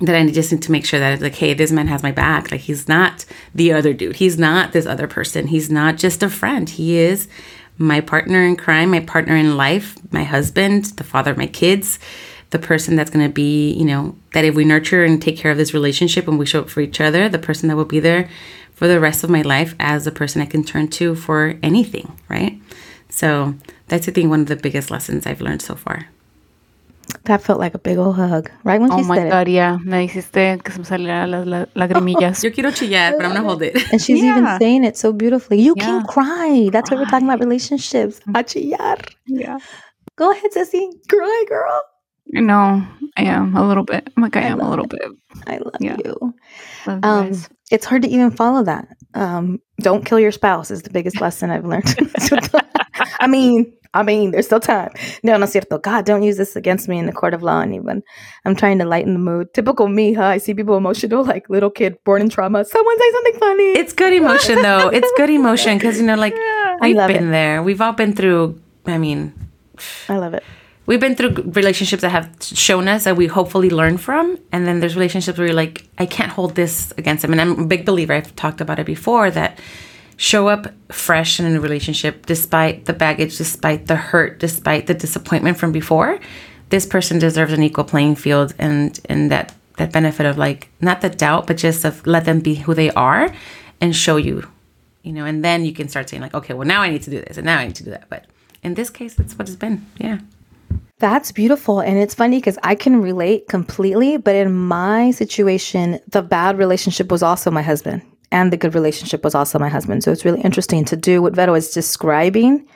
that 0.00 0.14
I 0.14 0.26
just 0.30 0.52
need 0.52 0.62
to 0.62 0.72
make 0.72 0.84
sure 0.84 1.00
that 1.00 1.12
it's 1.12 1.22
like, 1.22 1.34
hey, 1.34 1.54
this 1.54 1.72
man 1.72 1.88
has 1.88 2.02
my 2.02 2.12
back. 2.12 2.50
Like 2.50 2.60
he's 2.60 2.88
not 2.88 3.24
the 3.54 3.72
other 3.72 3.92
dude. 3.92 4.16
He's 4.16 4.38
not 4.38 4.72
this 4.72 4.86
other 4.86 5.06
person. 5.06 5.46
He's 5.46 5.70
not 5.70 5.96
just 5.96 6.22
a 6.22 6.28
friend. 6.28 6.68
He 6.68 6.96
is 6.96 7.28
my 7.78 8.00
partner 8.00 8.42
in 8.42 8.56
crime, 8.56 8.90
my 8.90 9.00
partner 9.00 9.36
in 9.36 9.56
life, 9.56 9.96
my 10.12 10.24
husband, 10.24 10.84
the 10.96 11.04
father 11.04 11.30
of 11.30 11.36
my 11.36 11.46
kids, 11.46 11.98
the 12.50 12.58
person 12.58 12.96
that's 12.96 13.10
going 13.10 13.26
to 13.26 13.32
be, 13.32 13.72
you 13.72 13.84
know, 13.84 14.16
that 14.32 14.44
if 14.44 14.54
we 14.54 14.64
nurture 14.64 15.04
and 15.04 15.20
take 15.20 15.36
care 15.36 15.50
of 15.50 15.58
this 15.58 15.74
relationship 15.74 16.28
and 16.28 16.38
we 16.38 16.46
show 16.46 16.60
up 16.60 16.70
for 16.70 16.80
each 16.80 17.00
other, 17.00 17.28
the 17.28 17.38
person 17.38 17.68
that 17.68 17.76
will 17.76 17.84
be 17.84 18.00
there 18.00 18.28
for 18.72 18.86
the 18.86 19.00
rest 19.00 19.24
of 19.24 19.30
my 19.30 19.42
life 19.42 19.74
as 19.78 20.04
the 20.04 20.12
person 20.12 20.40
I 20.42 20.46
can 20.46 20.62
turn 20.62 20.88
to 20.88 21.14
for 21.14 21.58
anything, 21.62 22.18
right? 22.28 22.60
So 23.08 23.54
that's, 23.88 24.08
I 24.08 24.12
think, 24.12 24.30
one 24.30 24.40
of 24.40 24.46
the 24.46 24.56
biggest 24.56 24.90
lessons 24.90 25.26
I've 25.26 25.40
learned 25.40 25.62
so 25.62 25.74
far. 25.74 26.08
That 27.24 27.40
felt 27.42 27.58
like 27.60 27.74
a 27.74 27.78
big 27.78 27.98
old 27.98 28.16
hug, 28.16 28.50
right 28.64 28.80
when 28.80 28.90
Oh 28.92 28.98
she 28.98 29.04
my 29.08 29.16
said 29.16 29.30
god, 29.30 29.48
yeah. 29.48 29.78
Me 29.84 30.04
hiciste 30.06 30.60
que 30.62 30.72
se 30.72 30.78
me 30.78 30.84
salieran 30.84 31.30
las 31.30 31.46
la- 31.46 31.66
lagrimillas. 31.74 32.42
Yo 32.44 32.50
quiero 32.52 32.70
chillar, 32.72 33.12
but 33.16 33.24
I'm 33.24 33.32
going 33.32 33.42
to 33.42 33.48
hold 33.48 33.62
it. 33.62 33.76
it. 33.76 33.82
And 33.92 34.00
she's 34.02 34.22
even 34.22 34.46
saying 34.58 34.84
it 34.84 34.96
so 34.96 35.12
beautifully. 35.12 35.60
You 35.60 35.74
can 35.74 36.04
cry. 36.06 36.68
That's 36.72 36.90
what 36.90 36.98
we're 37.00 37.06
talking 37.06 37.28
about 37.28 37.40
relationships. 37.40 38.20
A 38.34 38.42
chillar. 38.42 38.96
yeah. 39.26 39.58
Go 40.16 40.30
ahead, 40.32 40.52
Ceci. 40.52 40.90
Cry, 41.08 41.44
girl. 41.48 41.82
No, 42.28 42.86
I 43.16 43.22
am 43.24 43.56
a 43.56 43.66
little 43.66 43.84
bit. 43.84 44.08
I'm 44.16 44.22
like, 44.22 44.36
I, 44.36 44.40
I 44.40 44.44
am 44.44 44.60
a 44.60 44.62
love 44.62 44.70
little 44.70 44.86
bit. 44.86 45.02
I 45.46 45.58
love 45.58 45.74
Yeah. 45.80 45.96
you. 46.04 46.34
Love 46.86 47.00
Um, 47.04 47.26
guys. 47.28 47.48
it's 47.70 47.86
hard 47.86 48.02
to 48.02 48.08
even 48.08 48.30
follow 48.30 48.62
that. 48.64 48.88
Um, 49.14 49.60
don't 49.80 50.04
kill 50.04 50.18
your 50.20 50.32
spouse 50.32 50.70
is 50.70 50.82
the 50.82 50.90
biggest 50.90 51.20
lesson 51.20 51.50
I've 51.50 51.64
learned. 51.64 51.94
I 53.20 53.26
mean, 53.26 53.72
I 53.94 54.02
mean, 54.02 54.30
there's 54.32 54.46
still 54.46 54.60
time. 54.60 54.90
No, 55.22 55.36
no 55.38 55.44
es 55.44 55.52
cierto. 55.52 55.78
God, 55.80 56.04
don't 56.04 56.22
use 56.22 56.36
this 56.36 56.54
against 56.56 56.88
me 56.88 56.98
in 56.98 57.06
the 57.06 57.12
court 57.12 57.32
of 57.32 57.42
law. 57.42 57.60
And 57.60 57.74
even 57.74 58.02
I'm 58.44 58.54
trying 58.54 58.78
to 58.80 58.84
lighten 58.84 59.12
the 59.14 59.18
mood. 59.18 59.54
Typical 59.54 59.88
me, 59.88 60.12
huh? 60.12 60.24
I 60.24 60.38
see 60.38 60.52
people 60.52 60.76
emotional, 60.76 61.24
like 61.24 61.48
little 61.48 61.70
kid 61.70 61.96
born 62.04 62.20
in 62.20 62.28
trauma. 62.28 62.64
Someone 62.64 62.98
say 62.98 63.10
something 63.12 63.38
funny. 63.38 63.70
It's 63.78 63.92
good 63.94 64.12
emotion, 64.12 64.60
though. 64.62 64.88
It's 64.88 65.10
good 65.16 65.30
emotion 65.40 65.78
because, 65.78 65.98
you 65.98 66.04
know, 66.06 66.16
like, 66.16 66.36
we've 66.80 66.96
love 66.96 67.08
been 67.08 67.30
there. 67.30 67.62
We've 67.62 67.80
all 67.80 67.92
been 67.92 68.12
through, 68.14 68.60
I 68.86 68.98
mean, 68.98 69.32
I 70.08 70.18
love 70.18 70.34
it. 70.34 70.44
We've 70.86 71.00
been 71.00 71.14
through 71.14 71.30
relationships 71.52 72.02
that 72.02 72.10
have 72.10 72.30
shown 72.40 72.88
us 72.88 73.04
that 73.04 73.16
we 73.16 73.26
hopefully 73.26 73.70
learn 73.70 73.98
from 73.98 74.38
and 74.52 74.66
then 74.66 74.80
there's 74.80 74.94
relationships 74.94 75.36
where 75.36 75.48
you're 75.48 75.56
like 75.56 75.88
i 75.98 76.06
can't 76.06 76.32
hold 76.32 76.54
this 76.54 76.92
against 76.96 77.22
them 77.22 77.32
and 77.32 77.40
i'm 77.40 77.60
a 77.60 77.66
big 77.66 77.84
believer 77.84 78.12
i've 78.12 78.34
talked 78.36 78.60
about 78.60 78.78
it 78.78 78.86
before 78.86 79.30
that 79.30 79.58
show 80.16 80.48
up 80.48 80.66
fresh 80.90 81.38
in 81.38 81.54
a 81.54 81.60
relationship 81.60 82.26
despite 82.26 82.86
the 82.86 82.92
baggage 82.92 83.36
despite 83.36 83.86
the 83.86 83.96
hurt 83.96 84.38
despite 84.38 84.86
the 84.86 84.94
disappointment 84.94 85.56
from 85.58 85.72
before. 85.72 86.18
This 86.70 86.86
person 86.86 87.18
deserves 87.18 87.52
an 87.52 87.62
equal 87.62 87.84
playing 87.84 88.16
field 88.16 88.54
and 88.58 88.98
and 89.08 89.30
that 89.30 89.54
that 89.76 89.92
benefit 89.92 90.26
of 90.26 90.38
like 90.38 90.70
not 90.80 91.02
the 91.02 91.10
doubt 91.10 91.46
but 91.46 91.58
just 91.58 91.84
of 91.84 92.04
let 92.06 92.24
them 92.24 92.40
be 92.40 92.54
who 92.54 92.74
they 92.74 92.90
are 92.92 93.32
and 93.80 93.94
show 93.94 94.16
you 94.16 94.48
you 95.02 95.12
know 95.12 95.26
and 95.26 95.44
then 95.44 95.66
you 95.66 95.72
can 95.72 95.86
start 95.88 96.08
saying 96.08 96.22
like 96.22 96.32
okay 96.34 96.54
well 96.54 96.66
now 96.66 96.80
i 96.80 96.88
need 96.88 97.02
to 97.02 97.10
do 97.10 97.20
this 97.20 97.36
and 97.36 97.44
now 97.44 97.58
i 97.58 97.66
need 97.66 97.76
to 97.76 97.84
do 97.84 97.90
that. 97.90 98.08
But 98.08 98.24
in 98.62 98.74
this 98.74 98.88
case 98.90 99.14
that's 99.14 99.38
what 99.38 99.48
it's 99.48 99.56
been. 99.56 99.84
Yeah 99.98 100.20
That's 100.98 101.30
beautiful. 101.30 101.80
And 101.80 101.98
it's 101.98 102.14
funny 102.14 102.38
because 102.38 102.58
I 102.62 102.74
can 102.74 103.02
relate 103.02 103.48
completely. 103.48 104.16
But 104.16 104.34
in 104.34 104.52
my 104.54 105.10
situation, 105.10 106.00
the 106.08 106.22
bad 106.22 106.56
relationship 106.56 107.10
was 107.10 107.22
also 107.22 107.50
my 107.50 107.62
husband, 107.62 108.02
and 108.32 108.50
the 108.50 108.56
good 108.56 108.74
relationship 108.74 109.22
was 109.22 109.34
also 109.34 109.58
my 109.58 109.68
husband. 109.68 110.02
So 110.02 110.10
it's 110.10 110.24
really 110.24 110.40
interesting 110.40 110.84
to 110.86 110.96
do 110.96 111.20
what 111.20 111.34
Vero 111.34 111.54
is 111.54 111.70
describing. 111.70 112.66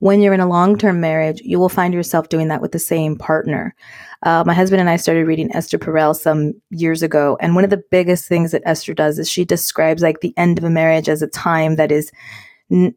When 0.00 0.20
you're 0.20 0.34
in 0.34 0.40
a 0.40 0.48
long 0.48 0.76
term 0.76 1.00
marriage, 1.00 1.40
you 1.42 1.58
will 1.58 1.68
find 1.70 1.94
yourself 1.94 2.28
doing 2.28 2.48
that 2.48 2.60
with 2.60 2.72
the 2.72 2.78
same 2.78 3.16
partner. 3.16 3.74
Uh, 4.22 4.44
my 4.46 4.52
husband 4.52 4.80
and 4.80 4.90
I 4.90 4.96
started 4.96 5.26
reading 5.26 5.54
Esther 5.54 5.78
Perel 5.78 6.14
some 6.14 6.52
years 6.70 7.02
ago. 7.02 7.38
And 7.40 7.54
one 7.54 7.64
of 7.64 7.70
the 7.70 7.82
biggest 7.90 8.26
things 8.26 8.52
that 8.52 8.62
Esther 8.66 8.92
does 8.92 9.18
is 9.18 9.28
she 9.30 9.44
describes 9.44 10.02
like 10.02 10.20
the 10.20 10.34
end 10.36 10.58
of 10.58 10.64
a 10.64 10.70
marriage 10.70 11.08
as 11.08 11.22
a 11.22 11.28
time 11.28 11.76
that 11.76 11.90
is 11.90 12.12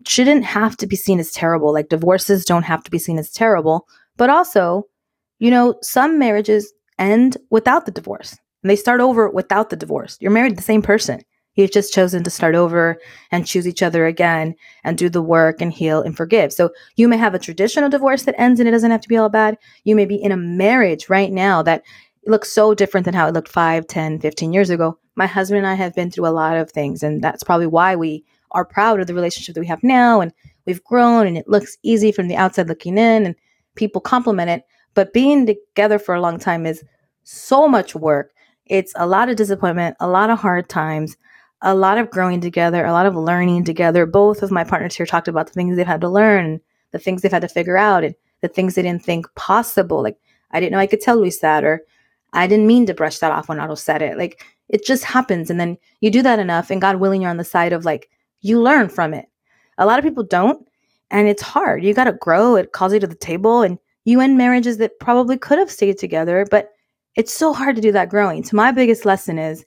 shouldn't 0.06 0.44
have 0.44 0.78
to 0.78 0.88
be 0.88 0.96
seen 0.96 1.20
as 1.20 1.32
terrible. 1.32 1.74
Like 1.74 1.90
divorces 1.90 2.46
don't 2.46 2.64
have 2.64 2.84
to 2.84 2.92
be 2.92 3.00
seen 3.00 3.18
as 3.18 3.32
terrible, 3.32 3.88
but 4.18 4.30
also, 4.30 4.84
you 5.40 5.52
know, 5.52 5.76
some 5.82 6.20
marriages 6.20 6.74
end 7.00 7.38
without 7.50 7.86
the 7.86 7.92
divorce 7.92 8.38
and 8.64 8.70
they 8.70 8.76
start 8.76 9.02
over 9.02 9.30
without 9.30 9.70
the 9.70 9.76
divorce. 9.76 10.18
You're 10.22 10.32
married 10.32 10.52
to 10.52 10.56
the 10.56 10.62
same 10.62 10.82
person. 10.82 11.22
You've 11.56 11.72
just 11.72 11.94
chosen 11.94 12.24
to 12.24 12.32
start 12.32 12.56
over 12.56 12.98
and 13.32 13.46
choose 13.46 13.68
each 13.68 13.84
other 13.84 14.08
again 14.08 14.56
and 14.84 14.98
do 14.98 15.08
the 15.08 15.22
work 15.22 15.62
and 15.62 15.72
heal 15.72 16.02
and 16.02 16.18
forgive. 16.18 16.52
So 16.52 16.72
you 16.96 17.08
may 17.08 17.18
have 17.18 17.36
a 17.36 17.40
traditional 17.40 17.90
divorce 17.90 18.24
that 18.24 18.40
ends 18.40 18.60
and 18.60 18.68
it 18.68 18.72
doesn't 18.72 18.90
have 18.90 19.02
to 19.02 19.10
be 19.10 19.18
all 19.18 19.30
bad. 19.30 19.58
You 19.84 19.96
may 19.96 20.06
be 20.06 20.16
in 20.16 20.32
a 20.32 20.38
marriage 20.38 21.10
right 21.10 21.32
now 21.32 21.62
that 21.62 21.84
looks 22.26 22.52
so 22.52 22.74
different 22.74 23.06
than 23.06 23.14
how 23.14 23.28
it 23.28 23.34
looked 23.34 23.50
5, 23.50 23.86
10, 23.86 24.20
15 24.20 24.54
years 24.54 24.70
ago. 24.72 24.98
My 25.16 25.28
husband 25.28 25.60
and 25.60 25.68
I 25.68 25.76
have 25.76 25.94
been 25.94 26.10
through 26.10 26.28
a 26.28 26.30
lot 26.30 26.58
of 26.58 26.72
things, 26.72 27.04
and 27.04 27.22
that's 27.22 27.44
probably 27.44 27.68
why 27.68 27.96
we 27.96 28.24
are 28.52 28.66
proud 28.66 29.00
of 29.00 29.08
the 29.08 29.14
relationship 29.14 29.54
that 29.54 29.62
we 29.62 29.68
have 29.68 29.84
now. 29.84 30.22
And 30.22 30.34
we've 30.66 30.84
grown, 30.84 31.28
and 31.28 31.38
it 31.38 31.48
looks 31.48 31.78
easy 31.84 32.12
from 32.12 32.30
the 32.30 32.36
outside 32.36 32.70
looking 32.70 32.98
in, 32.98 33.26
and 33.26 33.36
people 33.76 34.02
compliment 34.02 34.50
it. 34.50 34.64
But 34.94 35.14
being 35.14 35.46
together 35.46 36.00
for 36.00 36.16
a 36.16 36.22
long 36.22 36.40
time 36.40 36.66
is 36.66 36.84
so 37.24 37.68
much 37.68 37.96
work. 37.96 38.32
It's 38.66 38.94
a 38.96 39.08
lot 39.08 39.30
of 39.30 39.36
disappointment, 39.36 39.98
a 40.00 40.08
lot 40.08 40.30
of 40.30 40.40
hard 40.40 40.70
times, 40.70 41.18
a 41.62 41.74
lot 41.74 41.98
of 41.98 42.10
growing 42.12 42.42
together, 42.42 42.86
a 42.86 42.92
lot 42.92 43.06
of 43.06 43.16
learning 43.16 43.64
together. 43.64 44.06
Both 44.06 44.44
of 44.44 44.52
my 44.52 44.64
partners 44.64 44.96
here 44.96 45.06
talked 45.06 45.28
about 45.28 45.48
the 45.48 45.54
things 45.54 45.76
they've 45.76 45.88
had 45.88 46.02
to 46.02 46.10
learn, 46.10 46.62
the 46.92 47.00
things 47.00 47.22
they've 47.22 47.32
had 47.32 47.42
to 47.42 47.48
figure 47.48 47.78
out, 47.78 48.04
and 48.04 48.16
the 48.42 48.48
things 48.48 48.76
they 48.76 48.82
didn't 48.82 49.04
think 49.04 49.26
possible. 49.36 50.04
Like, 50.04 50.18
I 50.52 50.60
didn't 50.60 50.74
know 50.74 50.80
I 50.80 50.88
could 50.88 51.02
tell 51.02 51.18
Luis 51.18 51.40
that, 51.40 51.64
or 51.64 51.82
I 52.34 52.48
didn't 52.48 52.68
mean 52.68 52.86
to 52.88 52.94
brush 52.94 53.20
that 53.20 53.32
off 53.32 53.50
when 53.50 53.60
Otto 53.60 53.76
said 53.76 54.02
it. 54.02 54.18
Like, 54.18 54.46
it 54.70 54.86
just 54.86 55.04
happens. 55.04 55.50
And 55.50 55.60
then 55.60 55.78
you 56.02 56.12
do 56.12 56.22
that 56.22 56.40
enough, 56.40 56.70
and 56.70 56.82
God 56.82 56.98
willing, 56.98 57.22
you're 57.22 57.32
on 57.32 57.38
the 57.38 57.44
side 57.44 57.74
of 57.74 57.86
like, 57.86 58.10
you 58.42 58.62
learn 58.62 58.90
from 58.90 59.14
it. 59.14 59.26
A 59.78 59.86
lot 59.86 59.98
of 59.98 60.06
people 60.06 60.24
don't, 60.24 60.68
and 61.12 61.28
it's 61.28 61.42
hard. 61.42 61.84
You 61.84 61.94
got 61.94 62.06
to 62.06 62.14
grow. 62.14 62.56
It 62.56 62.72
calls 62.72 62.94
you 62.94 63.00
to 63.00 63.08
the 63.08 63.16
table, 63.16 63.62
and 63.62 63.78
you 64.06 64.20
end 64.22 64.38
marriages 64.38 64.78
that 64.78 65.00
probably 65.00 65.38
could 65.38 65.60
have 65.60 65.72
stayed 65.72 65.98
together, 65.98 66.46
but 66.50 66.72
it's 67.16 67.34
so 67.34 67.54
hard 67.54 67.76
to 67.76 67.82
do 67.82 67.92
that 67.92 68.10
growing. 68.10 68.44
So, 68.44 68.58
my 68.58 68.72
biggest 68.72 69.06
lesson 69.06 69.38
is 69.38 69.66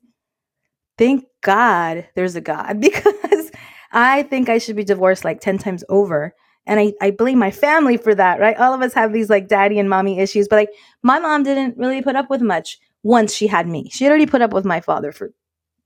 thank 0.99 1.25
God 1.42 2.07
there's 2.14 2.37
a 2.37 2.40
God 2.40 2.81
because 2.81 3.51
I 3.92 4.25
think 4.25 4.49
I 4.49 4.59
should 4.59 4.77
be 4.77 4.85
divorced 4.85 5.25
like 5.25 5.40
10 5.40 5.59
times 5.59 5.85
over. 5.88 6.35
And 6.68 6.81
I, 6.81 6.92
I 7.01 7.12
blame 7.12 7.38
my 7.38 7.53
family 7.53 7.96
for 7.96 8.12
that, 8.14 8.40
right? 8.40 8.57
All 8.57 8.75
of 8.75 8.83
us 8.83 8.92
have 8.94 9.12
these 9.12 9.31
like 9.31 9.46
daddy 9.46 9.79
and 9.79 9.88
mommy 9.88 10.18
issues, 10.18 10.49
but 10.49 10.57
like 10.57 10.70
my 11.03 11.20
mom 11.20 11.44
didn't 11.44 11.79
really 11.79 12.03
put 12.03 12.16
up 12.16 12.29
with 12.29 12.42
much 12.42 12.81
once 13.05 13.33
she 13.33 13.46
had 13.46 13.68
me. 13.68 13.88
She 13.92 14.03
had 14.03 14.11
already 14.11 14.27
put 14.27 14.42
up 14.42 14.53
with 14.53 14.64
my 14.64 14.81
father 14.81 15.12
for 15.12 15.33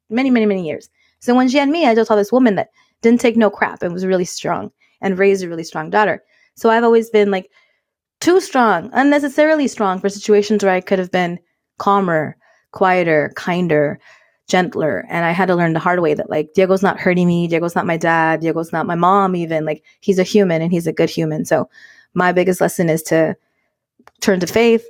many, 0.08 0.30
many, 0.30 0.46
many 0.46 0.66
years. 0.66 0.88
So 1.20 1.34
when 1.34 1.50
she 1.50 1.58
had 1.58 1.68
me, 1.68 1.86
I 1.86 1.94
just 1.94 2.08
saw 2.08 2.16
this 2.16 2.32
woman 2.32 2.54
that 2.54 2.70
didn't 3.02 3.20
take 3.20 3.36
no 3.36 3.50
crap 3.50 3.82
and 3.82 3.92
was 3.92 4.06
really 4.06 4.24
strong 4.24 4.72
and 5.00 5.18
raised 5.18 5.42
a 5.42 5.48
really 5.48 5.64
strong 5.64 5.90
daughter. 5.90 6.22
So 6.54 6.70
I've 6.70 6.84
always 6.84 7.10
been 7.10 7.30
like 7.30 7.50
too 8.20 8.40
strong, 8.40 8.90
unnecessarily 8.92 9.68
strong 9.68 9.98
for 9.98 10.08
situations 10.08 10.62
where 10.62 10.72
I 10.72 10.80
could 10.80 10.98
have 10.98 11.10
been 11.10 11.38
calmer, 11.78 12.36
quieter, 12.72 13.32
kinder, 13.36 13.98
gentler. 14.46 15.06
And 15.08 15.24
I 15.24 15.30
had 15.30 15.46
to 15.46 15.54
learn 15.54 15.72
the 15.72 15.78
hard 15.78 16.00
way 16.00 16.12
that 16.12 16.28
like 16.28 16.52
Diego's 16.54 16.82
not 16.82 17.00
hurting 17.00 17.26
me. 17.26 17.46
Diego's 17.48 17.74
not 17.74 17.86
my 17.86 17.96
dad. 17.96 18.40
Diego's 18.40 18.72
not 18.72 18.86
my 18.86 18.96
mom, 18.96 19.34
even. 19.36 19.64
Like 19.64 19.84
he's 20.00 20.18
a 20.18 20.24
human 20.24 20.60
and 20.60 20.72
he's 20.72 20.86
a 20.86 20.92
good 20.92 21.08
human. 21.08 21.44
So 21.44 21.70
my 22.14 22.32
biggest 22.32 22.60
lesson 22.60 22.90
is 22.90 23.02
to 23.04 23.36
turn 24.20 24.40
to 24.40 24.46
faith, 24.46 24.84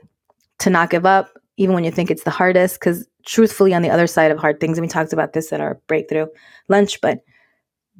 to 0.60 0.70
not 0.70 0.90
give 0.90 1.06
up, 1.06 1.30
even 1.56 1.74
when 1.74 1.84
you 1.84 1.90
think 1.90 2.10
it's 2.10 2.24
the 2.24 2.30
hardest. 2.30 2.80
Because 2.80 3.06
truthfully, 3.26 3.74
on 3.74 3.82
the 3.82 3.90
other 3.90 4.06
side 4.06 4.30
of 4.30 4.38
hard 4.38 4.58
things, 4.58 4.78
and 4.78 4.84
we 4.84 4.88
talked 4.88 5.12
about 5.12 5.34
this 5.34 5.52
at 5.52 5.60
our 5.60 5.78
breakthrough 5.86 6.26
lunch, 6.68 7.00
but 7.00 7.20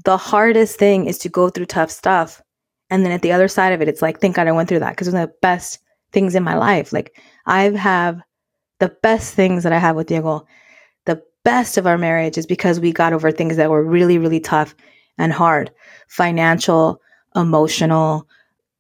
the 0.04 0.16
hardest 0.16 0.78
thing 0.78 1.06
is 1.06 1.18
to 1.18 1.28
go 1.28 1.48
through 1.48 1.66
tough 1.66 1.90
stuff. 1.90 2.40
And 2.90 3.04
then 3.04 3.12
at 3.12 3.22
the 3.22 3.32
other 3.32 3.48
side 3.48 3.72
of 3.72 3.80
it, 3.80 3.88
it's 3.88 4.02
like, 4.02 4.20
thank 4.20 4.36
God 4.36 4.48
I 4.48 4.52
went 4.52 4.68
through 4.68 4.80
that 4.80 4.90
because 4.90 5.08
one 5.08 5.22
of 5.22 5.28
the 5.28 5.34
best 5.42 5.78
things 6.12 6.34
in 6.34 6.42
my 6.42 6.56
life. 6.56 6.92
Like 6.92 7.20
I 7.46 7.62
have 7.70 8.20
the 8.80 8.88
best 9.02 9.34
things 9.34 9.62
that 9.62 9.72
I 9.72 9.78
have 9.78 9.96
with 9.96 10.08
Diego 10.08 10.46
the 11.06 11.22
best 11.44 11.78
of 11.78 11.86
our 11.86 11.98
marriage 11.98 12.38
is 12.38 12.46
because 12.46 12.80
we 12.80 12.92
got 12.92 13.12
over 13.12 13.30
things 13.30 13.56
that 13.56 13.70
were 13.70 13.84
really, 13.84 14.18
really 14.18 14.40
tough 14.40 14.74
and 15.18 15.32
hard 15.32 15.70
financial, 16.08 17.00
emotional, 17.34 18.26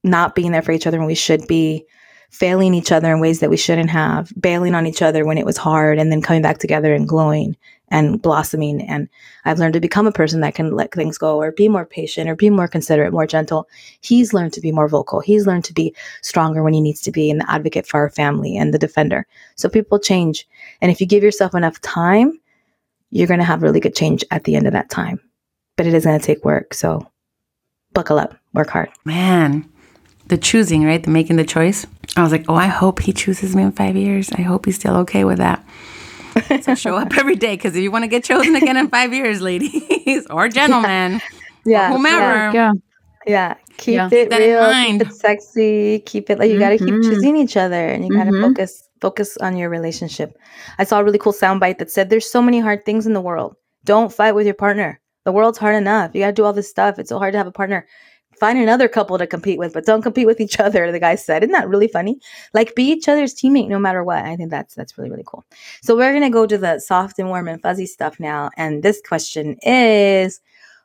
not 0.04 0.34
being 0.34 0.52
there 0.52 0.62
for 0.62 0.72
each 0.72 0.86
other 0.86 0.98
when 0.98 1.06
we 1.06 1.14
should 1.14 1.46
be, 1.46 1.84
failing 2.30 2.74
each 2.74 2.92
other 2.92 3.12
in 3.12 3.20
ways 3.20 3.40
that 3.40 3.50
we 3.50 3.56
shouldn't 3.56 3.90
have, 3.90 4.32
bailing 4.40 4.74
on 4.74 4.86
each 4.86 5.02
other 5.02 5.26
when 5.26 5.38
it 5.38 5.44
was 5.44 5.56
hard, 5.56 5.98
and 5.98 6.10
then 6.10 6.22
coming 6.22 6.42
back 6.42 6.58
together 6.58 6.94
and 6.94 7.08
glowing 7.08 7.56
and 7.88 8.22
blossoming. 8.22 8.80
And 8.82 9.08
I've 9.44 9.58
learned 9.58 9.74
to 9.74 9.80
become 9.80 10.06
a 10.06 10.12
person 10.12 10.40
that 10.40 10.54
can 10.54 10.70
let 10.70 10.92
things 10.92 11.18
go 11.18 11.38
or 11.38 11.50
be 11.50 11.68
more 11.68 11.84
patient 11.84 12.30
or 12.30 12.36
be 12.36 12.48
more 12.48 12.68
considerate, 12.68 13.12
more 13.12 13.26
gentle. 13.26 13.68
He's 14.00 14.32
learned 14.32 14.52
to 14.54 14.60
be 14.60 14.70
more 14.70 14.88
vocal. 14.88 15.20
He's 15.20 15.46
learned 15.46 15.64
to 15.64 15.74
be 15.74 15.94
stronger 16.22 16.62
when 16.62 16.72
he 16.72 16.80
needs 16.80 17.00
to 17.02 17.10
be 17.10 17.30
and 17.30 17.40
the 17.40 17.50
advocate 17.50 17.86
for 17.86 17.98
our 17.98 18.10
family 18.10 18.56
and 18.56 18.72
the 18.72 18.78
defender. 18.78 19.26
So 19.56 19.68
people 19.68 19.98
change. 19.98 20.46
And 20.80 20.92
if 20.92 21.00
you 21.00 21.06
give 21.06 21.24
yourself 21.24 21.54
enough 21.54 21.80
time, 21.80 22.38
you're 23.10 23.26
going 23.26 23.40
to 23.40 23.44
have 23.44 23.62
really 23.62 23.80
good 23.80 23.96
change 23.96 24.24
at 24.30 24.44
the 24.44 24.54
end 24.54 24.68
of 24.68 24.72
that 24.72 24.88
time. 24.88 25.20
But 25.76 25.86
it 25.86 25.94
is 25.94 26.04
going 26.04 26.18
to 26.18 26.24
take 26.24 26.44
work. 26.44 26.74
So 26.74 27.10
buckle 27.92 28.20
up, 28.20 28.36
work 28.54 28.70
hard. 28.70 28.90
Man, 29.04 29.68
the 30.26 30.38
choosing, 30.38 30.84
right? 30.84 31.02
The 31.02 31.10
making 31.10 31.36
the 31.36 31.44
choice. 31.44 31.86
I 32.16 32.22
was 32.22 32.32
like, 32.32 32.44
oh, 32.48 32.54
I 32.54 32.66
hope 32.66 33.00
he 33.00 33.12
chooses 33.12 33.54
me 33.54 33.62
in 33.62 33.72
five 33.72 33.96
years. 33.96 34.30
I 34.32 34.42
hope 34.42 34.66
he's 34.66 34.76
still 34.76 34.96
okay 34.98 35.24
with 35.24 35.38
that. 35.38 35.64
So 36.62 36.74
show 36.74 36.96
up 36.96 37.16
every 37.18 37.36
day 37.36 37.54
because 37.56 37.74
if 37.76 37.82
you 37.82 37.90
want 37.90 38.04
to 38.04 38.08
get 38.08 38.24
chosen 38.24 38.54
again 38.56 38.76
in 38.76 38.88
five 38.88 39.12
years, 39.12 39.40
ladies 39.40 40.26
or 40.30 40.48
gentlemen, 40.48 41.20
Yeah. 41.66 41.92
whomever, 41.92 42.56
Yeah. 42.56 42.72
Yeah, 43.26 43.54
keep 43.76 43.94
Yeah. 43.96 44.06
it 44.06 44.10
Keep 44.10 44.30
that 44.30 44.38
real, 44.40 44.60
mind. 44.60 45.00
keep 45.00 45.10
it 45.10 45.14
sexy, 45.14 45.98
keep 46.06 46.30
it 46.30 46.38
like 46.38 46.50
you 46.50 46.58
got 46.58 46.70
to 46.70 46.78
keep 46.78 46.94
choosing 47.02 47.36
each 47.36 47.56
other, 47.56 47.86
and 47.86 48.04
you 48.04 48.10
got 48.16 48.24
to 48.24 48.30
Mhm. 48.30 48.42
focus 48.42 48.82
focus 49.00 49.36
on 49.38 49.56
your 49.56 49.68
relationship. 49.70 50.36
I 50.78 50.84
saw 50.84 51.00
a 51.00 51.04
really 51.04 51.18
cool 51.18 51.32
soundbite 51.32 51.78
that 51.78 51.90
said, 51.90 52.10
"There's 52.10 52.30
so 52.30 52.40
many 52.42 52.60
hard 52.60 52.84
things 52.84 53.06
in 53.06 53.12
the 53.14 53.20
world. 53.20 53.56
Don't 53.84 54.12
fight 54.12 54.34
with 54.34 54.46
your 54.46 54.54
partner. 54.54 55.00
The 55.24 55.32
world's 55.32 55.58
hard 55.58 55.74
enough. 55.76 56.10
You 56.14 56.20
got 56.20 56.26
to 56.28 56.32
do 56.32 56.44
all 56.44 56.52
this 56.52 56.68
stuff. 56.70 56.98
It's 56.98 57.08
so 57.08 57.18
hard 57.18 57.32
to 57.32 57.38
have 57.38 57.46
a 57.46 57.52
partner. 57.52 57.86
Find 58.40 58.58
another 58.58 58.88
couple 58.88 59.18
to 59.18 59.26
compete 59.26 59.58
with, 59.58 59.74
but 59.74 59.86
don't 59.86 60.02
compete 60.02 60.26
with 60.26 60.40
each 60.40 60.58
other." 60.58 60.90
The 60.90 60.98
guy 60.98 61.14
said, 61.14 61.44
"Isn't 61.44 61.52
that 61.52 61.68
really 61.68 61.88
funny? 61.88 62.18
Like, 62.54 62.74
be 62.74 62.84
each 62.84 63.08
other's 63.08 63.34
teammate 63.34 63.68
no 63.68 63.78
matter 63.78 64.02
what." 64.02 64.24
I 64.24 64.34
think 64.36 64.50
that's 64.50 64.74
that's 64.74 64.98
really 64.98 65.10
really 65.10 65.24
cool. 65.26 65.44
So 65.82 65.94
we're 65.96 66.12
gonna 66.12 66.30
go 66.30 66.46
to 66.46 66.58
the 66.58 66.80
soft 66.80 67.18
and 67.18 67.28
warm 67.28 67.46
and 67.46 67.62
fuzzy 67.62 67.86
stuff 67.86 68.18
now, 68.18 68.50
and 68.56 68.82
this 68.82 69.00
question 69.06 69.56
is. 69.62 70.40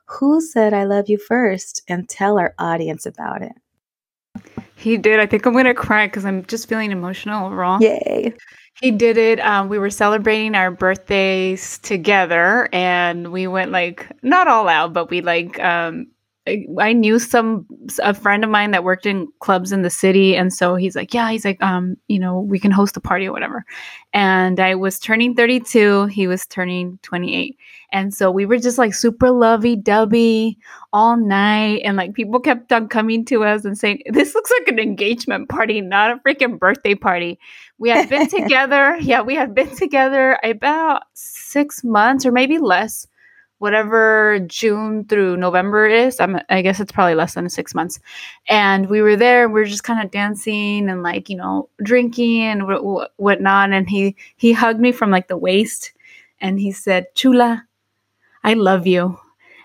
Who 0.08 0.40
said 0.40 0.72
I 0.72 0.84
love 0.84 1.08
you 1.08 1.18
first? 1.18 1.82
And 1.88 2.08
tell 2.08 2.38
our 2.38 2.54
audience 2.60 3.06
about 3.06 3.42
it. 3.42 3.50
He 4.76 4.96
did. 4.96 5.18
I 5.18 5.26
think 5.26 5.44
I'm 5.44 5.52
gonna 5.52 5.74
cry 5.74 6.06
because 6.06 6.24
I'm 6.24 6.44
just 6.44 6.68
feeling 6.68 6.92
emotional 6.92 7.46
overall. 7.46 7.82
Yay. 7.82 8.32
He 8.80 8.92
did 8.92 9.16
it. 9.16 9.40
Um, 9.40 9.68
we 9.68 9.80
were 9.80 9.90
celebrating 9.90 10.54
our 10.54 10.70
birthdays 10.70 11.78
together, 11.78 12.68
and 12.72 13.32
we 13.32 13.48
went 13.48 13.72
like 13.72 14.06
not 14.22 14.46
all 14.46 14.68
out, 14.68 14.92
but 14.92 15.10
we 15.10 15.22
like. 15.22 15.58
Um, 15.58 16.06
I, 16.46 16.92
knew 16.92 17.18
some 17.18 17.66
a 18.02 18.14
friend 18.14 18.44
of 18.44 18.50
mine 18.50 18.70
that 18.70 18.84
worked 18.84 19.06
in 19.06 19.28
clubs 19.40 19.72
in 19.72 19.82
the 19.82 19.90
city, 19.90 20.36
and 20.36 20.52
so 20.52 20.76
he's 20.76 20.94
like, 20.94 21.12
"Yeah, 21.12 21.30
he's 21.30 21.44
like, 21.44 21.60
um, 21.62 21.96
you 22.08 22.18
know, 22.18 22.40
we 22.40 22.60
can 22.60 22.70
host 22.70 22.96
a 22.96 23.00
party 23.00 23.26
or 23.26 23.32
whatever." 23.32 23.64
And 24.12 24.60
I 24.60 24.76
was 24.76 24.98
turning 24.98 25.34
32. 25.34 26.06
He 26.06 26.26
was 26.26 26.46
turning 26.46 26.98
28, 27.02 27.58
and 27.92 28.14
so 28.14 28.30
we 28.30 28.46
were 28.46 28.58
just 28.58 28.78
like 28.78 28.94
super 28.94 29.30
lovey 29.30 29.74
dovey 29.74 30.58
all 30.92 31.16
night, 31.16 31.82
and 31.84 31.96
like 31.96 32.14
people 32.14 32.38
kept 32.38 32.72
on 32.72 32.88
coming 32.88 33.24
to 33.26 33.42
us 33.42 33.64
and 33.64 33.76
saying, 33.76 34.02
"This 34.12 34.34
looks 34.34 34.52
like 34.60 34.68
an 34.68 34.78
engagement 34.78 35.48
party, 35.48 35.80
not 35.80 36.12
a 36.12 36.20
freaking 36.20 36.58
birthday 36.58 36.94
party." 36.94 37.38
We 37.78 37.90
had 37.90 38.08
been 38.08 38.28
together. 38.28 38.96
Yeah, 39.00 39.22
we 39.22 39.34
had 39.34 39.54
been 39.54 39.74
together 39.74 40.38
about 40.44 41.02
six 41.14 41.82
months 41.82 42.24
or 42.24 42.32
maybe 42.32 42.58
less, 42.58 43.06
whatever 43.58 44.38
June 44.46 45.04
through 45.04 45.36
November 45.36 45.86
is. 45.86 46.20
I'm, 46.20 46.38
I 46.50 46.62
guess 46.62 46.80
it's 46.80 46.92
probably 46.92 47.14
less 47.14 47.34
than 47.34 47.48
six 47.48 47.74
months. 47.74 47.98
And 48.48 48.88
we 48.88 49.02
were 49.02 49.16
there. 49.16 49.44
And 49.44 49.52
We 49.54 49.62
are 49.62 49.66
just 49.66 49.84
kind 49.84 50.04
of 50.04 50.10
dancing 50.10 50.88
and 50.88 51.02
like 51.02 51.28
you 51.30 51.36
know 51.36 51.68
drinking 51.82 52.42
and 52.42 52.62
wh- 52.62 52.82
wh- 52.84 53.20
whatnot. 53.20 53.72
And 53.72 53.88
he 53.88 54.16
he 54.36 54.52
hugged 54.52 54.80
me 54.80 54.92
from 54.92 55.10
like 55.10 55.28
the 55.28 55.38
waist, 55.38 55.92
and 56.40 56.58
he 56.60 56.72
said, 56.72 57.06
"Chula, 57.14 57.64
I 58.44 58.54
love 58.54 58.86
you." 58.86 59.18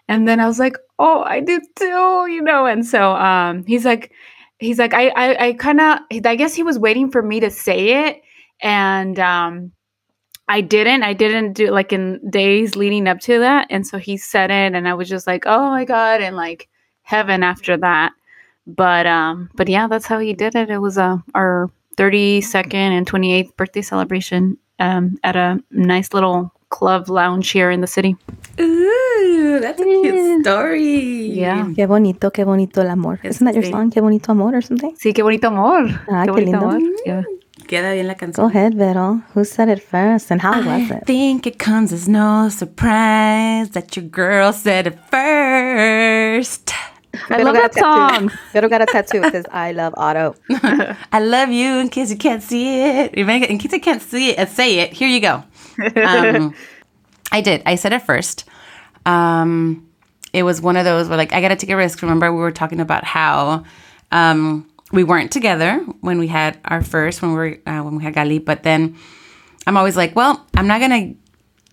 And 0.08 0.28
then 0.28 0.40
I 0.40 0.48
was 0.48 0.60
like, 0.60 0.76
"Oh, 1.00 1.22
I 1.24 1.40
do 1.42 1.60
too," 1.76 2.28
you 2.30 2.42
know. 2.42 2.66
And 2.66 2.86
so 2.86 3.14
um, 3.16 3.66
he's 3.66 3.86
like 3.86 4.12
he's 4.60 4.78
like 4.80 4.94
i 4.94 5.10
i, 5.10 5.48
I 5.48 5.54
kind 5.54 5.82
of 5.82 6.00
i 6.26 6.36
guess 6.36 6.54
he 6.54 6.64
was 6.64 6.78
waiting 6.80 7.10
for 7.12 7.22
me 7.24 7.40
to 7.40 7.50
say 7.50 8.08
it 8.08 8.22
and 8.62 9.20
um 9.20 9.72
i 10.58 10.60
didn't 10.62 11.04
i 11.04 11.14
didn't 11.14 11.54
do 11.54 11.66
like 11.72 11.92
in 11.98 12.20
days 12.30 12.76
leading 12.76 13.08
up 13.08 13.20
to 13.20 13.40
that 13.40 13.66
and 13.70 13.86
so 13.90 13.98
he 13.98 14.16
said 14.18 14.50
it 14.52 14.74
and 14.76 14.88
i 14.88 14.94
was 14.94 15.08
just 15.10 15.26
like 15.28 15.44
oh 15.46 15.70
my 15.78 15.86
god 15.86 16.22
and 16.22 16.36
like 16.36 16.68
heaven 17.04 17.44
after 17.52 17.78
that 17.78 18.12
but 18.68 19.06
um 19.08 19.50
but 19.56 19.68
yeah 19.68 19.88
that's 19.88 20.06
how 20.12 20.20
he 20.20 20.34
did 20.34 20.54
it 20.56 20.70
it 20.70 20.80
was 20.80 20.98
uh, 20.98 21.18
our 21.36 21.70
32nd 21.98 22.74
and 22.98 23.06
28th 23.10 23.56
birthday 23.58 23.82
celebration 23.82 24.58
um 24.80 25.18
at 25.24 25.36
a 25.36 25.60
nice 25.72 26.14
little 26.14 26.52
club 26.70 27.10
lounge 27.10 27.50
here 27.52 27.70
in 27.72 27.82
the 27.82 27.88
city 27.88 28.16
Ooh, 28.60 29.60
that's 29.62 29.80
a 29.82 29.86
cute 29.86 30.42
story. 30.44 31.28
Yeah. 31.32 31.68
Qué 31.76 31.88
bonito, 31.88 32.32
qué 32.32 32.44
bonito 32.46 32.82
el 32.82 32.90
amor. 32.90 33.20
Isn't 33.24 33.46
that 33.46 33.56
your 33.56 33.64
song? 33.64 33.90
Qué 33.92 34.02
bonito 34.02 34.32
amor 34.32 34.54
or 34.56 34.62
something? 34.62 34.94
sí 34.96 35.14
qué 35.14 35.24
bonito 35.24 35.48
amor 35.48 35.88
Ah, 36.10 36.26
qué 36.26 36.32
qué 36.32 36.32
bonito 36.32 36.52
lindo. 36.60 36.70
amor 36.70 36.82
yeah. 37.06 37.24
Queda 37.72 37.94
bien 37.94 38.06
la 38.06 38.16
Go 38.16 38.48
ahead, 38.48 38.74
Vero. 38.74 39.24
Who 39.34 39.46
said 39.46 39.70
it 39.70 39.82
first 39.82 40.30
and 40.30 40.42
how 40.42 40.58
was 40.62 40.92
it? 40.92 40.98
I 40.98 41.00
think 41.06 41.48
it 41.48 41.58
comes 41.58 41.94
as 41.94 42.06
no 42.06 42.50
surprise 42.50 43.70
that 43.70 43.96
your 43.96 44.04
girl 44.04 44.52
said 44.52 44.88
it 44.88 45.00
first. 45.10 46.74
i 47.30 47.38
Vero 47.38 47.46
love 47.46 47.56
got 47.56 47.72
that 47.72 47.72
a 47.72 47.82
tattoo. 47.82 48.30
song 48.30 48.40
Vero 48.52 48.68
got 48.68 48.82
a 48.82 48.86
tattoo. 48.88 49.24
It 49.24 49.32
says, 49.32 49.46
I 49.54 49.72
love 49.72 49.94
Otto. 49.96 50.36
I 51.14 51.20
love 51.22 51.50
you 51.50 51.78
in 51.80 51.88
case 51.88 52.12
you 52.12 52.18
can't 52.18 52.44
see 52.44 52.82
it. 52.82 53.12
If 53.14 53.26
I- 53.30 53.36
In 53.48 53.58
case 53.58 53.74
I 53.74 53.80
can't 53.80 54.02
see 54.02 54.32
it, 54.32 54.50
say 54.50 54.80
it. 54.80 54.92
Here 54.92 55.08
you 55.08 55.22
go. 55.22 55.42
Um, 56.06 56.54
I 57.32 57.40
did. 57.40 57.64
I 57.66 57.76
said 57.76 57.94
it 57.94 58.02
first. 58.02 58.44
Um, 59.06 59.88
it 60.34 60.44
was 60.44 60.60
one 60.62 60.76
of 60.76 60.84
those 60.84 61.08
where, 61.08 61.18
like, 61.18 61.32
I 61.32 61.40
got 61.40 61.50
to 61.50 61.56
take 61.56 61.70
a 61.70 61.78
risk. 61.78 62.02
Remember, 62.02 62.34
we 62.34 62.40
were 62.40 62.52
talking 62.52 62.82
about 62.82 63.06
how 63.06 63.64
um, 64.12 64.70
we 64.92 65.04
weren't 65.04 65.32
together 65.32 65.78
when 66.02 66.20
we 66.20 66.28
had 66.28 66.60
our 66.66 66.84
first, 66.84 67.22
when 67.22 67.32
we 67.32 67.38
were 67.38 67.58
uh, 67.66 67.82
when 67.82 67.96
we 67.96 68.04
had 68.04 68.14
Gali. 68.14 68.44
But 68.44 68.64
then 68.64 68.98
I'm 69.66 69.78
always 69.78 69.98
like, 69.98 70.16
well, 70.16 70.46
I'm 70.56 70.68
not 70.68 70.82
gonna. 70.82 71.14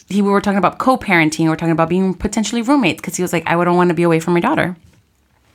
He, 0.09 0.23
we 0.23 0.31
were 0.31 0.41
talking 0.41 0.59
about 0.59 0.79
co-parenting. 0.79 1.41
We 1.41 1.49
are 1.49 1.57
talking 1.57 1.73
about 1.73 1.91
being 1.91 2.15
potentially 2.15 2.63
roommates 2.63 3.01
because 3.01 3.17
he 3.17 3.23
was 3.23 3.33
like, 3.33 3.47
I 3.47 3.57
wouldn't 3.57 3.77
want 3.77 3.91
to 3.91 3.95
be 3.95 4.05
away 4.05 4.21
from 4.21 4.33
my 4.35 4.41
daughter. 4.41 4.75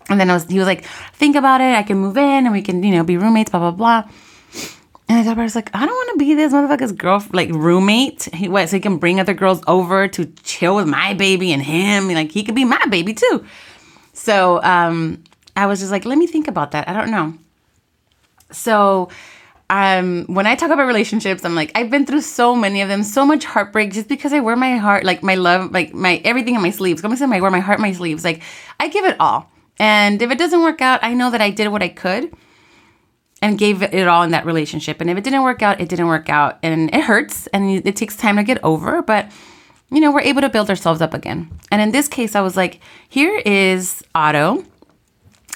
And 0.10 0.20
then 0.20 0.30
I 0.30 0.34
was, 0.34 0.46
he 0.46 0.60
was 0.60 0.68
like, 0.68 0.86
think 1.14 1.36
about 1.36 1.62
it. 1.62 1.76
I 1.76 1.82
can 1.82 1.98
move 1.98 2.18
in 2.18 2.46
and 2.46 2.52
we 2.52 2.62
can, 2.62 2.84
you 2.84 2.92
know, 2.92 3.04
be 3.04 3.18
roommates, 3.18 3.50
blah, 3.50 3.60
blah, 3.60 3.72
blah. 3.72 4.12
And 5.10 5.20
I 5.20 5.24
thought 5.24 5.38
I 5.38 5.44
was 5.44 5.56
like, 5.56 5.70
I 5.74 5.86
don't 5.86 5.96
want 5.96 6.20
to 6.20 6.26
be 6.26 6.34
this 6.34 6.54
motherfucker's 6.54 6.92
girl, 6.92 7.26
like 7.32 7.50
roommate. 7.50 8.24
He 8.34 8.48
what? 8.48 8.70
So 8.70 8.78
he 8.78 8.80
can 8.80 8.98
bring 8.98 9.20
other 9.20 9.34
girls 9.34 9.62
over 9.66 10.08
to 10.08 10.26
chill 10.44 10.76
with 10.76 10.88
my 10.88 11.14
baby 11.14 11.52
and 11.52 11.62
him. 11.62 12.10
Like 12.10 12.32
he 12.32 12.44
could 12.44 12.56
be 12.56 12.66
my 12.66 12.86
baby 12.88 13.14
too. 13.14 13.46
So 14.14 14.62
um, 14.64 15.24
I 15.56 15.66
was 15.66 15.80
just 15.80 15.92
like, 15.92 16.06
let 16.06 16.18
me 16.18 16.28
think 16.28 16.48
about 16.48 16.72
that. 16.72 16.88
I 16.88 16.94
don't 16.94 17.12
know. 17.12 17.34
So 18.54 19.10
um, 19.70 20.26
when 20.26 20.46
I 20.46 20.56
talk 20.56 20.72
about 20.72 20.86
relationships, 20.86 21.44
I'm 21.44 21.56
like, 21.56 21.72
I've 21.76 21.90
been 21.90 22.06
through 22.06 22.22
so 22.22 22.56
many 22.56 22.82
of 22.82 22.90
them, 22.90 23.04
so 23.04 23.26
much 23.26 23.46
heartbreak 23.46 23.92
just 23.92 24.08
because 24.08 24.34
I 24.34 24.40
wear 24.40 24.56
my 24.56 24.78
heart, 24.78 25.04
like 25.04 25.24
my 25.24 25.36
love, 25.36 25.72
like 25.72 25.94
my 25.94 26.22
everything 26.24 26.56
in 26.56 26.62
my 26.62 26.70
sleeves. 26.70 27.02
Come 27.02 27.16
say 27.16 27.26
I 27.26 27.40
wear 27.40 27.52
my 27.52 27.60
heart 27.60 27.80
my 27.80 27.92
sleeves. 27.92 28.24
Like 28.24 28.44
I 28.80 28.88
give 28.88 29.06
it 29.06 29.16
all. 29.20 29.50
And 29.80 30.22
if 30.22 30.30
it 30.30 30.38
doesn't 30.38 30.62
work 30.62 30.82
out, 30.82 31.04
I 31.04 31.14
know 31.14 31.32
that 31.32 31.42
I 31.42 31.50
did 31.50 31.70
what 31.70 31.82
I 31.82 31.90
could 31.90 32.32
and 33.42 33.58
gave 33.58 33.82
it 33.82 34.08
all 34.08 34.24
in 34.24 34.32
that 34.32 34.46
relationship. 34.46 35.02
And 35.02 35.10
if 35.10 35.18
it 35.18 35.24
didn't 35.24 35.44
work 35.44 35.62
out, 35.62 35.82
it 35.82 35.90
didn't 35.90 36.08
work 36.08 36.30
out. 36.30 36.60
And 36.64 36.94
it 36.94 37.02
hurts 37.02 37.48
and 37.48 37.86
it 37.86 37.96
takes 37.96 38.16
time 38.16 38.38
to 38.38 38.44
get 38.44 38.64
over, 38.64 39.02
but 39.02 39.32
you 39.92 40.00
know, 40.00 40.12
we're 40.12 40.22
able 40.22 40.42
to 40.42 40.50
build 40.50 40.70
ourselves 40.70 41.02
up 41.02 41.14
again. 41.14 41.52
And 41.72 41.82
in 41.82 41.92
this 41.92 42.08
case, 42.08 42.36
I 42.36 42.42
was 42.42 42.58
like, 42.58 42.80
here 43.10 43.42
is 43.46 44.04
Otto. 44.16 44.66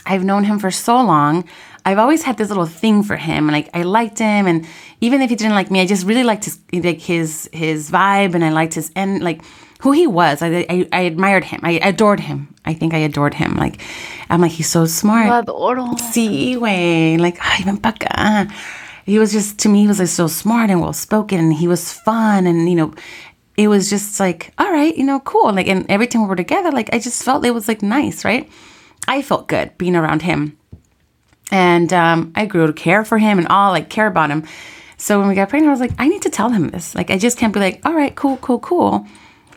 I've 0.05 0.23
known 0.23 0.43
him 0.43 0.59
for 0.59 0.69
so 0.69 0.95
long. 0.95 1.45
I've 1.87 2.01
always 2.03 2.23
had 2.27 2.35
this 2.35 2.49
little 2.51 2.67
thing 2.81 3.03
for 3.07 3.15
him, 3.15 3.47
and 3.47 3.55
like 3.55 3.69
I 3.73 3.83
liked 3.83 4.19
him, 4.19 4.43
and 4.45 4.67
even 4.99 5.21
if 5.23 5.29
he 5.31 5.37
didn't 5.39 5.55
like 5.55 5.71
me, 5.71 5.79
I 5.79 5.87
just 5.87 6.05
really 6.05 6.23
liked 6.27 6.43
his 6.43 6.59
like 6.73 6.99
his 6.99 7.49
his 7.53 7.89
vibe, 7.89 8.35
and 8.35 8.43
I 8.43 8.51
liked 8.51 8.75
his 8.75 8.91
and 8.95 9.23
like 9.23 9.39
who 9.79 9.93
he 9.93 10.05
was. 10.05 10.41
I 10.41 10.65
I, 10.69 10.87
I 10.91 11.01
admired 11.07 11.45
him. 11.45 11.61
I 11.63 11.79
adored 11.79 12.19
him. 12.19 12.53
I 12.65 12.73
think 12.73 12.93
I 12.93 13.01
adored 13.07 13.35
him. 13.35 13.55
Like 13.55 13.79
I'm 14.29 14.41
like 14.41 14.51
he's 14.51 14.67
so 14.69 14.85
smart. 14.85 15.47
Sí, 16.11 16.57
güey. 16.57 17.17
Like, 17.19 17.37
ay, 17.41 17.63
ven 17.63 17.77
pa' 17.77 17.93
acá. 17.93 18.51
He 19.07 19.19
was 19.19 19.31
just, 19.31 19.57
to 19.59 19.69
me, 19.69 19.81
he 19.83 19.87
was 19.87 19.99
like 19.99 20.09
so 20.09 20.27
smart 20.27 20.69
and 20.69 20.81
well 20.81 20.91
spoken 20.91 21.39
and 21.39 21.53
he 21.53 21.67
was 21.67 21.93
fun. 21.93 22.45
And, 22.45 22.69
you 22.69 22.75
know, 22.75 22.93
it 23.55 23.69
was 23.69 23.89
just 23.89 24.19
like, 24.19 24.51
all 24.57 24.69
right, 24.69 24.95
you 24.97 25.05
know, 25.05 25.21
cool. 25.21 25.53
Like, 25.53 25.69
and 25.69 25.85
every 25.89 26.07
time 26.07 26.23
we 26.23 26.27
were 26.27 26.35
together, 26.35 26.71
like, 26.71 26.93
I 26.93 26.99
just 26.99 27.23
felt 27.23 27.45
it 27.45 27.53
was 27.55 27.69
like 27.69 27.81
nice, 27.81 28.25
right? 28.25 28.51
I 29.07 29.21
felt 29.21 29.47
good 29.47 29.77
being 29.77 29.95
around 29.95 30.23
him. 30.23 30.57
And 31.51 31.91
um, 31.93 32.33
I 32.35 32.45
grew 32.45 32.67
to 32.67 32.73
care 32.73 33.05
for 33.05 33.17
him 33.17 33.37
and 33.37 33.47
all, 33.47 33.71
like, 33.71 33.89
care 33.89 34.07
about 34.07 34.29
him. 34.29 34.43
So 34.97 35.19
when 35.19 35.27
we 35.27 35.35
got 35.35 35.49
pregnant, 35.49 35.69
I 35.69 35.71
was 35.71 35.79
like, 35.79 35.93
I 35.97 36.07
need 36.07 36.23
to 36.23 36.29
tell 36.29 36.49
him 36.49 36.69
this. 36.69 36.95
Like, 36.95 37.09
I 37.09 37.17
just 37.17 37.37
can't 37.37 37.53
be 37.53 37.59
like, 37.59 37.81
all 37.85 37.93
right, 37.93 38.15
cool, 38.15 38.37
cool, 38.37 38.59
cool. 38.59 39.07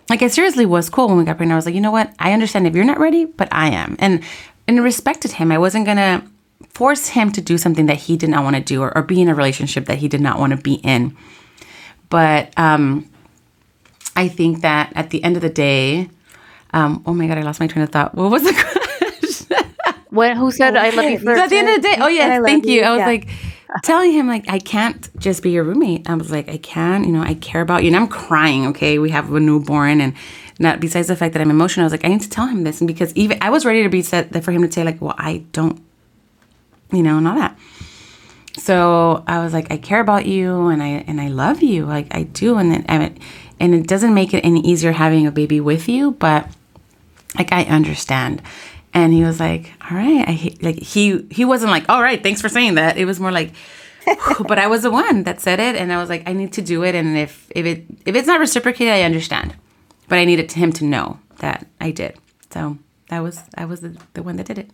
Like, 0.08 0.22
I 0.22 0.28
seriously 0.28 0.66
was 0.66 0.90
cool 0.90 1.08
when 1.08 1.16
we 1.16 1.24
got 1.24 1.36
pregnant. 1.36 1.54
I 1.54 1.56
was 1.56 1.66
like, 1.66 1.74
you 1.74 1.80
know 1.80 1.90
what? 1.90 2.12
I 2.18 2.32
understand 2.32 2.66
if 2.66 2.74
you're 2.74 2.84
not 2.84 3.00
ready, 3.00 3.24
but 3.24 3.48
I 3.50 3.70
am. 3.70 3.96
And 3.98 4.22
and 4.68 4.84
respected 4.84 5.32
him. 5.32 5.50
I 5.50 5.58
wasn't 5.58 5.86
gonna 5.86 6.24
force 6.68 7.08
him 7.08 7.32
to 7.32 7.40
do 7.40 7.58
something 7.58 7.86
that 7.86 7.96
he 7.96 8.16
did 8.16 8.30
not 8.30 8.44
want 8.44 8.56
to 8.56 8.62
do 8.62 8.82
or, 8.82 8.96
or 8.96 9.02
be 9.02 9.20
in 9.20 9.28
a 9.28 9.34
relationship 9.34 9.86
that 9.86 9.98
he 9.98 10.08
did 10.08 10.20
not 10.20 10.38
want 10.38 10.52
to 10.52 10.56
be 10.56 10.74
in. 10.74 11.16
But 12.08 12.56
um, 12.56 13.10
I 14.14 14.28
think 14.28 14.60
that 14.60 14.92
at 14.94 15.10
the 15.10 15.22
end 15.24 15.36
of 15.36 15.42
the 15.42 15.50
day, 15.50 16.08
um, 16.72 17.02
oh 17.06 17.14
my 17.14 17.26
god, 17.26 17.38
I 17.38 17.42
lost 17.42 17.60
my 17.60 17.66
train 17.66 17.82
of 17.82 17.90
thought. 17.90 18.14
What 18.14 18.30
was 18.30 18.42
the? 18.42 18.50
When 20.10 20.36
who 20.36 20.50
said 20.50 20.76
I 20.76 20.90
love 20.90 21.10
you 21.10 21.18
first? 21.18 21.40
at 21.44 21.50
the 21.50 21.56
end 21.56 21.68
of 21.68 21.76
the 21.76 21.82
day, 21.82 21.96
oh 21.98 22.06
I 22.06 22.10
yes, 22.10 22.42
thank 22.44 22.66
you. 22.66 22.74
you, 22.74 22.82
I 22.82 22.90
was 22.90 22.98
yeah. 22.98 23.06
like 23.06 23.28
telling 23.82 24.12
him 24.12 24.26
like 24.26 24.48
I 24.48 24.58
can't 24.58 25.08
just 25.18 25.42
be 25.42 25.50
your 25.50 25.64
roommate. 25.64 26.08
I 26.08 26.14
was 26.14 26.30
like 26.30 26.48
I 26.48 26.58
can, 26.58 27.04
you 27.04 27.12
know, 27.12 27.22
I 27.22 27.34
care 27.34 27.60
about 27.60 27.82
you, 27.82 27.88
and 27.88 27.96
I'm 27.96 28.08
crying. 28.08 28.66
Okay, 28.68 28.98
we 28.98 29.10
have 29.10 29.32
a 29.32 29.40
newborn, 29.40 30.00
and 30.00 30.14
not 30.58 30.80
besides 30.80 31.08
the 31.08 31.16
fact 31.16 31.32
that 31.34 31.42
I'm 31.42 31.50
emotional. 31.50 31.84
I 31.84 31.86
was 31.86 31.92
like 31.92 32.04
I 32.04 32.08
need 32.08 32.22
to 32.22 32.30
tell 32.30 32.46
him 32.46 32.64
this, 32.64 32.80
and 32.80 32.88
because 32.88 33.14
even 33.14 33.38
I 33.40 33.50
was 33.50 33.64
ready 33.64 33.82
to 33.82 33.88
be 33.88 34.02
set 34.02 34.32
for 34.44 34.50
him 34.50 34.62
to 34.62 34.72
say 34.72 34.84
like, 34.84 35.00
well, 35.00 35.14
I 35.16 35.44
don't, 35.52 35.80
you 36.92 37.02
know, 37.02 37.18
and 37.18 37.28
all 37.28 37.36
that. 37.36 37.56
So 38.58 39.22
I 39.26 39.42
was 39.42 39.52
like, 39.52 39.70
I 39.70 39.76
care 39.76 40.00
about 40.00 40.26
you, 40.26 40.66
and 40.66 40.82
I 40.82 41.04
and 41.06 41.20
I 41.20 41.28
love 41.28 41.62
you, 41.62 41.86
like 41.86 42.08
I 42.10 42.24
do, 42.24 42.58
and 42.58 42.72
then 42.72 42.84
and 42.88 43.02
it, 43.04 43.18
and 43.60 43.74
it 43.74 43.86
doesn't 43.86 44.12
make 44.12 44.34
it 44.34 44.40
any 44.40 44.60
easier 44.60 44.92
having 44.92 45.26
a 45.26 45.30
baby 45.30 45.60
with 45.60 45.88
you, 45.88 46.12
but 46.12 46.48
like 47.38 47.52
I 47.52 47.62
understand. 47.64 48.42
And 48.92 49.12
he 49.12 49.22
was 49.22 49.38
like, 49.38 49.72
"All 49.88 49.96
right." 49.96 50.24
I 50.26 50.56
like 50.60 50.78
he 50.78 51.26
he 51.30 51.44
wasn't 51.44 51.70
like, 51.70 51.88
"All 51.88 52.02
right, 52.02 52.22
thanks 52.22 52.40
for 52.40 52.48
saying 52.48 52.74
that." 52.74 52.96
It 52.96 53.04
was 53.04 53.20
more 53.20 53.30
like, 53.30 53.52
but 54.48 54.58
I 54.58 54.66
was 54.66 54.82
the 54.82 54.90
one 54.90 55.24
that 55.24 55.40
said 55.40 55.60
it, 55.60 55.76
and 55.76 55.92
I 55.92 55.98
was 55.98 56.08
like, 56.08 56.28
"I 56.28 56.32
need 56.32 56.52
to 56.54 56.62
do 56.62 56.82
it." 56.82 56.94
And 56.94 57.16
if 57.16 57.46
if 57.54 57.64
it 57.66 57.84
if 58.04 58.16
it's 58.16 58.26
not 58.26 58.40
reciprocated, 58.40 58.92
I 58.92 59.02
understand, 59.02 59.54
but 60.08 60.18
I 60.18 60.24
needed 60.24 60.52
him 60.52 60.72
to 60.72 60.84
know 60.84 61.20
that 61.38 61.66
I 61.80 61.92
did. 61.92 62.16
So 62.50 62.78
that 63.10 63.22
was 63.22 63.42
I 63.56 63.64
was 63.64 63.80
the, 63.80 63.96
the 64.14 64.22
one 64.22 64.36
that 64.36 64.46
did 64.46 64.58
it. 64.58 64.70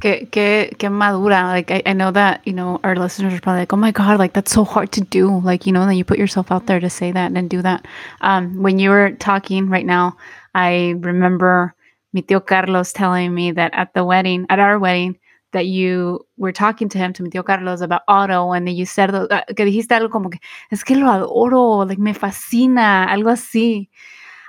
Que, 0.00 0.24
que, 0.24 0.70
que 0.78 0.88
madura. 0.88 1.42
Like, 1.42 1.70
I, 1.70 1.82
I 1.84 1.92
know 1.92 2.10
that, 2.10 2.40
you 2.46 2.54
know, 2.54 2.80
our 2.82 2.96
listeners 2.96 3.34
are 3.34 3.40
probably 3.40 3.60
like, 3.60 3.72
oh 3.74 3.76
my 3.76 3.90
God, 3.90 4.18
like, 4.18 4.32
that's 4.32 4.50
so 4.50 4.64
hard 4.64 4.92
to 4.92 5.02
do. 5.02 5.40
Like, 5.40 5.66
you 5.66 5.74
know, 5.74 5.84
that 5.84 5.94
you 5.94 6.04
put 6.04 6.18
yourself 6.18 6.50
out 6.50 6.66
there 6.66 6.80
to 6.80 6.88
say 6.88 7.12
that 7.12 7.32
and 7.32 7.50
do 7.50 7.60
that. 7.60 7.84
Um, 8.22 8.62
when 8.62 8.78
you 8.78 8.88
were 8.88 9.10
talking 9.10 9.68
right 9.68 9.84
now, 9.84 10.16
I 10.54 10.94
remember 11.00 11.74
mi 12.12 12.22
tío 12.22 12.44
Carlos 12.44 12.92
telling 12.92 13.34
me 13.34 13.52
that 13.52 13.72
at 13.74 13.92
the 13.94 14.04
wedding, 14.04 14.46
at 14.48 14.58
our 14.58 14.78
wedding, 14.78 15.18
that 15.52 15.66
you 15.66 16.20
were 16.36 16.52
talking 16.52 16.88
to 16.88 16.98
him, 16.98 17.12
to 17.12 17.22
mi 17.22 17.30
tío 17.30 17.44
Carlos, 17.44 17.80
about 17.80 18.02
Otto, 18.08 18.52
and 18.52 18.66
then 18.66 18.74
you 18.76 18.86
said, 18.86 19.14
uh, 19.14 19.26
que 19.56 19.64
dijiste 19.64 19.92
algo 19.92 20.10
como 20.10 20.30
que, 20.30 20.38
es 20.70 20.84
que 20.84 20.96
lo 20.96 21.06
adoro, 21.10 21.86
like, 21.86 21.98
me 22.00 22.12
fascina, 22.14 23.06
algo 23.08 23.30
así. 23.30 23.88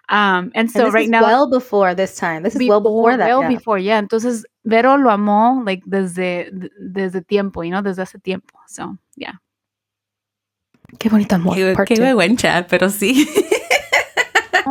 Um, 0.10 0.52
and 0.54 0.68
And 0.68 0.72
so 0.72 0.86
this 0.86 0.94
right 0.94 1.06
is 1.06 1.10
now, 1.10 1.24
well 1.24 1.50
before 1.50 1.96
this 1.96 2.18
time. 2.18 2.44
This 2.44 2.56
is 2.56 2.68
well 2.68 2.82
before 2.82 3.16
that. 3.16 3.28
well 3.28 3.42
yeah. 3.44 3.48
before, 3.48 3.80
yeah. 3.80 3.98
Entonces, 3.98 4.44
Vero 4.66 4.98
lo 4.98 5.10
amó, 5.10 5.64
like, 5.66 5.82
desde, 5.86 6.52
de- 6.52 6.70
desde 6.80 7.26
tiempo, 7.26 7.62
you 7.64 7.72
know, 7.72 7.82
desde 7.82 8.02
hace 8.02 8.20
tiempo. 8.22 8.60
So, 8.68 8.98
yeah. 9.16 9.34
Qué 11.00 11.10
bonito 11.10 11.36
amor. 11.36 11.56
Qué, 11.56 11.74
part 11.74 11.88
qué 11.88 11.96
two. 11.96 12.02
vergüenza, 12.04 12.68
pero 12.70 12.90
sí. 12.90 13.26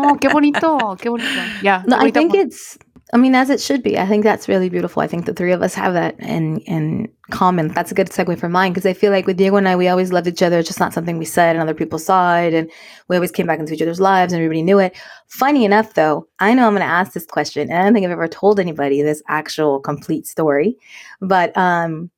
Oh, 0.02 0.16
qué 0.20 0.28
bonito, 0.28 0.96
qué 0.96 1.08
bonito. 1.10 1.42
Yeah. 1.62 1.82
No, 1.86 1.98
qué 1.98 2.08
I 2.08 2.10
think 2.10 2.34
it's. 2.34 2.78
I 3.12 3.16
mean, 3.16 3.34
as 3.34 3.50
it 3.50 3.60
should 3.60 3.82
be. 3.82 3.98
I 3.98 4.06
think 4.06 4.22
that's 4.22 4.48
really 4.48 4.68
beautiful. 4.68 5.02
I 5.02 5.08
think 5.08 5.26
the 5.26 5.34
three 5.34 5.50
of 5.50 5.62
us 5.62 5.74
have 5.74 5.94
that 5.94 6.18
in 6.20 6.58
in 6.60 7.08
common. 7.30 7.68
That's 7.68 7.90
a 7.90 7.94
good 7.94 8.08
segue 8.08 8.38
for 8.38 8.48
mine 8.48 8.72
because 8.72 8.86
I 8.86 8.92
feel 8.92 9.10
like 9.10 9.26
with 9.26 9.36
Diego 9.36 9.56
and 9.56 9.68
I, 9.68 9.74
we 9.74 9.88
always 9.88 10.12
loved 10.12 10.28
each 10.28 10.42
other. 10.42 10.60
It's 10.60 10.68
just 10.68 10.78
not 10.78 10.92
something 10.92 11.18
we 11.18 11.24
said, 11.24 11.56
and 11.56 11.62
other 11.62 11.74
people 11.74 11.98
saw 11.98 12.38
it, 12.38 12.54
and 12.54 12.70
we 13.08 13.16
always 13.16 13.32
came 13.32 13.46
back 13.46 13.58
into 13.58 13.74
each 13.74 13.82
other's 13.82 14.00
lives, 14.00 14.32
and 14.32 14.40
everybody 14.40 14.62
knew 14.62 14.78
it. 14.78 14.96
Funny 15.26 15.64
enough, 15.64 15.94
though, 15.94 16.28
I 16.38 16.54
know 16.54 16.66
I'm 16.66 16.74
going 16.74 16.86
to 16.86 16.92
ask 16.92 17.12
this 17.12 17.26
question, 17.26 17.68
and 17.68 17.78
I 17.78 17.82
don't 17.82 17.94
think 17.94 18.04
I've 18.04 18.12
ever 18.12 18.28
told 18.28 18.60
anybody 18.60 19.02
this 19.02 19.22
actual 19.28 19.80
complete 19.80 20.26
story, 20.26 20.76
but 21.20 21.56
um, 21.56 22.10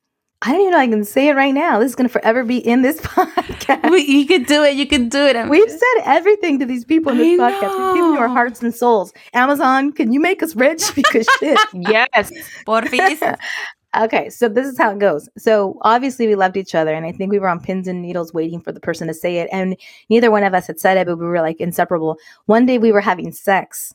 I 0.45 0.51
don't 0.51 0.59
even 0.61 0.71
know 0.73 0.77
I 0.79 0.87
can 0.87 1.05
say 1.05 1.29
it 1.29 1.35
right 1.35 1.53
now. 1.53 1.79
This 1.79 1.91
is 1.91 1.95
going 1.95 2.07
to 2.07 2.11
forever 2.11 2.43
be 2.43 2.57
in 2.57 2.81
this 2.81 2.99
podcast. 3.01 3.89
Wait, 3.89 4.07
you 4.09 4.25
could 4.27 4.45
do 4.45 4.61
it. 4.63 4.75
You 4.75 4.85
could 4.85 5.09
do 5.09 5.19
it. 5.25 5.37
I'm- 5.37 5.47
We've 5.47 5.69
said 5.71 6.01
everything 6.03 6.59
to 6.59 6.65
these 6.65 6.83
people 6.83 7.13
in 7.13 7.17
this 7.17 7.39
I 7.39 7.51
podcast. 7.51 7.69
We've 7.85 7.95
given 7.95 8.13
you 8.13 8.17
our 8.19 8.27
hearts 8.27 8.61
and 8.61 8.75
souls. 8.75 9.13
Amazon, 9.33 9.93
can 9.93 10.11
you 10.11 10.19
make 10.19 10.43
us 10.43 10.55
rich? 10.55 10.83
Because 10.95 11.27
shit. 11.39 11.57
Yes. 11.73 12.31
Porfis. 12.67 13.37
okay, 14.01 14.29
so 14.29 14.49
this 14.49 14.67
is 14.67 14.77
how 14.77 14.91
it 14.91 14.99
goes. 14.99 15.29
So 15.37 15.77
obviously 15.81 16.27
we 16.27 16.35
loved 16.35 16.57
each 16.57 16.75
other, 16.75 16.93
and 16.93 17.05
I 17.05 17.13
think 17.13 17.31
we 17.31 17.39
were 17.39 17.47
on 17.47 17.61
pins 17.61 17.87
and 17.87 18.01
needles 18.01 18.33
waiting 18.33 18.59
for 18.59 18.73
the 18.73 18.81
person 18.81 19.07
to 19.07 19.13
say 19.13 19.37
it. 19.37 19.47
And 19.51 19.77
neither 20.09 20.29
one 20.29 20.43
of 20.43 20.53
us 20.53 20.67
had 20.67 20.79
said 20.79 20.97
it, 20.97 21.07
but 21.07 21.17
we 21.17 21.25
were 21.25 21.41
like 21.41 21.61
inseparable. 21.61 22.17
One 22.47 22.65
day 22.65 22.77
we 22.79 22.91
were 22.91 23.01
having 23.01 23.31
sex, 23.31 23.93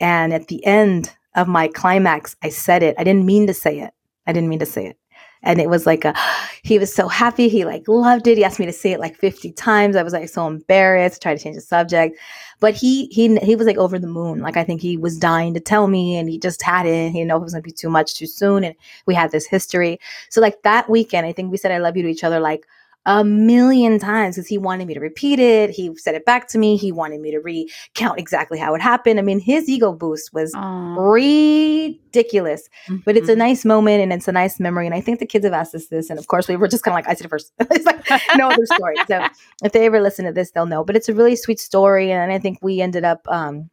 and 0.00 0.32
at 0.34 0.48
the 0.48 0.64
end 0.66 1.14
of 1.36 1.46
my 1.46 1.68
climax, 1.68 2.34
I 2.42 2.48
said 2.48 2.82
it. 2.82 2.96
I 2.98 3.04
didn't 3.04 3.26
mean 3.26 3.46
to 3.46 3.54
say 3.54 3.78
it. 3.80 3.92
I 4.26 4.32
didn't 4.32 4.48
mean 4.48 4.58
to 4.58 4.66
say 4.66 4.86
it. 4.86 4.98
And 5.46 5.60
it 5.60 5.70
was 5.70 5.86
like 5.86 6.04
a, 6.04 6.14
he 6.62 6.78
was 6.78 6.92
so 6.92 7.08
happy. 7.08 7.48
He 7.48 7.64
like 7.64 7.86
loved 7.88 8.26
it. 8.26 8.36
He 8.36 8.44
asked 8.44 8.58
me 8.58 8.66
to 8.66 8.72
say 8.72 8.92
it 8.92 9.00
like 9.00 9.16
50 9.16 9.52
times. 9.52 9.96
I 9.96 10.02
was 10.02 10.12
like 10.12 10.28
so 10.28 10.46
embarrassed, 10.46 11.22
tried 11.22 11.38
to 11.38 11.42
change 11.42 11.56
the 11.56 11.62
subject. 11.62 12.18
But 12.58 12.74
he 12.74 13.06
he 13.06 13.36
he 13.38 13.54
was 13.54 13.66
like 13.66 13.76
over 13.76 13.98
the 13.98 14.06
moon. 14.06 14.40
Like 14.40 14.56
I 14.56 14.64
think 14.64 14.80
he 14.80 14.96
was 14.96 15.18
dying 15.18 15.54
to 15.54 15.60
tell 15.60 15.88
me 15.88 16.16
and 16.16 16.28
he 16.28 16.38
just 16.38 16.62
had 16.62 16.86
it. 16.86 17.12
He 17.12 17.18
didn't 17.18 17.28
know 17.28 17.36
it 17.36 17.42
was 17.42 17.52
gonna 17.52 17.62
be 17.62 17.70
too 17.70 17.90
much 17.90 18.14
too 18.14 18.26
soon. 18.26 18.64
And 18.64 18.74
we 19.06 19.14
had 19.14 19.30
this 19.30 19.46
history. 19.46 20.00
So 20.30 20.40
like 20.40 20.62
that 20.62 20.90
weekend, 20.90 21.26
I 21.26 21.32
think 21.32 21.50
we 21.50 21.58
said 21.58 21.70
I 21.70 21.78
love 21.78 21.96
you 21.96 22.02
to 22.02 22.08
each 22.08 22.24
other 22.24 22.40
like 22.40 22.66
a 23.06 23.22
million 23.22 24.00
times 24.00 24.34
because 24.34 24.48
he 24.48 24.58
wanted 24.58 24.88
me 24.88 24.94
to 24.94 25.00
repeat 25.00 25.38
it. 25.38 25.70
He 25.70 25.94
said 25.96 26.16
it 26.16 26.24
back 26.24 26.48
to 26.48 26.58
me. 26.58 26.76
He 26.76 26.90
wanted 26.90 27.20
me 27.20 27.30
to 27.30 27.38
recount 27.38 28.18
exactly 28.18 28.58
how 28.58 28.74
it 28.74 28.82
happened. 28.82 29.20
I 29.20 29.22
mean, 29.22 29.38
his 29.38 29.68
ego 29.68 29.92
boost 29.92 30.34
was 30.34 30.52
Aw. 30.56 30.96
ridiculous. 30.96 32.68
But 33.04 33.16
it's 33.16 33.28
a 33.28 33.36
nice 33.36 33.64
moment 33.64 34.02
and 34.02 34.12
it's 34.12 34.26
a 34.26 34.32
nice 34.32 34.58
memory. 34.58 34.86
And 34.86 34.94
I 34.94 35.00
think 35.00 35.20
the 35.20 35.26
kids 35.26 35.44
have 35.44 35.54
asked 35.54 35.74
us 35.74 35.86
this. 35.86 36.10
And 36.10 36.18
of 36.18 36.26
course, 36.26 36.48
we 36.48 36.56
were 36.56 36.66
just 36.66 36.82
kind 36.82 36.94
of 36.94 36.96
like, 36.96 37.08
I 37.08 37.14
said 37.14 37.26
it 37.26 37.28
first. 37.28 37.52
it's 37.60 37.86
like 37.86 38.22
no 38.36 38.48
other 38.48 38.66
story. 38.66 38.96
So 39.06 39.24
if 39.62 39.70
they 39.70 39.86
ever 39.86 40.00
listen 40.00 40.24
to 40.24 40.32
this, 40.32 40.50
they'll 40.50 40.66
know. 40.66 40.82
But 40.82 40.96
it's 40.96 41.08
a 41.08 41.14
really 41.14 41.36
sweet 41.36 41.60
story. 41.60 42.10
And 42.10 42.32
I 42.32 42.40
think 42.40 42.58
we 42.60 42.80
ended 42.80 43.04
up 43.04 43.20
um, 43.28 43.70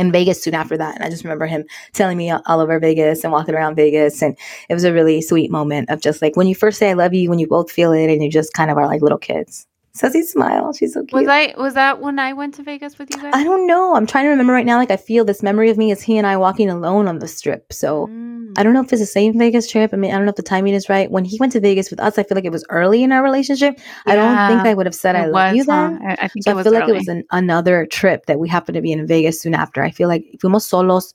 in 0.00 0.10
Vegas 0.10 0.42
soon 0.42 0.54
after 0.54 0.76
that. 0.78 0.94
And 0.94 1.04
I 1.04 1.10
just 1.10 1.24
remember 1.24 1.46
him 1.46 1.64
telling 1.92 2.16
me 2.16 2.30
all 2.30 2.60
over 2.60 2.78
Vegas 2.80 3.22
and 3.22 3.32
walking 3.32 3.54
around 3.54 3.76
Vegas. 3.76 4.22
And 4.22 4.36
it 4.68 4.74
was 4.74 4.84
a 4.84 4.92
really 4.92 5.20
sweet 5.20 5.50
moment 5.50 5.90
of 5.90 6.00
just 6.00 6.22
like 6.22 6.36
when 6.36 6.46
you 6.46 6.54
first 6.54 6.78
say 6.78 6.90
I 6.90 6.94
love 6.94 7.12
you, 7.14 7.28
when 7.28 7.38
you 7.38 7.46
both 7.46 7.70
feel 7.70 7.92
it 7.92 8.10
and 8.10 8.22
you 8.22 8.30
just 8.30 8.54
kind 8.54 8.70
of 8.70 8.78
are 8.78 8.86
like 8.86 9.02
little 9.02 9.18
kids. 9.18 9.66
Says 9.92 10.12
he 10.12 10.22
smile. 10.22 10.72
She's 10.72 10.94
so 10.94 11.00
cute. 11.04 11.22
Was 11.22 11.28
I 11.28 11.52
was 11.58 11.74
that 11.74 12.00
when 12.00 12.18
I 12.20 12.32
went 12.32 12.54
to 12.54 12.62
Vegas 12.62 12.96
with 12.96 13.10
you 13.10 13.20
guys? 13.20 13.32
I 13.34 13.42
don't 13.42 13.66
know. 13.66 13.96
I'm 13.96 14.06
trying 14.06 14.24
to 14.26 14.28
remember 14.30 14.52
right 14.52 14.64
now. 14.64 14.78
Like 14.78 14.92
I 14.92 14.96
feel 14.96 15.24
this 15.24 15.42
memory 15.42 15.68
of 15.68 15.76
me 15.78 15.90
is 15.90 16.00
he 16.00 16.16
and 16.16 16.26
I 16.26 16.36
walking 16.36 16.70
alone 16.70 17.08
on 17.08 17.18
the 17.18 17.26
strip. 17.28 17.72
So 17.72 18.06
Mm. 18.06 18.58
I 18.58 18.62
don't 18.64 18.72
know 18.74 18.80
if 18.82 18.92
it's 18.92 19.00
the 19.02 19.06
same 19.06 19.38
Vegas 19.38 19.70
trip. 19.70 19.90
I 19.92 19.96
mean, 19.96 20.10
I 20.12 20.16
don't 20.16 20.24
know 20.24 20.30
if 20.30 20.36
the 20.36 20.42
timing 20.42 20.74
is 20.74 20.88
right. 20.88 21.08
When 21.10 21.24
he 21.24 21.38
went 21.38 21.52
to 21.52 21.60
Vegas 21.60 21.88
with 21.90 22.00
us, 22.00 22.18
I 22.18 22.24
feel 22.24 22.34
like 22.36 22.44
it 22.44 22.50
was 22.52 22.64
early 22.68 23.02
in 23.04 23.12
our 23.12 23.22
relationship. 23.22 23.78
I 24.06 24.16
don't 24.16 24.48
think 24.48 24.60
I 24.66 24.74
would 24.74 24.86
have 24.86 24.94
said 24.94 25.14
I 25.16 25.24
It 25.26 25.32
love 25.32 25.54
you 25.54 25.60
was, 25.60 25.66
huh? 25.66 25.88
then. 25.90 26.02
I, 26.04 26.12
I 26.24 26.28
think 26.28 26.44
So 26.44 26.50
I 26.50 26.54
was 26.54 26.64
feel 26.64 26.72
like 26.72 26.88
it 26.88 26.94
was 26.94 27.06
an, 27.08 27.24
another 27.30 27.86
trip 27.86 28.26
that 28.26 28.38
we 28.40 28.48
happened 28.48 28.74
to 28.74 28.80
be 28.82 28.90
in 28.92 29.06
Vegas 29.06 29.40
soon 29.40 29.54
after. 29.54 29.82
I 29.84 29.90
feel 29.90 30.08
like 30.08 30.24
fuimos 30.38 30.62
solos 30.62 31.12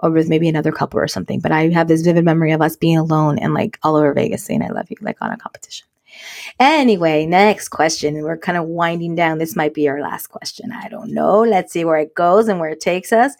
or 0.00 0.10
with 0.10 0.30
maybe 0.30 0.48
another 0.48 0.72
couple 0.72 0.98
or 1.00 1.06
something. 1.08 1.40
But 1.40 1.52
I 1.52 1.68
have 1.68 1.88
this 1.88 2.00
vivid 2.02 2.24
memory 2.24 2.52
of 2.52 2.62
us 2.62 2.76
being 2.76 2.96
alone 2.96 3.38
and 3.38 3.52
like 3.52 3.78
all 3.82 3.96
over 3.96 4.12
Vegas 4.14 4.42
saying 4.44 4.62
I 4.62 4.68
love 4.68 4.86
you, 4.90 4.96
like 5.02 5.16
on 5.20 5.30
a 5.30 5.36
competition. 5.36 5.86
Anyway, 6.58 7.26
next 7.26 7.68
question. 7.68 8.22
We're 8.22 8.36
kind 8.36 8.58
of 8.58 8.64
winding 8.66 9.14
down. 9.14 9.38
This 9.38 9.56
might 9.56 9.74
be 9.74 9.88
our 9.88 10.00
last 10.00 10.28
question. 10.28 10.72
I 10.72 10.88
don't 10.88 11.12
know. 11.12 11.40
Let's 11.40 11.72
see 11.72 11.84
where 11.84 11.98
it 11.98 12.14
goes 12.14 12.48
and 12.48 12.60
where 12.60 12.70
it 12.70 12.80
takes 12.80 13.12
us. 13.12 13.34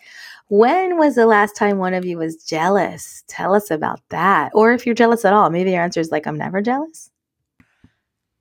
When 0.49 0.99
was 0.99 1.15
the 1.15 1.27
last 1.27 1.55
time 1.55 1.79
one 1.79 1.95
of 1.95 2.05
you 2.05 2.19
was 2.19 2.43
jealous? 2.43 3.23
Tell 3.29 3.55
us 3.55 3.71
about 3.71 4.01
that. 4.09 4.51
Or 4.53 4.73
if 4.73 4.85
you're 4.85 4.97
jealous 4.97 5.25
at 5.25 5.33
all, 5.33 5.49
maybe 5.49 5.71
your 5.71 5.83
answer 5.83 6.01
is 6.01 6.11
like, 6.11 6.27
I'm 6.27 6.39
never 6.39 6.61
jealous. 6.61 7.11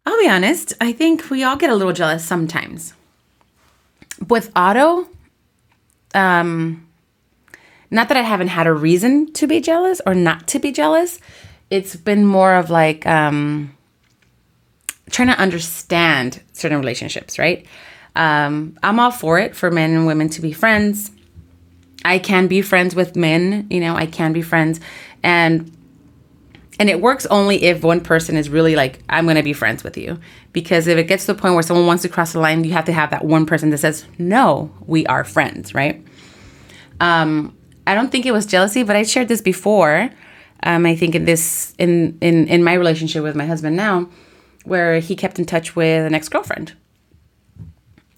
I'll 0.06 0.20
be 0.20 0.28
honest. 0.28 0.74
I 0.82 0.92
think 0.92 1.30
we 1.30 1.44
all 1.44 1.56
get 1.56 1.70
a 1.70 1.76
little 1.76 1.94
jealous 1.94 2.26
sometimes. 2.26 2.94
With 4.28 4.52
Otto, 4.56 5.08
um, 6.16 6.88
not 7.92 8.08
that 8.08 8.18
I 8.18 8.22
haven't 8.22 8.48
had 8.48 8.66
a 8.66 8.74
reason 8.74 9.32
to 9.34 9.46
be 9.46 9.62
jealous 9.62 10.02
or 10.06 10.16
not 10.16 10.48
to 10.48 10.60
be 10.60 10.72
jealous. 10.72 11.20
It's 11.70 11.96
been 11.96 12.26
more 12.26 12.56
of 12.56 12.72
like 12.72 13.06
um, 13.06 13.78
trying 15.10 15.30
to 15.30 15.40
understand 15.40 16.42
certain 16.54 16.80
relationships, 16.80 17.40
right? 17.40 17.66
Um, 18.16 18.78
I'm 18.84 19.00
all 19.00 19.12
for 19.12 19.40
it 19.40 19.56
for 19.56 19.72
men 19.72 19.92
and 19.92 20.06
women 20.06 20.30
to 20.30 20.42
be 20.42 20.52
friends. 20.52 21.12
I 22.04 22.20
can 22.20 22.48
be 22.48 22.62
friends 22.62 22.96
with 22.96 23.16
men, 23.16 23.68
you 23.70 23.80
know, 23.80 23.96
I 23.96 24.06
can 24.06 24.34
be 24.34 24.42
friends. 24.42 24.80
And 25.24 25.76
and 26.80 26.90
it 26.90 27.02
works 27.02 27.26
only 27.26 27.64
if 27.64 27.84
one 27.84 28.00
person 28.00 28.38
is 28.38 28.50
really 28.50 28.76
like, 28.78 29.00
I'm 29.10 29.26
going 29.26 29.36
to 29.36 29.44
be 29.44 29.52
friends 29.52 29.84
with 29.84 29.98
you. 29.98 30.18
Because 30.54 30.88
if 30.88 30.98
it 30.98 31.04
gets 31.04 31.26
to 31.26 31.34
the 31.34 31.40
point 31.40 31.54
where 31.54 31.64
someone 31.64 31.86
wants 31.86 32.04
to 32.04 32.10
cross 32.10 32.32
the 32.32 32.40
line, 32.40 32.64
you 32.64 32.72
have 32.72 32.86
to 32.86 32.94
have 32.94 33.10
that 33.10 33.26
one 33.26 33.46
person 33.46 33.70
that 33.72 33.80
says, 33.80 34.06
No, 34.18 34.72
we 34.88 35.06
are 35.08 35.26
friends, 35.26 35.74
right? 35.74 36.02
Um, 37.02 37.56
I 37.86 37.96
don't 37.96 38.12
think 38.12 38.26
it 38.26 38.32
was 38.32 38.46
jealousy, 38.46 38.84
but 38.84 38.96
I 38.96 39.04
shared 39.04 39.28
this 39.28 39.42
before. 39.42 40.10
Um, 40.64 40.86
I 40.86 40.96
think 40.96 41.16
in 41.16 41.26
this 41.26 41.74
in 41.78 42.18
in 42.22 42.48
in 42.48 42.64
my 42.64 42.74
relationship 42.74 43.24
with 43.24 43.36
my 43.36 43.46
husband 43.46 43.76
now, 43.76 44.10
where 44.66 45.00
he 45.00 45.16
kept 45.16 45.40
in 45.40 45.46
touch 45.46 45.76
with 45.76 46.06
an 46.06 46.14
ex 46.14 46.30
girlfriend. 46.30 46.74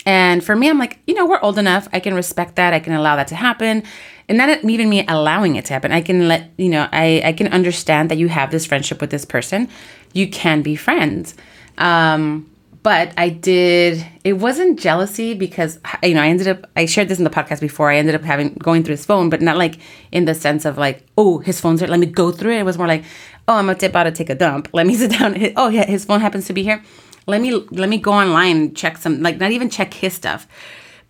And 0.06 0.44
for 0.44 0.56
me, 0.56 0.70
I'm 0.70 0.80
like, 0.80 1.00
you 1.06 1.14
know, 1.14 1.28
we're 1.28 1.39
old 1.42 1.60
enough. 1.60 1.88
I 1.94 2.00
can 2.00 2.14
respect 2.14 2.56
that. 2.56 2.74
I 2.74 2.80
can 2.80 2.94
allow 2.94 3.16
that 3.18 3.28
to 3.28 3.36
happen. 3.36 3.84
And 4.28 4.38
not 4.38 4.64
even 4.64 4.89
me 4.89 5.06
allowing 5.08 5.56
it 5.56 5.66
to 5.66 5.74
happen. 5.74 5.92
I 5.92 6.02
can 6.02 6.28
let, 6.28 6.50
you 6.58 6.70
know, 6.70 6.88
I, 6.92 7.22
I 7.24 7.34
can 7.34 7.48
understand 7.48 8.10
that 8.10 8.18
you 8.18 8.28
have 8.30 8.50
this 8.50 8.66
friendship 8.66 9.00
with 9.02 9.12
this 9.12 9.26
person. 9.26 9.70
You 10.14 10.30
can 10.30 10.62
be 10.62 10.76
friends. 10.76 11.36
Um, 11.78 12.51
but 12.84 13.14
I 13.18 13.30
did, 13.30 14.06
it 14.24 14.34
wasn't 14.34 14.80
jealousy 14.80 15.34
because, 15.34 15.80
you 16.04 16.14
know, 16.14 16.22
I 16.22 16.28
ended 16.28 16.48
up, 16.48 16.70
I 16.76 16.86
shared 16.86 17.10
this 17.10 17.18
in 17.18 17.24
the 17.24 17.30
podcast 17.30 17.62
before. 17.62 17.92
I 17.92 17.98
ended 17.98 18.16
up 18.16 18.24
having, 18.24 18.54
going 18.56 18.84
through 18.84 18.94
his 18.94 19.06
phone, 19.06 19.30
but 19.30 19.42
not 19.42 19.58
like 19.58 19.78
in 20.12 20.26
the 20.26 20.34
sense 20.34 20.66
of 20.66 20.78
like, 20.78 21.06
oh, 21.18 21.40
his 21.40 21.62
phone's 21.62 21.80
there. 21.80 21.90
Let 21.90 22.00
me 22.00 22.08
go 22.08 22.32
through 22.32 22.54
it. 22.54 22.60
It 22.60 22.66
was 22.66 22.78
more 22.78 22.88
like, 22.88 23.04
oh, 23.48 23.56
I'm 23.56 23.68
to 23.76 24.12
take 24.12 24.30
a 24.30 24.36
dump. 24.36 24.70
Let 24.74 24.88
me 24.88 24.96
sit 25.02 25.12
down. 25.12 25.36
Oh, 25.56 25.70
yeah, 25.70 25.86
his 25.86 26.06
phone 26.06 26.22
happens 26.22 26.48
to 26.48 26.54
be 26.54 26.64
here 26.64 26.84
let 27.28 27.42
me 27.42 27.52
let 27.52 27.90
me 27.90 27.98
go 27.98 28.12
online 28.12 28.58
and 28.58 28.78
check 28.78 28.98
some 28.98 29.22
like 29.22 29.38
not 29.38 29.52
even 29.52 29.70
check 29.70 29.94
his 29.94 30.14
stuff 30.14 30.48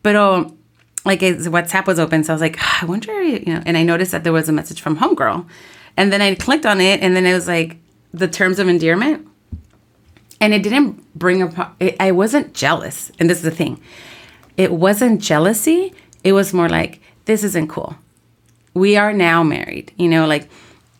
but 0.04 0.16
um 0.16 0.58
like 1.06 1.22
his 1.22 1.48
whatsapp 1.48 1.88
was 1.88 2.00
open 2.00 2.24
so 2.24 2.34
i 2.34 2.36
was 2.36 2.42
like 2.42 2.58
i 2.82 2.86
wonder 2.86 3.22
you 3.24 3.54
know 3.54 3.62
and 3.66 3.78
i 3.78 3.84
noticed 3.84 4.12
that 4.12 4.24
there 4.24 4.34
was 4.34 4.50
a 4.50 4.52
message 4.52 4.82
from 4.82 4.98
homegirl 4.98 5.46
and 5.98 6.12
then 6.12 6.22
i 6.22 6.34
clicked 6.36 6.66
on 6.66 6.82
it 6.82 7.02
and 7.02 7.16
then 7.16 7.26
it 7.26 7.34
was 7.34 7.48
like 7.48 7.78
the 8.14 8.28
terms 8.28 8.60
of 8.60 8.68
endearment 8.68 9.28
and 10.42 10.54
it 10.54 10.62
didn't 10.62 11.02
bring 11.18 11.42
up 11.42 11.76
i 12.00 12.12
wasn't 12.12 12.54
jealous 12.54 13.12
and 13.20 13.30
this 13.30 13.38
is 13.38 13.44
the 13.44 13.52
thing 13.52 13.80
it 14.58 14.74
wasn't 14.74 15.22
jealousy 15.22 15.94
it 16.24 16.34
was 16.34 16.54
more 16.54 16.68
like 16.68 17.00
this 17.26 17.44
isn't 17.44 17.70
cool 17.70 17.96
we 18.74 18.98
are 18.98 19.14
now 19.14 19.44
married. 19.44 19.92
You 19.98 20.08
know, 20.08 20.28
like 20.28 20.50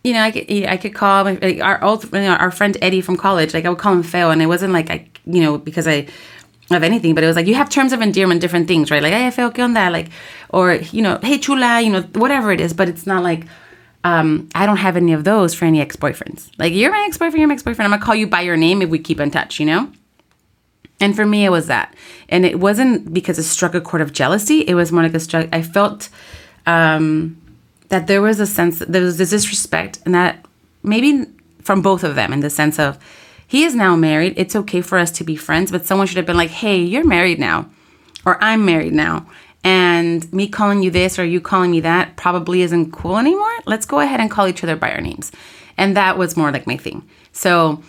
you 0.04 0.14
know, 0.14 0.22
I 0.22 0.32
could, 0.32 0.50
I 0.50 0.78
could 0.78 0.96
call 0.96 1.26
like 1.26 1.62
our 1.62 1.84
old, 1.84 2.04
you 2.06 2.22
know, 2.22 2.34
our 2.34 2.52
friend 2.52 2.76
Eddie 2.82 3.02
from 3.02 3.18
college. 3.18 3.54
Like 3.54 3.66
I 3.66 3.70
would 3.70 3.78
call 3.78 3.94
him 3.94 4.04
Phil, 4.04 4.32
and 4.32 4.42
it 4.42 4.48
wasn't 4.48 4.74
like 4.74 4.90
I, 4.90 5.08
you 5.26 5.42
know, 5.42 5.58
because 5.58 5.88
I 5.88 6.08
of 6.72 6.84
anything, 6.84 7.14
but 7.14 7.24
it 7.24 7.28
was 7.28 7.36
like 7.36 7.48
you 7.48 7.56
have 7.56 7.70
terms 7.70 7.92
of 7.94 8.02
endearment, 8.02 8.42
different 8.42 8.68
things, 8.68 8.90
right? 8.92 9.04
Like, 9.04 9.14
hey, 9.14 9.30
Phil, 9.30 9.52
¿qué 9.52 9.62
onda? 9.64 9.92
Like, 9.92 10.10
or 10.50 10.76
you 10.76 11.02
know, 11.02 11.20
hey, 11.22 11.38
chula, 11.38 11.82
you 11.82 11.92
know, 11.92 12.02
whatever 12.14 12.52
it 12.52 12.62
is. 12.62 12.74
But 12.74 12.90
it's 12.90 13.06
not 13.06 13.24
like 13.24 13.46
um, 14.04 14.50
I 14.56 14.66
don't 14.66 14.78
have 14.78 14.98
any 14.98 15.14
of 15.14 15.24
those 15.24 15.54
for 15.54 15.66
any 15.66 15.82
ex 15.82 15.96
boyfriends. 15.96 16.50
Like, 16.58 16.74
you're 16.74 16.92
my 16.92 17.06
ex 17.08 17.18
boyfriend, 17.18 17.40
you're 17.40 17.48
my 17.48 17.54
ex 17.54 17.64
boyfriend. 17.64 17.92
I'm 17.92 18.00
gonna 18.00 18.06
call 18.06 18.16
you 18.16 18.28
by 18.28 18.42
your 18.42 18.58
name 18.58 18.82
if 18.82 18.90
we 18.90 19.00
keep 19.00 19.20
in 19.20 19.32
touch, 19.32 19.60
you 19.60 19.66
know. 19.66 19.92
And 21.00 21.16
for 21.16 21.26
me, 21.26 21.46
it 21.46 21.50
was 21.50 21.68
that, 21.68 21.96
and 22.30 22.46
it 22.46 22.60
wasn't 22.60 23.14
because 23.14 23.40
it 23.40 23.44
struck 23.44 23.74
a 23.74 23.82
chord 23.82 24.02
of 24.02 24.14
jealousy. 24.14 24.62
It 24.62 24.76
was 24.76 24.92
more 24.92 25.04
like 25.04 25.14
a 25.14 25.20
struck. 25.20 25.48
I 25.52 25.62
felt. 25.62 26.10
Um, 26.68 27.42
that 27.92 28.08
there 28.08 28.22
was 28.22 28.40
a 28.40 28.48
sense 28.48 28.80
that 28.80 28.90
there 28.92 29.02
was 29.02 29.18
this 29.18 29.32
disrespect 29.32 30.00
and 30.06 30.16
that 30.16 30.46
maybe 30.82 31.26
from 31.62 31.82
both 31.82 32.06
of 32.06 32.16
them 32.16 32.32
in 32.32 32.40
the 32.40 32.50
sense 32.50 32.80
of 32.80 32.98
he 33.46 33.66
is 33.66 33.76
now 33.76 33.98
married 33.98 34.34
it's 34.38 34.56
okay 34.56 34.80
for 34.80 34.98
us 34.98 35.12
to 35.12 35.26
be 35.26 35.36
friends 35.36 35.72
but 35.72 35.86
someone 35.86 36.08
should 36.08 36.16
have 36.16 36.26
been 36.26 36.38
like 36.38 36.50
hey 36.50 36.82
you're 36.82 37.06
married 37.06 37.38
now 37.38 37.70
or 38.26 38.42
i'm 38.42 38.66
married 38.66 38.94
now 38.94 39.28
and 39.64 40.32
me 40.34 40.48
calling 40.48 40.82
you 40.82 40.90
this 40.92 41.20
or 41.20 41.26
you 41.26 41.40
calling 41.40 41.72
me 41.72 41.80
that 41.80 42.16
probably 42.16 42.62
isn't 42.62 42.92
cool 42.92 43.18
anymore 43.18 43.52
let's 43.66 43.86
go 43.86 44.00
ahead 44.00 44.20
and 44.20 44.32
call 44.32 44.48
each 44.48 44.64
other 44.64 44.76
by 44.76 44.92
our 44.92 45.02
names 45.02 45.32
and 45.78 45.96
that 45.96 46.18
was 46.18 46.36
more 46.36 46.52
like 46.52 46.66
my 46.68 46.78
thing 46.78 47.08
so 47.32 47.82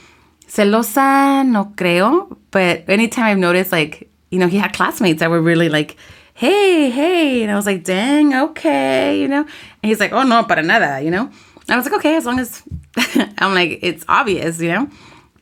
celosa 0.47 1.47
no 1.47 1.65
creo 1.77 2.37
but 2.51 2.89
anytime 2.89 3.25
i've 3.25 3.39
noticed 3.39 3.73
like 3.73 4.11
you 4.31 4.39
know 4.39 4.49
he 4.49 4.59
had 4.59 4.73
classmates 4.73 5.21
that 5.21 5.31
were 5.31 5.41
really 5.41 5.69
like 5.69 5.97
hey, 6.35 6.91
hey. 6.91 7.43
And 7.43 7.51
I 7.51 7.55
was 7.55 7.67
like, 7.67 7.85
dang, 7.85 8.35
okay, 8.35 9.21
you 9.21 9.29
know? 9.29 9.43
And 9.43 9.89
he's 9.89 10.01
like, 10.01 10.13
oh, 10.13 10.23
no, 10.23 10.45
para 10.45 10.63
nada, 10.63 11.01
you 11.03 11.11
know? 11.11 11.31
I 11.69 11.77
was 11.77 11.85
like, 11.85 11.95
okay, 11.95 12.17
as 12.17 12.27
long 12.27 12.41
as 12.41 12.63
I'm 13.39 13.55
like, 13.55 13.79
it's 13.83 14.05
obvious, 14.09 14.61
you 14.61 14.69
know? 14.69 14.91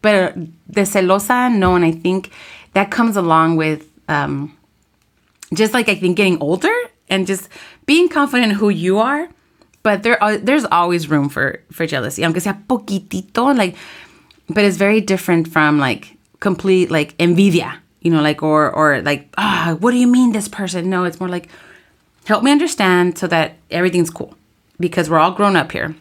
But 0.02 0.34
the 0.68 0.82
celosa, 0.82 1.54
no, 1.54 1.74
and 1.74 1.84
I 1.84 1.92
think 1.92 2.30
that 2.74 2.90
comes 2.90 3.16
along 3.16 3.56
with 3.56 3.88
um, 4.08 4.56
just 5.54 5.74
like 5.74 5.88
I 5.88 5.94
think 5.94 6.16
getting 6.16 6.40
older 6.40 6.72
and 7.08 7.26
just 7.26 7.48
being 7.86 8.08
confident 8.08 8.52
in 8.52 8.58
who 8.58 8.68
you 8.68 8.98
are. 8.98 9.28
But 9.82 10.02
there 10.02 10.22
are, 10.22 10.36
there's 10.36 10.66
always 10.66 11.08
room 11.08 11.28
for 11.28 11.60
for 11.72 11.86
jealousy, 11.86 12.22
aunque 12.22 12.40
sea 12.40 12.52
poquitito, 12.68 13.56
like. 13.56 13.76
But 14.48 14.64
it's 14.64 14.76
very 14.76 15.00
different 15.00 15.48
from 15.48 15.78
like 15.78 16.16
complete 16.40 16.90
like 16.90 17.16
envidia, 17.18 17.78
you 18.00 18.10
know, 18.10 18.20
like 18.20 18.42
or 18.42 18.70
or 18.70 19.00
like 19.02 19.32
ah, 19.38 19.76
what 19.78 19.92
do 19.92 19.96
you 19.96 20.08
mean 20.08 20.32
this 20.32 20.48
person? 20.48 20.90
No, 20.90 21.04
it's 21.04 21.20
more 21.20 21.28
like 21.28 21.48
help 22.24 22.42
me 22.42 22.50
understand 22.50 23.16
so 23.16 23.26
that 23.28 23.54
everything's 23.70 24.10
cool 24.10 24.34
because 24.78 25.08
we're 25.08 25.18
all 25.18 25.32
grown 25.32 25.56
up 25.56 25.72
here. 25.72 25.94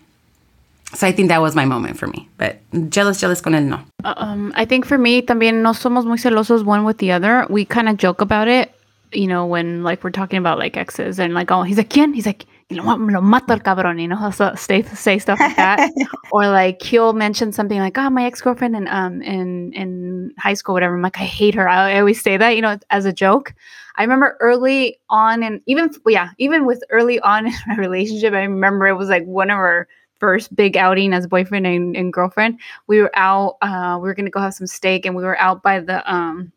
So 0.95 1.05
I 1.05 1.11
think 1.11 1.29
that 1.29 1.41
was 1.41 1.55
my 1.55 1.65
moment 1.65 1.97
for 1.97 2.07
me. 2.07 2.27
But 2.37 2.57
jealous, 2.89 3.19
jealous 3.19 3.41
con 3.41 3.53
él 3.53 3.65
no. 3.65 3.79
Um, 4.03 4.51
I 4.55 4.65
think 4.65 4.85
for 4.85 4.97
me 4.97 5.21
también 5.21 5.61
no 5.61 5.73
somos 5.73 6.05
muy 6.05 6.17
celosos 6.17 6.63
one 6.63 6.83
with 6.83 6.97
the 6.97 7.11
other. 7.11 7.45
We 7.49 7.65
kind 7.65 7.87
of 7.87 7.97
joke 7.97 8.21
about 8.21 8.47
it, 8.47 8.73
you 9.11 9.27
know, 9.27 9.45
when 9.45 9.83
like 9.83 10.03
we're 10.03 10.11
talking 10.11 10.39
about 10.39 10.59
like 10.59 10.77
exes 10.77 11.19
and 11.19 11.33
like 11.33 11.51
oh 11.51 11.63
he's 11.63 11.77
like 11.77 11.89
quién? 11.89 12.13
He's 12.13 12.25
like 12.25 12.45
you 12.69 12.77
know 12.77 12.83
what, 12.83 12.99
lo 12.99 13.19
mato 13.19 13.53
el 13.53 13.59
cabrón, 13.59 13.99
you 13.99 14.07
know, 14.07 14.29
so 14.35 14.53
say 14.55 14.83
say 14.83 15.17
stuff 15.17 15.39
like 15.39 15.55
that, 15.55 15.91
or 16.31 16.47
like 16.47 16.81
he'll 16.83 17.13
mention 17.13 17.51
something 17.51 17.79
like, 17.79 17.97
"Oh, 17.97 18.09
my 18.09 18.25
ex 18.25 18.41
girlfriend 18.41 18.75
in 18.75 18.87
um 18.87 19.21
in 19.21 19.73
in 19.73 20.33
high 20.37 20.53
school, 20.53 20.73
whatever." 20.73 20.95
I'm 20.95 21.01
like, 21.01 21.19
I 21.19 21.23
hate 21.23 21.55
her. 21.55 21.67
I, 21.67 21.93
I 21.93 21.99
always 21.99 22.21
say 22.21 22.37
that, 22.37 22.55
you 22.55 22.61
know, 22.61 22.77
as 22.91 23.05
a 23.05 23.13
joke. 23.13 23.53
I 23.95 24.03
remember 24.03 24.37
early 24.39 24.99
on, 25.09 25.41
and 25.43 25.61
even 25.65 25.89
yeah, 26.05 26.29
even 26.37 26.65
with 26.65 26.83
early 26.91 27.19
on 27.21 27.47
in 27.47 27.53
my 27.67 27.75
relationship, 27.75 28.33
I 28.33 28.43
remember 28.43 28.87
it 28.87 28.95
was 28.95 29.09
like 29.09 29.25
one 29.25 29.49
of 29.49 29.57
our 29.57 29.87
first 30.19 30.55
big 30.55 30.75
outing 30.77 31.13
as 31.13 31.25
boyfriend 31.27 31.65
and, 31.65 31.95
and 31.95 32.13
girlfriend. 32.13 32.59
We 32.87 33.01
were 33.01 33.11
out. 33.15 33.57
Uh, 33.63 33.97
we 33.99 34.07
were 34.07 34.13
gonna 34.13 34.29
go 34.29 34.41
have 34.41 34.53
some 34.53 34.67
steak, 34.67 35.07
and 35.07 35.15
we 35.15 35.23
were 35.23 35.39
out 35.39 35.63
by 35.63 35.79
the 35.79 36.09
um 36.11 36.51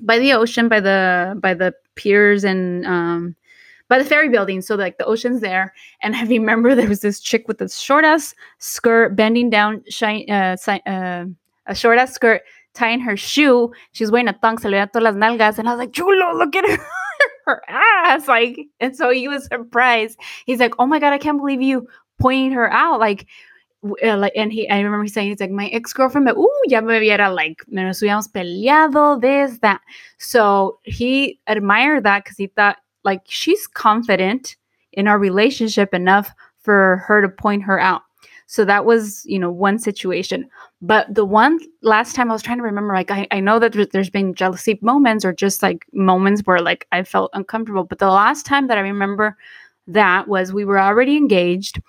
by 0.00 0.18
the 0.18 0.32
ocean, 0.32 0.68
by 0.68 0.80
the 0.80 1.38
by 1.40 1.54
the 1.54 1.74
piers 1.94 2.44
and 2.44 2.86
um 2.86 3.36
by 3.88 3.98
the 3.98 4.04
ferry 4.04 4.28
building. 4.28 4.60
So 4.62 4.74
like 4.74 4.98
the 4.98 5.04
ocean's 5.04 5.40
there. 5.40 5.74
And 6.02 6.16
I 6.16 6.24
remember 6.24 6.74
there 6.74 6.88
was 6.88 7.00
this 7.00 7.20
chick 7.20 7.46
with 7.46 7.58
this 7.58 7.78
short 7.78 8.04
ass 8.04 8.34
skirt 8.58 9.14
bending 9.14 9.50
down, 9.50 9.84
shine, 9.88 10.28
uh, 10.30 10.56
uh, 10.86 11.26
a 11.66 11.74
short 11.74 11.98
ass 11.98 12.12
skirt, 12.12 12.42
tying 12.74 13.00
her 13.00 13.16
shoe. 13.16 13.72
She's 13.92 14.10
wearing 14.10 14.28
a 14.28 14.32
thong, 14.32 14.58
se 14.58 14.68
le 14.68 14.86
todas 14.86 15.02
las 15.02 15.14
nalgas. 15.14 15.58
And 15.58 15.68
I 15.68 15.72
was 15.72 15.78
like, 15.78 15.92
Chulo, 15.92 16.36
look 16.36 16.56
at 16.56 16.68
her. 16.68 16.84
her 17.46 17.62
ass 17.68 18.26
like 18.26 18.58
and 18.80 18.96
so 18.96 19.10
he 19.10 19.28
was 19.28 19.44
surprised 19.46 20.18
he's 20.46 20.58
like 20.58 20.74
oh 20.78 20.86
my 20.86 20.98
god 20.98 21.12
i 21.12 21.18
can't 21.18 21.38
believe 21.38 21.60
you 21.60 21.86
pointing 22.18 22.52
her 22.52 22.72
out 22.72 22.98
like 22.98 23.26
uh, 24.02 24.16
like 24.16 24.32
and 24.34 24.52
he 24.52 24.68
I 24.68 24.80
remember 24.80 25.06
saying 25.06 25.30
he's 25.30 25.40
like 25.40 25.50
my 25.50 25.68
ex-girlfriend 25.68 26.28
uh 26.28 26.34
ya 26.66 26.80
me 26.80 26.94
hubiera 26.94 27.34
like 27.34 27.62
nos 27.68 28.00
hubiéramos 28.00 28.30
peleado 28.32 29.20
this 29.20 29.58
that 29.58 29.80
so 30.18 30.78
he 30.84 31.38
admired 31.46 32.04
that 32.04 32.24
because 32.24 32.36
he 32.36 32.46
thought 32.46 32.78
like 33.04 33.20
she's 33.26 33.66
confident 33.66 34.56
in 34.92 35.06
our 35.08 35.18
relationship 35.18 35.92
enough 35.92 36.30
for 36.60 37.02
her 37.06 37.20
to 37.20 37.28
point 37.28 37.62
her 37.62 37.78
out. 37.78 38.02
So 38.46 38.64
that 38.64 38.84
was, 38.84 39.24
you 39.26 39.38
know, 39.38 39.50
one 39.50 39.78
situation. 39.78 40.48
But 40.82 41.12
the 41.12 41.24
one 41.24 41.58
last 41.82 42.14
time 42.14 42.30
I 42.30 42.34
was 42.34 42.42
trying 42.42 42.58
to 42.58 42.64
remember, 42.64 42.94
like, 42.94 43.10
I, 43.10 43.26
I 43.30 43.40
know 43.40 43.58
that 43.58 43.72
there's 43.92 44.10
been 44.10 44.34
jealousy 44.34 44.78
moments 44.82 45.24
or 45.24 45.32
just 45.32 45.62
like 45.62 45.84
moments 45.92 46.42
where 46.44 46.60
like 46.60 46.86
I 46.92 47.02
felt 47.04 47.30
uncomfortable. 47.34 47.84
But 47.84 47.98
the 47.98 48.10
last 48.10 48.44
time 48.46 48.66
that 48.68 48.78
I 48.78 48.82
remember 48.82 49.36
that 49.86 50.28
was 50.28 50.52
we 50.52 50.64
were 50.64 50.80
already 50.80 51.16
engaged. 51.16 51.80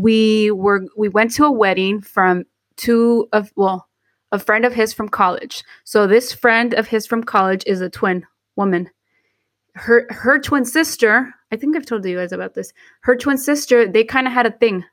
We 0.00 0.50
were, 0.50 0.86
we 0.96 1.08
went 1.08 1.32
to 1.32 1.44
a 1.44 1.52
wedding 1.52 2.00
from 2.00 2.44
two 2.76 3.28
of, 3.32 3.52
well, 3.56 3.88
a 4.32 4.38
friend 4.38 4.64
of 4.64 4.74
his 4.74 4.92
from 4.92 5.08
college. 5.08 5.64
So 5.84 6.06
this 6.06 6.32
friend 6.32 6.74
of 6.74 6.86
his 6.86 7.06
from 7.06 7.22
college 7.22 7.62
is 7.66 7.80
a 7.80 7.90
twin 7.90 8.26
woman. 8.56 8.90
Her 9.74 10.06
her 10.08 10.38
twin 10.38 10.64
sister 10.64 11.34
i 11.52 11.56
think 11.56 11.76
i've 11.76 11.84
told 11.84 12.04
you 12.04 12.16
guys 12.16 12.32
about 12.32 12.54
this. 12.54 12.72
Her 13.00 13.16
twin 13.16 13.38
sister 13.38 13.86
they 13.86 14.04
kind 14.04 14.26
of 14.26 14.32
had 14.32 14.46
a 14.46 14.50
thing. 14.50 14.84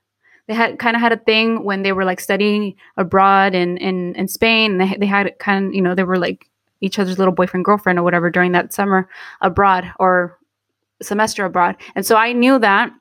They 0.48 0.54
had 0.54 0.78
kind 0.78 0.96
of 0.96 1.02
had 1.02 1.14
a 1.14 1.18
thing 1.18 1.64
when 1.64 1.84
they 1.84 1.94
were 1.94 2.04
like 2.04 2.20
studying 2.20 2.76
abroad 2.98 3.56
in 3.56 3.78
in, 3.78 4.16
in 4.16 4.28
spain. 4.28 4.78
They, 4.78 4.98
they 5.00 5.06
had 5.06 5.38
kind 5.40 5.68
of 5.68 5.74
you 5.74 5.82
know 5.82 5.96
they 5.96 6.04
were 6.04 6.18
like 6.18 6.50
each 6.82 7.00
other's 7.00 7.18
little 7.18 7.34
boyfriend 7.34 7.66
girlfriend 7.66 7.98
or 7.98 8.04
whatever 8.04 8.30
during 8.30 8.52
that 8.52 8.74
summer 8.74 9.08
abroad 9.42 9.90
or 10.00 10.38
semester 11.02 11.46
abroad. 11.46 11.78
And 11.96 12.06
so 12.06 12.16
i 12.18 12.34
knew 12.34 12.60
that 12.60 12.92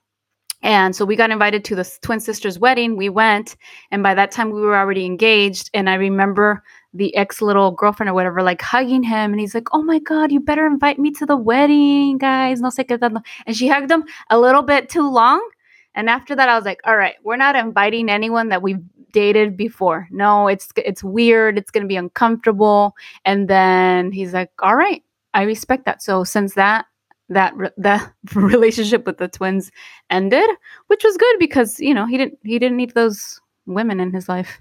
and 0.62 0.94
so 0.94 1.04
we 1.04 1.16
got 1.16 1.30
invited 1.30 1.64
to 1.64 1.74
the 1.74 1.98
twin 2.02 2.20
sister's 2.20 2.58
wedding 2.58 2.96
we 2.96 3.08
went 3.08 3.56
and 3.90 4.02
by 4.02 4.14
that 4.14 4.30
time 4.30 4.50
we 4.50 4.60
were 4.60 4.76
already 4.76 5.04
engaged 5.04 5.70
and 5.74 5.88
i 5.88 5.94
remember 5.94 6.62
the 6.94 7.14
ex 7.16 7.40
little 7.40 7.70
girlfriend 7.70 8.10
or 8.10 8.14
whatever, 8.14 8.42
like 8.42 8.60
hugging 8.60 9.02
him. 9.02 9.32
And 9.32 9.40
he's 9.40 9.54
like, 9.54 9.68
Oh 9.72 9.82
my 9.82 9.98
God, 9.98 10.30
you 10.30 10.40
better 10.40 10.66
invite 10.66 10.98
me 10.98 11.10
to 11.12 11.26
the 11.26 11.36
wedding, 11.36 12.18
guys. 12.18 12.60
No 12.60 12.68
sé 12.68 12.84
qué. 12.84 13.22
And 13.46 13.56
she 13.56 13.68
hugged 13.68 13.90
him 13.90 14.04
a 14.30 14.38
little 14.38 14.62
bit 14.62 14.88
too 14.88 15.08
long. 15.08 15.46
And 15.94 16.08
after 16.08 16.34
that, 16.34 16.48
I 16.48 16.56
was 16.56 16.64
like, 16.64 16.80
All 16.84 16.96
right, 16.96 17.14
we're 17.24 17.36
not 17.36 17.56
inviting 17.56 18.08
anyone 18.08 18.48
that 18.50 18.62
we've 18.62 18.82
dated 19.12 19.56
before. 19.56 20.08
No, 20.10 20.48
it's 20.48 20.68
it's 20.76 21.04
weird. 21.04 21.58
It's 21.58 21.70
gonna 21.70 21.86
be 21.86 21.96
uncomfortable. 21.96 22.94
And 23.24 23.48
then 23.48 24.12
he's 24.12 24.32
like, 24.32 24.50
All 24.62 24.76
right, 24.76 25.02
I 25.34 25.42
respect 25.42 25.86
that. 25.86 26.02
So 26.02 26.24
since 26.24 26.54
that 26.54 26.86
that 27.32 27.54
that 27.76 28.12
relationship 28.34 29.06
with 29.06 29.18
the 29.18 29.28
twins 29.28 29.70
ended, 30.10 30.48
which 30.86 31.04
was 31.04 31.16
good 31.16 31.36
because 31.38 31.80
you 31.80 31.94
know 31.94 32.06
he 32.06 32.16
didn't 32.16 32.38
he 32.42 32.58
didn't 32.58 32.76
need 32.76 32.94
those 32.94 33.40
women 33.66 34.00
in 34.00 34.12
his 34.12 34.28
life 34.28 34.60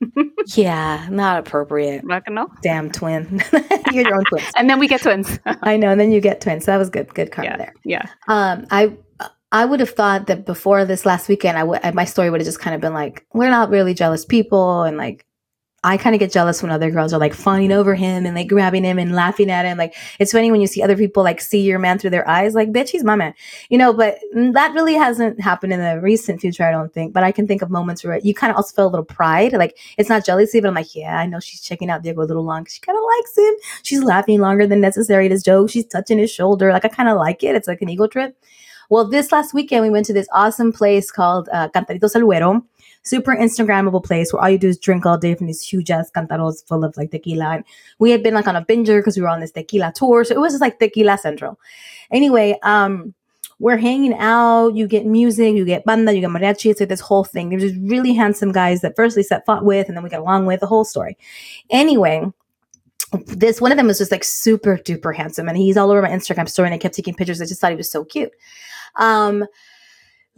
yeah, 0.54 1.06
not 1.10 1.38
appropriate. 1.38 2.04
Not 2.04 2.24
gonna 2.24 2.42
know. 2.42 2.52
Damn 2.62 2.90
twin. 2.90 3.42
You're 3.92 4.06
your 4.06 4.16
own 4.16 4.24
twins. 4.24 4.50
and 4.56 4.68
then 4.68 4.78
we 4.78 4.88
get 4.88 5.02
twins. 5.02 5.38
I 5.44 5.76
know, 5.76 5.90
and 5.90 6.00
then 6.00 6.12
you 6.12 6.20
get 6.20 6.40
twins. 6.40 6.64
So 6.64 6.72
that 6.72 6.78
was 6.78 6.90
good. 6.90 7.12
Good 7.14 7.32
karma 7.32 7.50
yeah, 7.50 7.56
there. 7.56 7.74
Yeah. 7.84 8.06
Um, 8.28 8.66
I 8.70 8.96
I 9.52 9.64
would 9.64 9.80
have 9.80 9.90
thought 9.90 10.26
that 10.26 10.44
before 10.44 10.84
this 10.84 11.06
last 11.06 11.28
weekend, 11.28 11.58
I 11.58 11.64
would 11.64 11.94
my 11.94 12.04
story 12.04 12.30
would 12.30 12.40
have 12.40 12.46
just 12.46 12.60
kind 12.60 12.74
of 12.74 12.80
been 12.80 12.94
like, 12.94 13.26
we're 13.32 13.50
not 13.50 13.70
really 13.70 13.94
jealous 13.94 14.24
people, 14.24 14.82
and 14.82 14.96
like 14.96 15.25
I 15.86 15.96
kind 15.96 16.16
of 16.16 16.18
get 16.18 16.32
jealous 16.32 16.62
when 16.62 16.72
other 16.72 16.90
girls 16.90 17.12
are 17.12 17.20
like 17.20 17.32
fawning 17.32 17.70
over 17.70 17.94
him 17.94 18.26
and 18.26 18.34
like 18.34 18.48
grabbing 18.48 18.82
him 18.82 18.98
and 18.98 19.14
laughing 19.14 19.52
at 19.52 19.64
him. 19.64 19.78
Like 19.78 19.94
it's 20.18 20.32
funny 20.32 20.50
when 20.50 20.60
you 20.60 20.66
see 20.66 20.82
other 20.82 20.96
people 20.96 21.22
like 21.22 21.40
see 21.40 21.60
your 21.60 21.78
man 21.78 22.00
through 22.00 22.10
their 22.10 22.28
eyes, 22.28 22.56
like, 22.56 22.72
bitch, 22.72 22.88
he's 22.88 23.04
my 23.04 23.14
man, 23.14 23.34
you 23.68 23.78
know, 23.78 23.92
but 23.92 24.18
that 24.34 24.74
really 24.74 24.94
hasn't 24.94 25.40
happened 25.40 25.72
in 25.72 25.78
the 25.78 26.00
recent 26.00 26.40
future, 26.40 26.64
I 26.64 26.72
don't 26.72 26.92
think. 26.92 27.12
But 27.12 27.22
I 27.22 27.30
can 27.30 27.46
think 27.46 27.62
of 27.62 27.70
moments 27.70 28.02
where 28.02 28.18
you 28.18 28.34
kind 28.34 28.50
of 28.50 28.56
also 28.56 28.74
feel 28.74 28.88
a 28.88 28.90
little 28.90 29.04
pride. 29.04 29.52
Like 29.52 29.78
it's 29.96 30.08
not 30.08 30.24
jealousy, 30.24 30.60
but 30.60 30.66
I'm 30.66 30.74
like, 30.74 30.92
yeah, 30.96 31.20
I 31.20 31.26
know 31.26 31.38
she's 31.38 31.60
checking 31.60 31.88
out 31.88 32.02
Diego 32.02 32.20
a 32.20 32.24
little 32.24 32.44
long. 32.44 32.66
She 32.66 32.80
kind 32.80 32.98
of 32.98 33.04
likes 33.04 33.38
him. 33.38 33.54
She's 33.84 34.02
laughing 34.02 34.40
longer 34.40 34.66
than 34.66 34.80
necessary 34.80 35.26
at 35.26 35.30
his 35.30 35.44
joke. 35.44 35.70
She's 35.70 35.86
touching 35.86 36.18
his 36.18 36.32
shoulder. 36.32 36.72
Like 36.72 36.84
I 36.84 36.88
kind 36.88 37.08
of 37.08 37.16
like 37.16 37.44
it. 37.44 37.54
It's 37.54 37.68
like 37.68 37.80
an 37.80 37.90
ego 37.90 38.08
trip. 38.08 38.36
Well, 38.88 39.08
this 39.08 39.32
last 39.32 39.52
weekend, 39.52 39.82
we 39.82 39.90
went 39.90 40.06
to 40.06 40.12
this 40.12 40.28
awesome 40.32 40.72
place 40.72 41.10
called 41.10 41.48
uh, 41.52 41.68
Cantaritos 41.68 42.14
El 42.14 42.26
super 43.06 43.34
Instagrammable 43.34 44.04
place 44.04 44.32
where 44.32 44.42
all 44.42 44.50
you 44.50 44.58
do 44.58 44.68
is 44.68 44.78
drink 44.78 45.06
all 45.06 45.18
day 45.18 45.34
from 45.34 45.46
these 45.46 45.62
huge 45.62 45.90
ass 45.90 46.10
cantaros 46.10 46.66
full 46.66 46.84
of 46.84 46.96
like 46.96 47.10
tequila. 47.10 47.56
And 47.56 47.64
we 47.98 48.10
had 48.10 48.22
been 48.22 48.34
like 48.34 48.48
on 48.48 48.56
a 48.56 48.64
binger 48.64 48.98
because 48.98 49.16
we 49.16 49.22
were 49.22 49.28
on 49.28 49.40
this 49.40 49.52
tequila 49.52 49.92
tour. 49.94 50.24
So 50.24 50.34
it 50.34 50.40
was 50.40 50.52
just 50.52 50.60
like 50.60 50.78
tequila 50.78 51.18
central. 51.18 51.58
Anyway, 52.10 52.58
um, 52.62 53.14
we're 53.58 53.78
hanging 53.78 54.14
out. 54.14 54.74
You 54.74 54.86
get 54.86 55.06
music, 55.06 55.54
you 55.54 55.64
get 55.64 55.84
banda, 55.84 56.14
you 56.14 56.20
get 56.20 56.30
mariachi. 56.30 56.70
It's 56.70 56.80
like 56.80 56.88
this 56.88 57.00
whole 57.00 57.24
thing. 57.24 57.50
There's 57.50 57.62
just 57.62 57.76
really 57.80 58.12
handsome 58.12 58.52
guys 58.52 58.82
that 58.82 58.96
first 58.96 59.16
we 59.16 59.22
set 59.22 59.46
fought 59.46 59.64
with, 59.64 59.88
and 59.88 59.96
then 59.96 60.04
we 60.04 60.10
got 60.10 60.20
along 60.20 60.46
with 60.46 60.60
the 60.60 60.66
whole 60.66 60.84
story. 60.84 61.16
Anyway, 61.70 62.26
this 63.26 63.60
one 63.60 63.72
of 63.72 63.78
them 63.78 63.86
was 63.86 63.98
just 63.98 64.12
like 64.12 64.24
super 64.24 64.76
duper 64.76 65.14
handsome, 65.14 65.48
and 65.48 65.56
he's 65.56 65.76
all 65.76 65.90
over 65.90 66.02
my 66.02 66.10
Instagram 66.10 66.48
story, 66.48 66.68
and 66.68 66.74
I 66.74 66.78
kept 66.78 66.94
taking 66.94 67.14
pictures. 67.14 67.40
I 67.40 67.46
just 67.46 67.60
thought 67.60 67.70
he 67.70 67.76
was 67.76 67.90
so 67.90 68.04
cute. 68.04 68.32
Um, 68.96 69.46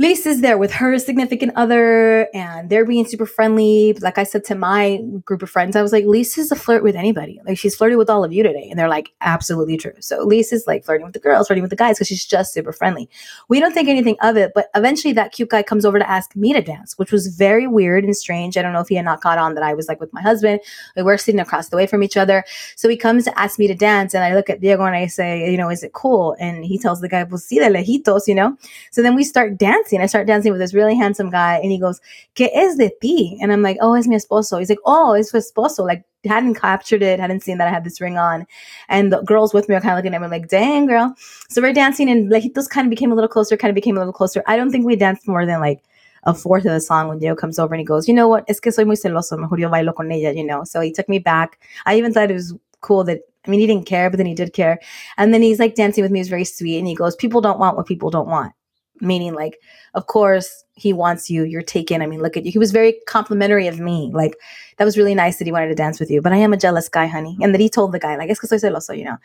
Lisa's 0.01 0.43
there 0.43 0.57
with 0.57 0.73
her 0.73 0.97
significant 0.97 1.53
other 1.57 2.29
and 2.33 2.71
they're 2.71 2.87
being 2.87 3.05
super 3.05 3.27
friendly. 3.27 3.95
Like 3.95 4.17
I 4.17 4.23
said 4.23 4.45
to 4.45 4.55
my 4.55 5.01
group 5.25 5.43
of 5.43 5.51
friends, 5.51 5.75
I 5.75 5.83
was 5.83 5.91
like, 5.91 6.05
Lisa's 6.05 6.53
a 6.53 6.57
flirt 6.57 6.85
with 6.85 6.95
anybody. 6.95 7.41
Like 7.45 7.59
she's 7.59 7.75
flirting 7.75 7.99
with 7.99 8.09
all 8.09 8.23
of 8.23 8.33
you 8.33 8.45
today. 8.45 8.69
And 8.71 8.79
they're 8.79 8.89
like, 8.89 9.13
absolutely 9.23 9.77
true. 9.77 9.95
So 9.99 10.23
Lisa's 10.23 10.69
like 10.69 10.85
flirting 10.85 11.05
with 11.05 11.15
the 11.15 11.19
girls, 11.19 11.49
flirting 11.49 11.63
with 11.63 11.71
the 11.71 11.77
guys 11.77 11.97
because 11.97 12.07
she's 12.07 12.25
just 12.25 12.55
super 12.55 12.73
friendly. 12.73 13.11
We 13.49 13.59
don't 13.59 13.73
think 13.73 13.89
anything 13.89 14.17
of 14.23 14.37
it, 14.37 14.53
but 14.55 14.69
eventually 14.77 15.13
that 15.15 15.33
cute 15.33 15.51
guy 15.51 15.65
comes 15.65 15.85
over 15.85 15.99
to 15.99 16.09
ask 16.09 16.37
me 16.37 16.53
to 16.53 16.63
dance, 16.63 16.97
which 16.97 17.11
was 17.11 17.27
very 17.27 17.67
weird 17.67 18.05
and 18.05 18.17
strange. 18.17 18.57
I 18.57 18.63
don't 18.63 18.73
know 18.73 18.81
if 18.81 18.89
he 18.89 18.95
had 18.95 19.05
not 19.05 19.21
caught 19.21 19.39
on 19.39 19.55
that 19.55 19.65
I 19.65 19.75
was 19.75 19.89
like 19.89 19.99
with 19.99 20.13
my 20.13 20.23
husband. 20.23 20.61
We 20.95 21.03
were 21.03 21.19
sitting 21.19 21.41
across 21.41 21.71
the 21.71 21.77
way 21.77 21.89
from 21.89 22.05
each 22.05 22.17
other. 22.17 22.45
So 22.77 22.89
he 22.89 22.97
comes 22.97 23.25
to 23.25 23.37
ask 23.37 23.59
me 23.59 23.67
to 23.67 23.75
dance 23.75 24.15
and 24.15 24.23
I 24.23 24.37
look 24.37 24.49
at 24.49 24.61
Diego 24.61 24.85
and 24.85 24.95
I 24.95 25.07
say, 25.07 25.51
you 25.51 25.57
know, 25.57 25.71
is 25.71 25.83
it 25.83 25.93
cool? 25.93 26.37
And 26.39 26.65
he 26.65 26.79
tells 26.79 27.01
the 27.01 27.09
guy, 27.09 27.25
well, 27.25 27.39
sí, 27.39 27.59
de 27.59 27.69
lejitos, 27.69 28.29
you 28.29 28.37
know? 28.37 28.57
So 28.93 29.03
then 29.03 29.17
we 29.17 29.25
start 29.25 29.59
dancing 29.59 29.88
dancing. 29.89 30.03
I 30.03 30.07
start 30.07 30.27
dancing 30.27 30.53
with 30.53 30.61
this 30.61 30.75
really 30.75 30.97
handsome 30.97 31.31
guy, 31.31 31.57
and 31.57 31.71
he 31.71 31.79
goes, 31.79 32.01
"¿Qué 32.35 32.49
es 32.55 32.77
de 32.77 32.91
ti?" 33.01 33.39
And 33.41 33.53
I'm 33.53 33.63
like, 33.63 33.79
"Oh, 33.81 33.95
es 33.95 34.07
mi 34.07 34.17
esposo." 34.17 34.59
He's 34.59 34.69
like, 34.69 34.79
"Oh, 34.85 35.15
es 35.15 35.31
su 35.31 35.39
esposo." 35.39 35.85
Like 35.85 36.05
hadn't 36.25 36.55
captured 36.55 37.03
it, 37.03 37.21
hadn't 37.21 37.43
seen 37.43 37.59
that 37.59 37.69
I 37.69 37.71
had 37.71 37.85
this 37.85 38.01
ring 38.01 38.19
on, 38.19 38.47
and 38.89 39.13
the 39.13 39.23
girls 39.23 39.55
with 39.55 39.69
me 39.69 39.75
are 39.77 39.81
kind 39.81 39.93
of 39.93 39.99
looking 39.99 40.15
at 40.15 40.21
me 40.21 40.29
like, 40.29 40.49
"Dang, 40.49 40.87
girl." 40.87 41.15
So 41.49 41.63
we're 41.63 41.73
dancing, 41.73 42.11
and 42.11 42.31
like 42.31 42.55
those 42.55 42.69
kind 42.69 42.87
of 42.87 42.91
became 42.91 43.13
a 43.13 43.15
little 43.15 43.29
closer, 43.29 43.57
kind 43.57 43.71
of 43.71 43.75
became 43.75 43.97
a 43.97 44.01
little 44.01 44.13
closer. 44.13 44.43
I 44.47 44.57
don't 44.57 44.71
think 44.71 44.87
we 44.87 44.97
danced 44.97 45.27
more 45.29 45.47
than 45.47 45.61
like 45.61 45.83
a 46.25 46.35
fourth 46.35 46.65
of 46.67 46.73
the 46.73 46.81
song 46.81 47.09
when 47.09 47.19
Diego 47.21 47.37
comes 47.37 47.59
over 47.59 47.73
and 47.75 47.81
he 47.81 47.85
goes, 47.85 48.09
you 48.09 48.13
know 48.13 48.29
what, 48.29 48.45
es 48.49 48.61
que 48.61 48.73
soy 48.73 48.85
muy 48.85 48.97
celoso, 48.97 49.39
mejor 49.39 49.59
yo 49.59 49.71
bailo 49.71 49.95
con 49.95 50.11
ella, 50.11 50.33
you 50.33 50.45
know. 50.45 50.65
So 50.65 50.81
he 50.81 50.93
took 50.93 51.09
me 51.09 51.21
back. 51.21 51.61
I 51.87 51.97
even 51.97 52.13
thought 52.13 52.31
it 52.31 52.35
was 52.35 52.55
cool 52.81 53.05
that 53.05 53.21
I 53.47 53.51
mean 53.51 53.61
he 53.61 53.67
didn't 53.67 53.87
care, 53.87 54.11
but 54.11 54.17
then 54.17 54.27
he 54.27 54.35
did 54.35 54.53
care. 54.53 54.81
And 55.17 55.33
then 55.33 55.43
he's 55.43 55.61
like 55.61 55.77
dancing 55.77 56.03
with 56.03 56.11
me, 56.11 56.19
he's 56.19 56.29
very 56.29 56.45
sweet, 56.45 56.79
and 56.79 56.89
he 56.89 56.95
goes, 56.95 57.15
people 57.17 57.41
don't 57.41 57.61
want 57.61 57.77
what 57.77 57.87
people 57.87 58.11
don't 58.11 58.29
want 58.29 58.53
meaning 59.01 59.35
like 59.35 59.59
of 59.95 60.07
course 60.07 60.65
he 60.75 60.93
wants 60.93 61.29
you 61.29 61.45
you're 61.45 61.63
taken. 61.63 62.03
I 62.03 62.07
mean 62.07 62.21
look 62.21 62.37
at 62.37 62.45
you. 62.45 62.53
He 62.53 62.59
was 62.59 62.71
very 62.73 62.95
complimentary 63.07 63.67
of 63.67 63.81
me. 63.81 64.11
Like 64.13 64.37
that 64.77 64.85
was 64.85 64.97
really 64.97 65.15
nice 65.15 65.39
that 65.39 65.45
he 65.47 65.53
wanted 65.53 65.69
to 65.69 65.75
dance 65.75 65.99
with 65.99 66.11
you. 66.11 66.23
But 66.23 66.33
i 66.33 66.37
am 66.37 66.53
a 66.53 66.57
jealous 66.57 66.89
guy 66.89 67.07
honey. 67.07 67.37
And 67.41 67.53
then 67.53 67.61
he 67.61 67.69
told 67.69 67.93
the 67.93 67.99
guy 67.99 68.17
like 68.17 68.31
es 68.31 68.39
que 68.39 68.49
soy 68.49 68.57
celoso 68.59 68.97
you 68.97 69.05
know. 69.05 69.17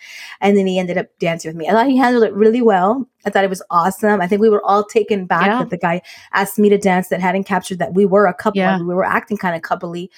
And 0.42 0.58
then 0.58 0.66
he 0.68 0.80
ended 0.80 0.98
up 0.98 1.08
dancing 1.20 1.50
with 1.50 1.56
me. 1.56 1.68
I 1.68 1.72
thought 1.72 1.88
he 1.88 1.98
handled 1.98 2.24
it 2.24 2.34
really 2.34 2.62
well. 2.62 3.08
I 3.26 3.30
thought 3.30 3.44
it 3.44 3.50
was 3.50 3.62
awesome. 3.70 4.20
I 4.22 4.28
think 4.28 4.42
we 4.42 4.50
were 4.50 4.66
all 4.66 4.84
taken 4.84 5.26
back 5.26 5.46
Yeah. 5.46 5.60
that 5.60 5.70
the 5.70 5.78
guy 5.78 6.02
asked 6.34 6.58
me 6.60 6.70
to 6.70 6.78
dance 6.78 7.10
that 7.10 7.22
hadn't 7.22 7.44
captured 7.46 7.80
that 7.80 7.94
we 7.94 8.06
were 8.06 8.26
a 8.26 8.34
couple. 8.34 8.58
Yeah. 8.60 8.80
we 8.80 8.94
were 8.96 9.06
acting 9.06 9.38
kind 9.38 9.56
of 9.56 9.62
coupley. 9.62 10.10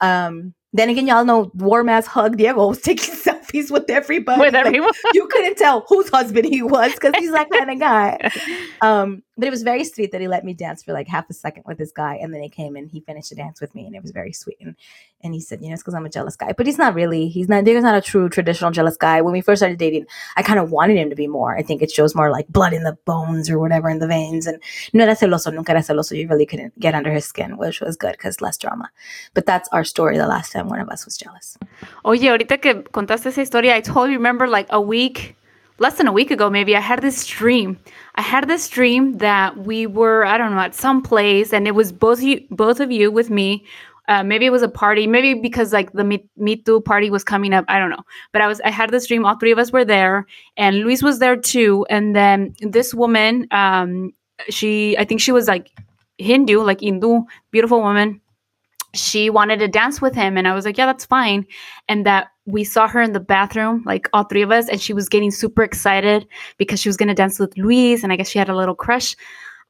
Um 0.00 0.54
then 0.72 0.88
again 0.88 1.06
y'all 1.06 1.24
know 1.24 1.50
warm 1.54 1.88
ass 1.88 2.06
hug 2.06 2.36
diego 2.36 2.68
was 2.68 2.80
taking 2.80 3.14
selfies 3.52 3.70
with 3.70 3.88
everybody 3.90 4.40
with 4.40 4.54
Like, 4.54 5.14
you 5.14 5.26
couldn't 5.28 5.56
tell 5.56 5.84
whose 5.88 6.08
husband 6.08 6.46
he 6.46 6.62
was 6.62 6.92
because 6.92 7.14
he's 7.18 7.32
that 7.32 7.50
kind 7.50 7.70
of 7.70 7.78
guy. 7.78 8.30
Um, 8.82 9.22
but 9.40 9.46
it 9.48 9.50
was 9.50 9.62
very 9.62 9.84
sweet 9.84 10.12
that 10.12 10.20
he 10.20 10.28
let 10.28 10.44
me 10.44 10.52
dance 10.52 10.82
for 10.82 10.92
like 10.92 11.08
half 11.08 11.28
a 11.30 11.32
second 11.32 11.64
with 11.66 11.78
this 11.78 11.92
guy, 11.92 12.16
and 12.16 12.34
then 12.34 12.42
he 12.42 12.50
came 12.50 12.76
and 12.76 12.90
he 12.90 13.00
finished 13.00 13.30
the 13.30 13.36
dance 13.36 13.60
with 13.60 13.74
me, 13.74 13.86
and 13.86 13.96
it 13.96 14.02
was 14.02 14.10
very 14.10 14.32
sweet. 14.32 14.58
And 14.60 14.76
and 15.22 15.34
he 15.34 15.40
said, 15.40 15.60
you 15.62 15.68
know, 15.68 15.74
it's 15.74 15.82
because 15.82 15.94
I'm 15.94 16.04
a 16.04 16.10
jealous 16.10 16.36
guy, 16.36 16.52
but 16.52 16.66
he's 16.66 16.78
not 16.78 16.94
really. 16.94 17.28
He's 17.28 17.48
not. 17.48 17.64
Diego's 17.64 17.82
not 17.82 17.96
a 17.96 18.02
true 18.02 18.28
traditional 18.28 18.70
jealous 18.70 18.96
guy. 18.98 19.22
When 19.22 19.32
we 19.32 19.40
first 19.40 19.60
started 19.60 19.78
dating, 19.78 20.06
I 20.36 20.42
kind 20.42 20.58
of 20.58 20.70
wanted 20.70 20.98
him 20.98 21.08
to 21.10 21.16
be 21.16 21.26
more. 21.26 21.56
I 21.56 21.62
think 21.62 21.80
it 21.80 21.90
shows 21.90 22.14
more 22.14 22.30
like 22.30 22.48
blood 22.48 22.74
in 22.74 22.84
the 22.84 22.98
bones 23.06 23.48
or 23.48 23.58
whatever 23.58 23.88
in 23.88 23.98
the 23.98 24.06
veins, 24.06 24.46
and 24.46 24.62
no 24.92 25.04
era 25.04 25.14
celoso, 25.14 25.52
nunca 25.52 25.72
era 25.72 25.80
celoso. 25.80 26.16
You 26.16 26.28
really 26.28 26.46
couldn't 26.46 26.78
get 26.78 26.94
under 26.94 27.10
his 27.10 27.24
skin, 27.24 27.56
which 27.56 27.80
was 27.80 27.96
good 27.96 28.12
because 28.12 28.40
less 28.42 28.58
drama. 28.58 28.90
But 29.32 29.46
that's 29.46 29.68
our 29.72 29.84
story. 29.84 30.18
The 30.18 30.26
last 30.26 30.52
time 30.52 30.68
one 30.68 30.80
of 30.80 30.88
us 30.90 31.06
was 31.06 31.16
jealous. 31.16 31.56
Oye, 32.04 32.28
ahorita 32.28 32.60
que 32.60 32.82
contaste 32.92 33.26
esa 33.26 33.40
historia, 33.40 33.74
I 33.74 33.80
totally 33.80 34.16
remember 34.16 34.46
like 34.46 34.66
a 34.70 34.80
week, 34.80 35.36
less 35.80 35.96
than 35.96 36.06
a 36.06 36.12
week 36.12 36.30
ago, 36.30 36.48
maybe, 36.48 36.76
I 36.76 36.80
had 36.80 37.00
this 37.00 37.26
dream. 37.26 37.78
I 38.14 38.22
had 38.22 38.46
this 38.46 38.68
dream 38.68 39.18
that 39.18 39.56
we 39.56 39.86
were, 39.86 40.24
I 40.24 40.38
don't 40.38 40.54
know, 40.54 40.60
at 40.60 40.74
some 40.74 41.02
place, 41.02 41.52
and 41.52 41.66
it 41.66 41.74
was 41.74 41.90
both 41.90 42.22
you, 42.22 42.46
both 42.50 42.78
of 42.78 42.92
you 42.92 43.10
with 43.10 43.30
me. 43.30 43.64
Uh, 44.06 44.22
maybe 44.22 44.44
it 44.44 44.50
was 44.50 44.62
a 44.62 44.68
party, 44.68 45.06
maybe 45.06 45.40
because 45.40 45.72
like 45.72 45.92
the 45.92 46.20
mitú 46.38 46.84
party 46.84 47.10
was 47.10 47.24
coming 47.24 47.54
up. 47.54 47.64
I 47.68 47.78
don't 47.78 47.90
know. 47.90 48.02
But 48.32 48.42
I 48.42 48.46
was, 48.46 48.60
I 48.60 48.70
had 48.70 48.90
this 48.90 49.06
dream. 49.06 49.24
All 49.24 49.36
three 49.36 49.52
of 49.52 49.58
us 49.58 49.72
were 49.72 49.84
there, 49.84 50.26
and 50.56 50.80
Luis 50.80 51.02
was 51.02 51.18
there 51.18 51.36
too. 51.36 51.86
And 51.88 52.14
then 52.14 52.54
this 52.60 52.92
woman, 52.92 53.46
um, 53.50 54.12
she, 54.50 54.98
I 54.98 55.04
think 55.04 55.20
she 55.20 55.32
was 55.32 55.48
like 55.48 55.70
Hindu, 56.18 56.60
like 56.60 56.80
Hindu, 56.80 57.22
beautiful 57.50 57.80
woman 57.80 58.20
she 58.94 59.30
wanted 59.30 59.60
to 59.60 59.68
dance 59.68 60.00
with 60.00 60.14
him 60.14 60.36
and 60.36 60.48
i 60.48 60.54
was 60.54 60.64
like 60.64 60.76
yeah 60.76 60.86
that's 60.86 61.04
fine 61.04 61.46
and 61.88 62.04
that 62.06 62.28
we 62.52 62.64
saw 62.64 62.86
her 62.88 63.00
in 63.00 63.12
the 63.12 63.20
bathroom 63.20 63.82
like 63.86 64.08
all 64.12 64.24
three 64.24 64.42
of 64.42 64.50
us 64.50 64.68
and 64.68 64.80
she 64.80 64.92
was 64.92 65.08
getting 65.08 65.30
super 65.30 65.62
excited 65.62 66.26
because 66.58 66.80
she 66.80 66.88
was 66.88 66.96
going 66.96 67.08
to 67.08 67.14
dance 67.14 67.38
with 67.38 67.56
luis 67.56 68.02
and 68.02 68.12
i 68.12 68.16
guess 68.16 68.28
she 68.28 68.38
had 68.38 68.48
a 68.48 68.56
little 68.56 68.74
crush 68.74 69.16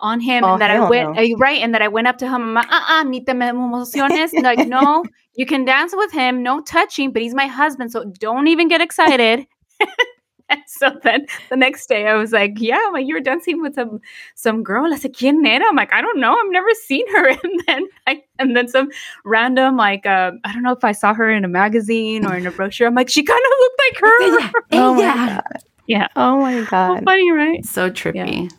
on 0.00 0.18
him 0.20 0.44
Oh, 0.44 0.52
and 0.52 0.60
that 0.62 0.70
i 0.70 0.88
went 0.88 1.14
no. 1.14 1.22
uh, 1.22 1.36
right 1.38 1.60
and 1.60 1.74
that 1.74 1.82
i 1.82 1.88
went 1.88 2.06
up 2.06 2.18
to 2.18 2.26
him 2.26 2.34
and 2.34 2.44
I'm 2.44 2.54
like, 2.54 2.70
uh-uh 2.70 3.02
ni 3.04 3.20
te 3.20 3.32
me 3.34 3.48
emociones 3.48 4.32
like 4.42 4.66
no 4.66 5.04
you 5.34 5.46
can 5.46 5.64
dance 5.64 5.92
with 5.94 6.12
him 6.12 6.42
no 6.42 6.60
touching 6.62 7.12
but 7.12 7.22
he's 7.22 7.34
my 7.34 7.46
husband 7.46 7.92
so 7.92 8.04
don't 8.18 8.48
even 8.48 8.68
get 8.68 8.80
excited 8.80 9.46
so 10.66 10.90
then 11.02 11.26
the 11.48 11.56
next 11.56 11.88
day 11.88 12.06
I 12.06 12.14
was 12.14 12.32
like, 12.32 12.54
yeah, 12.58 12.80
I'm 12.86 12.92
like 12.92 13.06
you 13.06 13.14
were 13.14 13.20
dancing 13.20 13.60
with 13.62 13.74
some 13.74 14.00
some 14.34 14.62
girl. 14.62 14.92
I 14.92 14.96
said, 14.96 15.14
¿Quién 15.14 15.46
era? 15.46 15.64
I'm 15.68 15.76
like, 15.76 15.92
I 15.92 16.00
don't 16.00 16.18
know. 16.20 16.32
I've 16.32 16.50
never 16.52 16.68
seen 16.74 17.06
her. 17.14 17.28
And 17.44 17.62
then 17.66 17.88
I 18.06 18.22
and 18.38 18.56
then 18.56 18.68
some 18.68 18.90
random 19.24 19.76
like 19.76 20.06
uh, 20.06 20.32
I 20.44 20.52
don't 20.52 20.62
know 20.62 20.72
if 20.72 20.84
I 20.84 20.92
saw 20.92 21.14
her 21.14 21.30
in 21.30 21.44
a 21.44 21.48
magazine 21.48 22.24
or 22.24 22.36
in 22.36 22.46
a 22.46 22.50
brochure. 22.52 22.86
I'm 22.88 22.94
like, 22.94 23.08
she 23.10 23.22
kind 23.22 23.40
of 23.40 23.58
looked 23.60 23.80
like 23.86 24.00
her. 24.00 24.52
Oh 24.72 24.94
my 24.94 25.02
Yeah. 25.02 25.16
god! 25.26 25.62
Yeah. 25.86 26.08
Oh 26.16 26.40
my 26.40 26.62
How 26.62 26.94
god! 26.94 27.04
funny, 27.04 27.30
right? 27.32 27.64
So 27.64 27.90
trippy. 27.90 28.50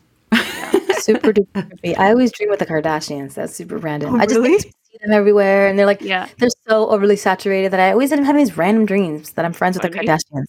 super 1.01 1.33
duper 1.33 1.67
creepy. 1.67 1.95
I 1.97 2.09
always 2.09 2.31
dream 2.31 2.49
with 2.49 2.59
the 2.59 2.65
Kardashians. 2.65 3.33
That's 3.33 3.53
super 3.55 3.77
random. 3.77 4.15
Oh, 4.15 4.19
I 4.19 4.25
just 4.25 4.39
really? 4.41 4.71
See 4.91 4.97
them 5.01 5.13
everywhere, 5.13 5.67
and 5.67 5.79
they're 5.79 5.85
like 5.85 6.01
Yeah. 6.01 6.27
they're 6.37 6.49
so 6.67 6.89
overly 6.89 7.15
saturated 7.15 7.71
that 7.71 7.79
I 7.79 7.91
always 7.91 8.11
end 8.11 8.21
up 8.21 8.25
having 8.27 8.43
these 8.43 8.57
random 8.57 8.85
dreams 8.85 9.31
that 9.33 9.45
I'm 9.45 9.53
friends 9.53 9.77
with 9.77 9.83
the 9.83 9.97
Kardashians. 9.97 10.45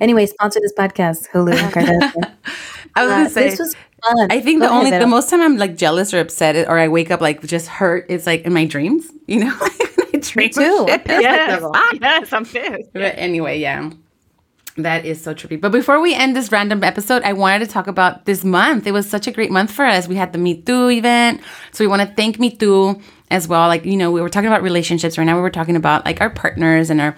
Anyway, 0.00 0.26
sponsor 0.26 0.58
this 0.60 0.72
podcast, 0.76 1.28
Hulu 1.30 1.54
and 1.54 1.72
Kardashian. 1.74 2.32
I 2.96 3.04
was 3.04 3.12
Uh, 3.12 3.16
gonna 3.16 3.30
say. 3.30 3.50
this 3.50 3.58
was 3.60 3.74
fun. 4.04 4.32
I 4.32 4.40
think 4.40 4.60
Go 4.60 4.66
the 4.66 4.72
ahead, 4.72 4.84
only 4.86 4.98
the 4.98 5.06
most 5.06 5.30
time 5.30 5.40
I'm 5.40 5.56
like 5.58 5.76
jealous 5.76 6.12
or 6.12 6.18
upset 6.18 6.68
or 6.68 6.76
I 6.78 6.88
wake 6.88 7.10
up 7.12 7.20
like 7.20 7.42
just 7.46 7.68
hurt 7.68 8.10
is 8.10 8.26
like 8.26 8.42
in 8.42 8.52
my 8.52 8.64
dreams. 8.64 9.06
You 9.28 9.44
know, 9.44 9.56
I 9.60 10.18
dream 10.20 10.48
of 10.48 10.54
too. 10.54 10.86
Yes. 11.06 11.62
Yes, 12.00 12.32
I'm 12.32 12.44
pissed. 12.44 12.90
But 12.92 13.14
anyway, 13.16 13.60
yeah. 13.60 13.90
That 14.76 15.04
is 15.06 15.22
so 15.22 15.34
trippy. 15.36 15.60
But 15.60 15.70
before 15.70 16.00
we 16.00 16.16
end 16.16 16.34
this 16.34 16.50
random 16.50 16.82
episode, 16.82 17.22
I 17.22 17.32
wanted 17.32 17.60
to 17.60 17.70
talk 17.70 17.86
about 17.86 18.24
this 18.24 18.42
month. 18.42 18.88
It 18.88 18.92
was 18.92 19.08
such 19.08 19.28
a 19.28 19.30
great 19.30 19.52
month 19.52 19.70
for 19.70 19.84
us. 19.84 20.08
We 20.08 20.16
had 20.16 20.32
the 20.32 20.38
mitú 20.40 20.92
event. 20.92 21.42
So 21.70 21.84
we 21.84 21.88
want 21.88 22.02
to 22.02 22.08
thank 22.16 22.38
mitú 22.38 23.00
as 23.30 23.48
well. 23.48 23.68
Like, 23.68 23.84
you 23.84 23.96
know, 23.96 24.10
we 24.10 24.20
were 24.20 24.28
talking 24.28 24.48
about 24.48 24.62
relationships. 24.62 25.18
Right 25.18 25.24
now 25.24 25.36
we 25.36 25.42
were 25.42 25.50
talking 25.50 25.76
about 25.76 26.04
like 26.04 26.20
our 26.20 26.30
partners 26.30 26.90
and 26.90 27.00
our 27.00 27.16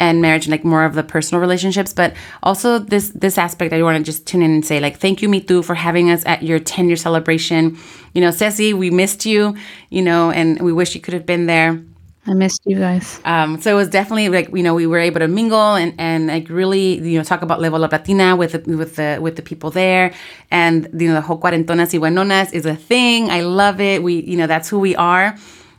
and 0.00 0.20
marriage 0.20 0.46
and 0.46 0.50
like 0.50 0.64
more 0.64 0.84
of 0.84 0.94
the 0.94 1.02
personal 1.02 1.40
relationships. 1.40 1.92
But 1.92 2.14
also 2.42 2.78
this 2.78 3.10
this 3.10 3.38
aspect 3.38 3.72
I 3.72 3.82
want 3.82 3.98
to 3.98 4.02
just 4.02 4.26
tune 4.26 4.42
in 4.42 4.50
and 4.50 4.66
say, 4.66 4.80
like, 4.80 4.98
thank 4.98 5.22
you, 5.22 5.40
Too, 5.40 5.62
for 5.62 5.74
having 5.74 6.10
us 6.10 6.24
at 6.26 6.42
your 6.42 6.58
10 6.58 6.88
year 6.88 6.96
celebration. 6.96 7.78
You 8.12 8.20
know, 8.20 8.30
Ceci, 8.30 8.74
we 8.74 8.90
missed 8.90 9.24
you, 9.24 9.56
you 9.90 10.02
know, 10.02 10.30
and 10.30 10.60
we 10.60 10.72
wish 10.72 10.94
you 10.94 11.00
could 11.00 11.14
have 11.14 11.26
been 11.26 11.46
there. 11.46 11.82
I 12.24 12.34
missed 12.34 12.62
you 12.64 12.78
guys. 12.78 13.20
Um, 13.24 13.60
so 13.60 13.72
it 13.72 13.74
was 13.74 13.88
definitely 13.88 14.28
like 14.28 14.48
you 14.54 14.62
know 14.62 14.74
we 14.74 14.86
were 14.86 14.98
able 15.00 15.18
to 15.18 15.26
mingle 15.26 15.74
and 15.74 15.92
and 15.98 16.28
like 16.28 16.48
really 16.48 16.98
you 17.00 17.18
know 17.18 17.24
talk 17.24 17.42
about 17.42 17.60
Level 17.60 17.82
Up 17.82 17.90
Latina 17.90 18.36
with 18.36 18.52
the, 18.52 18.76
with 18.76 18.94
the 18.94 19.18
with 19.20 19.34
the 19.34 19.42
people 19.42 19.70
there, 19.72 20.12
and 20.52 20.88
you 20.96 21.08
know 21.08 21.14
the 21.14 21.20
whole 21.20 21.38
cuarentonas 21.38 21.92
y 21.92 21.98
buenonas 21.98 22.52
is 22.52 22.64
a 22.64 22.76
thing. 22.76 23.28
I 23.28 23.40
love 23.40 23.80
it. 23.80 24.04
We 24.04 24.22
you 24.22 24.36
know 24.36 24.46
that's 24.46 24.68
who 24.68 24.78
we 24.78 24.94
are. 24.94 25.34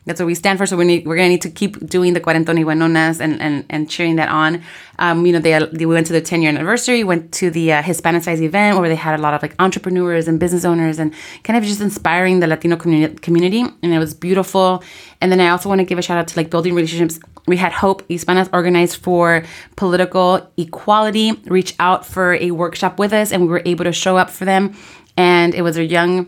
That's 0.06 0.20
what 0.20 0.26
we 0.26 0.36
stand 0.36 0.58
for. 0.58 0.66
So 0.66 0.76
we 0.76 0.86
need, 0.86 1.08
we're 1.08 1.16
gonna 1.16 1.30
need 1.30 1.42
to 1.44 1.50
keep 1.50 1.86
doing 1.88 2.14
the 2.14 2.20
cuarentonas 2.20 2.58
y 2.58 2.64
buenonas 2.64 3.22
and 3.22 3.42
and 3.42 3.66
and 3.70 3.90
cheering 3.90 4.18
that 4.18 4.30
on. 4.30 4.62
Um, 5.00 5.26
you 5.26 5.32
know 5.34 5.40
they, 5.40 5.58
they 5.72 5.86
went 5.86 6.08
to 6.08 6.14
the 6.14 6.22
10 6.22 6.42
year 6.42 6.50
anniversary, 6.50 7.04
went 7.04 7.32
to 7.34 7.50
the 7.50 7.74
uh, 7.74 7.82
Hispanicized 7.82 8.42
event 8.42 8.80
where 8.80 8.90
they 8.90 8.96
had 8.96 9.18
a 9.18 9.22
lot 9.22 9.34
of 9.34 9.42
like 9.42 9.56
entrepreneurs 9.60 10.28
and 10.28 10.40
business 10.40 10.66
owners 10.66 11.00
and 11.00 11.14
kind 11.44 11.58
of 11.58 11.64
just 11.64 11.82
inspiring 11.82 12.40
the 12.42 12.48
Latino 12.48 12.76
community 12.76 13.16
community, 13.16 13.62
and 13.62 13.94
it 13.94 14.00
was 14.00 14.14
beautiful. 14.14 14.84
And 15.22 15.32
then 15.32 15.40
I 15.40 15.50
also 15.50 15.70
want 15.70 15.80
to 15.80 15.86
give 15.86 15.98
a 15.98 16.02
shout 16.02 16.18
out 16.18 16.28
to 16.28 16.38
like 16.38 16.50
building 16.50 16.76
relationships. 16.76 17.20
We 17.48 17.58
had 17.58 17.72
Hope 17.72 18.08
Hispanas 18.08 18.50
organized 18.54 18.98
for 18.98 19.44
political 19.76 20.50
equality 20.58 21.32
reach 21.46 21.76
out 21.80 22.06
for 22.06 22.36
a 22.36 22.52
workshop 22.52 23.00
with 23.00 23.14
us, 23.14 23.32
and 23.32 23.44
we 23.44 23.48
were 23.48 23.64
able 23.66 23.86
to 23.86 23.94
show 23.94 24.18
up 24.18 24.30
for 24.30 24.46
them. 24.46 24.76
And 25.16 25.54
it 25.54 25.62
was 25.62 25.78
a 25.78 25.86
young 25.86 26.28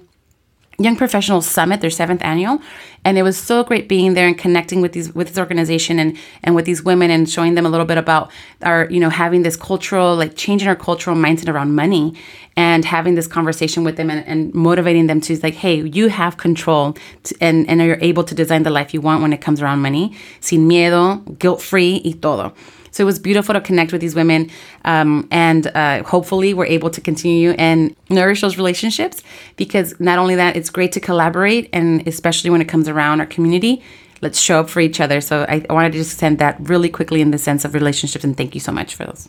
Young 0.77 0.97
Professionals 0.97 1.47
Summit, 1.47 1.79
their 1.79 1.89
seventh 1.89 2.21
annual, 2.21 2.59
and 3.05 3.17
it 3.17 3.23
was 3.23 3.37
so 3.37 3.63
great 3.63 3.87
being 3.87 4.13
there 4.13 4.27
and 4.27 4.37
connecting 4.37 4.81
with 4.81 4.91
these 4.91 5.13
with 5.15 5.29
this 5.29 5.37
organization 5.37 5.99
and 5.99 6.17
and 6.43 6.53
with 6.55 6.65
these 6.65 6.83
women 6.83 7.09
and 7.11 7.29
showing 7.29 7.55
them 7.55 7.65
a 7.65 7.69
little 7.69 7.85
bit 7.85 7.97
about 7.97 8.29
our 8.61 8.89
you 8.89 8.99
know 8.99 9.09
having 9.09 9.43
this 9.43 9.55
cultural 9.55 10.15
like 10.15 10.35
changing 10.35 10.67
our 10.67 10.75
cultural 10.75 11.15
mindset 11.15 11.47
around 11.47 11.75
money 11.75 12.13
and 12.57 12.83
having 12.83 13.15
this 13.15 13.27
conversation 13.27 13.83
with 13.83 13.95
them 13.95 14.09
and, 14.09 14.25
and 14.25 14.53
motivating 14.53 15.07
them 15.07 15.21
to 15.21 15.39
like 15.41 15.53
hey 15.53 15.81
you 15.81 16.09
have 16.09 16.35
control 16.37 16.95
to, 17.23 17.35
and 17.39 17.69
and 17.69 17.79
you're 17.81 17.97
able 18.01 18.23
to 18.23 18.35
design 18.35 18.63
the 18.63 18.69
life 18.71 18.93
you 18.93 18.99
want 18.99 19.21
when 19.21 19.31
it 19.31 19.39
comes 19.39 19.61
around 19.61 19.79
money 19.79 20.13
sin 20.41 20.67
miedo 20.67 21.23
guilt 21.39 21.61
free 21.61 22.01
y 22.03 22.13
todo. 22.19 22.53
So 22.95 23.03
it 23.03 23.05
was 23.07 23.19
beautiful 23.19 23.51
to 23.53 23.59
connect 23.59 23.91
with 23.91 23.99
these 23.99 24.15
women, 24.15 24.49
um, 24.85 25.27
and 25.29 25.67
uh, 25.67 26.03
hopefully 26.03 26.53
we're 26.53 26.65
able 26.77 26.89
to 26.91 27.01
continue 27.01 27.51
and 27.57 27.93
nourish 28.09 28.39
those 28.39 28.55
relationships. 28.55 29.21
Because 29.57 29.99
not 29.99 30.17
only 30.17 30.35
that, 30.35 30.55
it's 30.55 30.69
great 30.69 30.93
to 30.93 31.01
collaborate, 31.01 31.69
and 31.73 32.07
especially 32.07 32.51
when 32.51 32.61
it 32.61 32.69
comes 32.69 32.87
around 32.87 33.19
our 33.19 33.25
community, 33.25 33.83
let's 34.21 34.39
show 34.39 34.61
up 34.61 34.69
for 34.69 34.79
each 34.79 35.01
other. 35.01 35.19
So 35.19 35.45
I, 35.49 35.65
wanted 35.69 35.91
to 35.91 35.97
just 35.97 36.17
send 36.17 36.39
that 36.39 36.55
really 36.61 36.87
quickly 36.87 37.19
in 37.19 37.31
the 37.31 37.37
sense 37.37 37.65
of 37.65 37.73
relationships, 37.73 38.23
and 38.23 38.37
thank 38.37 38.55
you 38.55 38.61
so 38.61 38.71
much 38.71 38.95
for 38.95 39.03
those. 39.03 39.27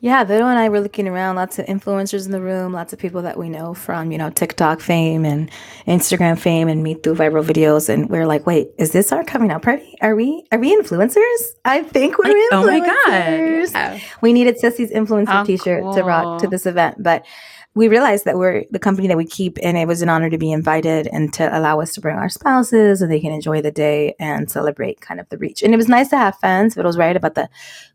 Yeah, 0.00 0.22
Vero 0.22 0.46
and 0.46 0.60
I 0.60 0.68
were 0.68 0.80
looking 0.80 1.08
around, 1.08 1.34
lots 1.34 1.58
of 1.58 1.66
influencers 1.66 2.24
in 2.24 2.30
the 2.30 2.40
room, 2.40 2.72
lots 2.72 2.92
of 2.92 3.00
people 3.00 3.22
that 3.22 3.36
we 3.36 3.48
know 3.48 3.74
from, 3.74 4.12
you 4.12 4.18
know, 4.18 4.30
TikTok 4.30 4.80
fame 4.80 5.24
and 5.24 5.50
Instagram 5.88 6.38
fame 6.38 6.68
and 6.68 6.84
meet 6.84 7.02
through 7.02 7.16
viral 7.16 7.44
videos. 7.44 7.88
And 7.88 8.08
we 8.08 8.18
are 8.18 8.26
like, 8.26 8.46
wait, 8.46 8.68
is 8.78 8.92
this 8.92 9.10
our 9.10 9.24
coming 9.24 9.50
out 9.50 9.62
party? 9.62 9.96
Are 10.00 10.14
we 10.14 10.44
are 10.52 10.58
we 10.58 10.76
influencers? 10.76 11.40
I 11.64 11.82
think 11.82 12.16
we're 12.16 12.26
influencers. 12.32 12.48
oh 12.52 12.66
my 12.66 12.78
God. 12.78 13.70
Yeah. 13.72 14.00
We 14.20 14.32
needed 14.32 14.58
Ceci's 14.60 14.92
influencer 14.92 15.26
How 15.26 15.42
t-shirt 15.42 15.82
to 15.94 16.02
rock 16.04 16.42
to 16.42 16.46
this 16.46 16.64
event. 16.64 17.02
But 17.02 17.26
we 17.74 17.86
realized 17.86 18.24
that 18.24 18.36
we're 18.36 18.64
the 18.70 18.78
company 18.78 19.06
that 19.08 19.16
we 19.16 19.26
keep 19.26 19.58
and 19.62 19.76
it 19.76 19.86
was 19.86 20.02
an 20.02 20.08
honor 20.08 20.30
to 20.30 20.38
be 20.38 20.50
invited 20.50 21.06
and 21.08 21.32
to 21.34 21.56
allow 21.56 21.80
us 21.80 21.92
to 21.94 22.00
bring 22.00 22.16
our 22.16 22.28
spouses 22.28 23.02
and 23.02 23.10
they 23.12 23.20
can 23.20 23.30
enjoy 23.30 23.60
the 23.62 23.70
day 23.70 24.14
and 24.18 24.50
celebrate 24.50 25.00
kind 25.00 25.20
of 25.20 25.28
the 25.28 25.38
reach. 25.38 25.62
And 25.62 25.74
it 25.74 25.76
was 25.76 25.88
nice 25.88 26.08
to 26.08 26.16
have 26.16 26.36
fans. 26.38 26.74
But 26.74 26.84
it 26.84 26.88
was 26.88 26.98
right 26.98 27.16
about 27.16 27.34
the 27.34 27.48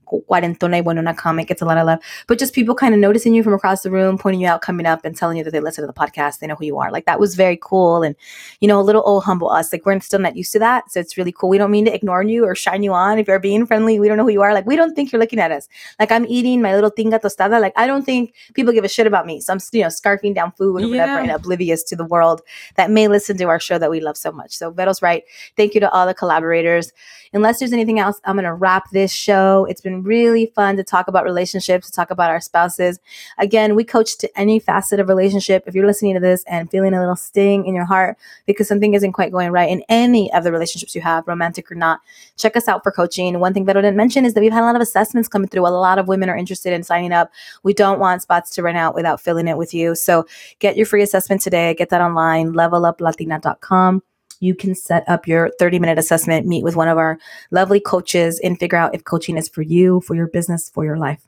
Cuarentona 0.06 0.78
y 0.78 0.82
Buenona 0.82 1.16
comic 1.16 1.48
gets 1.48 1.62
a 1.62 1.66
lot 1.66 1.78
of 1.78 1.86
love, 1.86 2.00
but 2.28 2.38
just 2.40 2.54
people 2.54 2.76
kind 2.76 2.94
of 2.94 3.00
noticing 3.00 3.34
you 3.34 3.44
from 3.44 3.54
across 3.54 3.82
the 3.82 3.92
room, 3.92 4.18
pointing 4.18 4.42
you 4.42 4.48
out, 4.48 4.62
coming 4.62 4.86
up 4.86 5.06
and 5.06 5.16
telling 5.16 5.38
you 5.38 5.44
that 5.44 5.52
they 5.52 5.60
listen 5.60 5.84
to 5.84 5.88
the 5.88 5.94
podcast. 5.94 6.40
They 6.40 6.48
know 6.48 6.56
who 6.56 6.66
you 6.66 6.78
are. 6.78 6.92
Like 6.92 7.06
that 7.06 7.20
was 7.20 7.36
very 7.36 7.58
cool. 7.62 8.04
And, 8.04 8.16
you 8.60 8.68
know, 8.68 8.80
a 8.80 8.84
little 8.84 9.04
old 9.06 9.24
humble 9.24 9.50
us. 9.50 9.72
Like 9.72 9.86
we're 9.86 10.00
still 10.02 10.20
not 10.20 10.36
used 10.36 10.52
to 10.54 10.60
that. 10.60 10.92
So 10.92 11.00
it's 11.00 11.18
really 11.18 11.32
cool. 11.32 11.50
We 11.50 11.58
don't 11.58 11.72
mean 11.72 11.86
to 11.86 11.94
ignore 11.94 12.24
you 12.24 12.46
or 12.46 12.56
shine 12.56 12.84
you 12.84 12.94
on. 12.94 13.20
If 13.20 13.28
you're 13.28 13.40
being 13.40 13.66
friendly, 13.66 14.00
we 14.00 14.08
don't 14.08 14.18
know 14.18 14.24
who 14.24 14.32
you 14.32 14.42
are. 14.42 14.54
Like 14.54 14.66
we 14.66 14.76
don't 14.76 14.94
think 14.96 15.12
you're 15.12 15.20
looking 15.20 15.40
at 15.40 15.52
us. 15.52 15.68
Like 16.00 16.12
I'm 16.12 16.26
eating 16.28 16.62
my 16.62 16.74
little 16.76 16.92
tinga 16.92 17.20
tostada. 17.20 17.60
Like 17.62 17.74
I 17.76 17.88
don't 17.88 18.04
think 18.06 18.34
people 18.54 18.74
give 18.74 18.84
a 18.84 18.90
shit 18.90 19.08
about 19.08 19.26
me. 19.26 19.40
So 19.42 19.54
I'm, 19.54 19.60
you 19.72 19.82
know, 19.82 19.88
scarfing 19.88 20.36
down 20.36 20.52
food 20.54 20.84
or 20.84 20.88
whatever 20.90 21.14
Yeah. 21.14 21.22
and 21.22 21.32
oblivious 21.32 21.84
to 21.84 21.96
the 21.96 22.06
world 22.06 22.42
that 22.76 22.92
may 22.92 23.08
listen 23.08 23.38
to 23.38 23.46
our 23.46 23.60
show 23.60 23.78
that 23.78 23.90
we 23.90 24.00
love 24.00 24.18
so 24.18 24.32
much. 24.32 24.52
So 24.56 24.72
Vero's 24.72 25.02
right. 25.02 25.24
Thank 25.56 25.74
you 25.74 25.80
to 25.82 25.90
all 25.92 26.06
the 26.06 26.14
collaborators. 26.14 26.92
Unless 27.34 27.60
there's 27.60 27.74
anything 27.74 28.00
else, 28.00 28.22
I'm 28.26 28.36
going 28.36 28.46
to 28.46 28.54
wrap 28.54 28.90
this 28.92 29.12
show. 29.12 29.66
It's 29.70 29.82
been 29.82 30.04
really 30.04 30.52
fun 30.56 30.78
to 30.78 30.84
talk 30.84 31.08
about 31.08 31.24
relationships, 31.24 31.88
to 31.88 31.92
talk 31.92 32.12
about 32.12 32.30
our 32.30 32.40
spouses. 32.40 33.00
Again, 33.40 33.76
we 33.76 33.84
coach 33.84 34.18
to 34.20 34.40
any 34.40 34.60
facet 34.60 35.00
of 35.00 35.10
relationship. 35.10 35.64
If 35.66 35.74
you're 35.74 35.88
listening 35.88 36.14
to 36.14 36.20
this 36.20 36.44
and 36.46 36.70
feeling 36.70 36.94
a 36.94 37.00
little 37.00 37.16
sting 37.16 37.66
in 37.66 37.74
your 37.74 37.86
heart 37.86 38.18
because 38.46 38.68
something 38.68 38.94
isn't 38.94 39.14
quite 39.14 39.32
going 39.32 39.52
right 39.52 39.70
in 39.70 39.84
any 39.90 40.32
of 40.34 40.44
the 40.44 40.52
relationships 40.52 40.94
you 40.94 41.02
have, 41.02 41.28
romantic 41.28 41.72
or 41.72 41.76
not, 41.76 42.02
check 42.38 42.56
us 42.56 42.68
out 42.68 42.84
for 42.84 42.92
coaching. 42.92 43.40
One 43.40 43.54
thing 43.54 43.66
that 43.66 43.76
I 43.76 43.82
didn't 43.82 43.98
mention 43.98 44.26
is 44.26 44.36
that 44.36 44.42
we've 44.42 44.54
had 44.54 44.62
a 44.62 44.68
lot 44.68 44.76
of 44.76 44.82
assessments 44.82 45.28
coming 45.28 45.48
through. 45.48 45.66
A 45.66 45.70
lot 45.70 45.98
of 45.98 46.08
women 46.08 46.30
are 46.30 46.38
interested 46.38 46.72
in 46.72 46.84
signing 46.84 47.12
up. 47.12 47.32
We 47.64 47.74
don't 47.74 48.00
want 48.00 48.22
spots 48.22 48.52
to 48.52 48.62
run 48.62 48.76
out 48.76 48.94
without 48.94 49.20
filling 49.20 49.48
it 49.48 49.58
with 49.58 49.74
you. 49.74 49.96
So 49.96 50.26
get 50.60 50.78
your 50.78 50.86
free 50.86 51.02
assessment 51.02 51.42
today. 51.42 51.74
Get 51.74 51.90
that 51.90 52.02
online, 52.02 52.54
leveluplatina.com. 52.54 54.04
You 54.44 54.54
can 54.54 54.76
set 54.76 55.08
up 55.08 55.28
your 55.28 55.52
30 55.58 55.80
minute 55.80 55.98
assessment, 55.98 56.46
meet 56.46 56.64
with 56.64 56.76
one 56.76 56.90
of 56.90 56.98
our 56.98 57.18
lovely 57.52 57.80
coaches, 57.80 58.40
and 58.44 58.60
figure 58.60 58.78
out 58.78 58.94
if 58.94 59.06
coaching 59.06 59.38
is 59.38 59.48
for 59.48 59.62
you, 59.62 60.02
for 60.02 60.16
your 60.16 60.28
business, 60.28 60.70
for 60.70 60.84
your 60.84 60.98
life. 60.98 61.26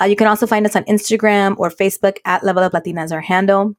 Uh, 0.00 0.04
you 0.04 0.16
can 0.16 0.28
also 0.28 0.46
find 0.46 0.64
us 0.64 0.76
on 0.76 0.84
Instagram 0.84 1.58
or 1.58 1.70
Facebook 1.70 2.18
at 2.24 2.44
Level 2.44 2.62
Up 2.62 2.72
Latina 2.72 3.02
is 3.02 3.12
our 3.12 3.20
handle. 3.20 3.76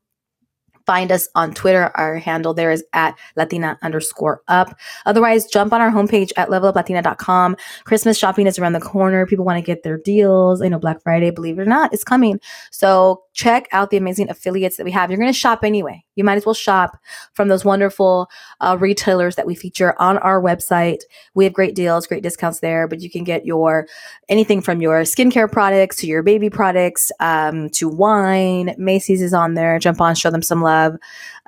Find 0.85 1.11
us 1.11 1.27
on 1.35 1.53
Twitter. 1.53 1.91
Our 1.95 2.17
handle 2.17 2.53
there 2.53 2.71
is 2.71 2.83
at 2.93 3.17
Latina 3.35 3.77
underscore 3.81 4.41
up. 4.47 4.77
Otherwise, 5.05 5.45
jump 5.45 5.73
on 5.73 5.81
our 5.81 5.91
homepage 5.91 6.31
at 6.35 6.49
leveluplatina.com. 6.49 7.55
Christmas 7.85 8.17
shopping 8.17 8.47
is 8.47 8.59
around 8.59 8.73
the 8.73 8.81
corner. 8.81 9.25
People 9.25 9.45
want 9.45 9.57
to 9.57 9.65
get 9.65 9.83
their 9.83 9.97
deals. 9.97 10.61
I 10.61 10.67
know 10.67 10.79
Black 10.79 11.01
Friday, 11.01 11.31
believe 11.31 11.57
it 11.57 11.61
or 11.61 11.65
not, 11.65 11.93
is 11.93 12.03
coming. 12.03 12.39
So 12.71 13.23
check 13.33 13.67
out 13.71 13.89
the 13.89 13.97
amazing 13.97 14.29
affiliates 14.29 14.77
that 14.77 14.83
we 14.83 14.91
have. 14.91 15.09
You're 15.09 15.19
going 15.19 15.31
to 15.31 15.37
shop 15.37 15.63
anyway. 15.63 16.03
You 16.15 16.23
might 16.23 16.37
as 16.37 16.45
well 16.45 16.53
shop 16.53 16.97
from 17.33 17.47
those 17.47 17.65
wonderful 17.65 18.29
uh, 18.61 18.77
retailers 18.79 19.35
that 19.35 19.47
we 19.47 19.55
feature 19.55 19.99
on 19.99 20.17
our 20.19 20.41
website. 20.41 20.99
We 21.33 21.43
have 21.45 21.53
great 21.53 21.73
deals, 21.75 22.05
great 22.05 22.21
discounts 22.21 22.59
there, 22.59 22.87
but 22.87 23.01
you 23.01 23.09
can 23.09 23.23
get 23.23 23.45
your 23.45 23.87
anything 24.29 24.61
from 24.61 24.81
your 24.81 25.01
skincare 25.01 25.51
products 25.51 25.95
to 25.97 26.07
your 26.07 26.21
baby 26.21 26.49
products 26.49 27.11
um, 27.19 27.69
to 27.71 27.89
wine. 27.89 28.75
Macy's 28.77 29.21
is 29.21 29.33
on 29.33 29.55
there. 29.55 29.79
Jump 29.79 29.99
on, 30.01 30.13
show 30.13 30.29
them 30.29 30.43
some 30.43 30.61
love. 30.61 30.72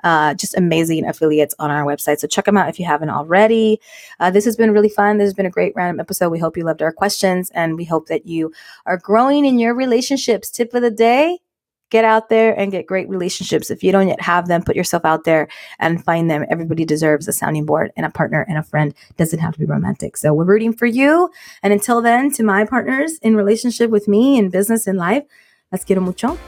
Uh, 0.04 0.34
just 0.34 0.56
amazing 0.56 1.06
affiliates 1.06 1.54
on 1.58 1.70
our 1.70 1.84
website. 1.84 2.18
So 2.18 2.28
check 2.28 2.44
them 2.44 2.56
out 2.56 2.68
if 2.68 2.78
you 2.78 2.84
haven't 2.84 3.10
already. 3.10 3.80
Uh, 4.20 4.30
this 4.30 4.44
has 4.44 4.56
been 4.56 4.70
really 4.70 4.88
fun. 4.88 5.18
This 5.18 5.26
has 5.26 5.34
been 5.34 5.46
a 5.46 5.50
great 5.50 5.72
random 5.74 5.98
episode. 5.98 6.30
We 6.30 6.38
hope 6.38 6.56
you 6.56 6.64
loved 6.64 6.82
our 6.82 6.92
questions 6.92 7.50
and 7.54 7.76
we 7.76 7.84
hope 7.84 8.06
that 8.06 8.26
you 8.26 8.52
are 8.84 8.98
growing 8.98 9.44
in 9.44 9.58
your 9.58 9.74
relationships. 9.74 10.50
Tip 10.50 10.74
of 10.74 10.82
the 10.82 10.90
day 10.90 11.38
get 11.90 12.04
out 12.04 12.28
there 12.28 12.58
and 12.58 12.72
get 12.72 12.86
great 12.86 13.08
relationships. 13.08 13.70
If 13.70 13.82
you 13.82 13.92
don't 13.92 14.08
yet 14.08 14.20
have 14.20 14.48
them, 14.48 14.62
put 14.62 14.76
yourself 14.76 15.04
out 15.04 15.24
there 15.24 15.48
and 15.78 16.04
find 16.04 16.30
them. 16.30 16.44
Everybody 16.50 16.84
deserves 16.84 17.28
a 17.28 17.32
sounding 17.32 17.64
board 17.64 17.92
and 17.96 18.04
a 18.04 18.10
partner 18.10 18.44
and 18.48 18.58
a 18.58 18.62
friend. 18.62 18.94
Doesn't 19.16 19.38
have 19.38 19.54
to 19.54 19.58
be 19.58 19.66
romantic. 19.66 20.16
So 20.16 20.34
we're 20.34 20.44
rooting 20.44 20.72
for 20.72 20.86
you. 20.86 21.30
And 21.62 21.72
until 21.72 22.02
then, 22.02 22.30
to 22.32 22.42
my 22.42 22.64
partners 22.64 23.18
in 23.22 23.36
relationship 23.36 23.90
with 23.90 24.08
me 24.08 24.38
in 24.38 24.50
business 24.50 24.86
and 24.86 24.98
life, 24.98 25.24
let's 25.70 25.84
quiero 25.84 26.02
mucho. 26.02 26.38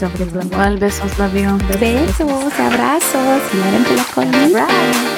Don't 0.00 0.10
forget 0.10 0.28
to 0.28 0.34
love 0.36 0.46
Igual, 0.46 0.78
besos, 0.78 1.18
love 1.18 1.34
you. 1.34 1.58
Besos, 1.80 2.52
abrazos, 2.60 3.42
y 3.52 3.96
la 3.96 4.04
cola. 4.14 5.17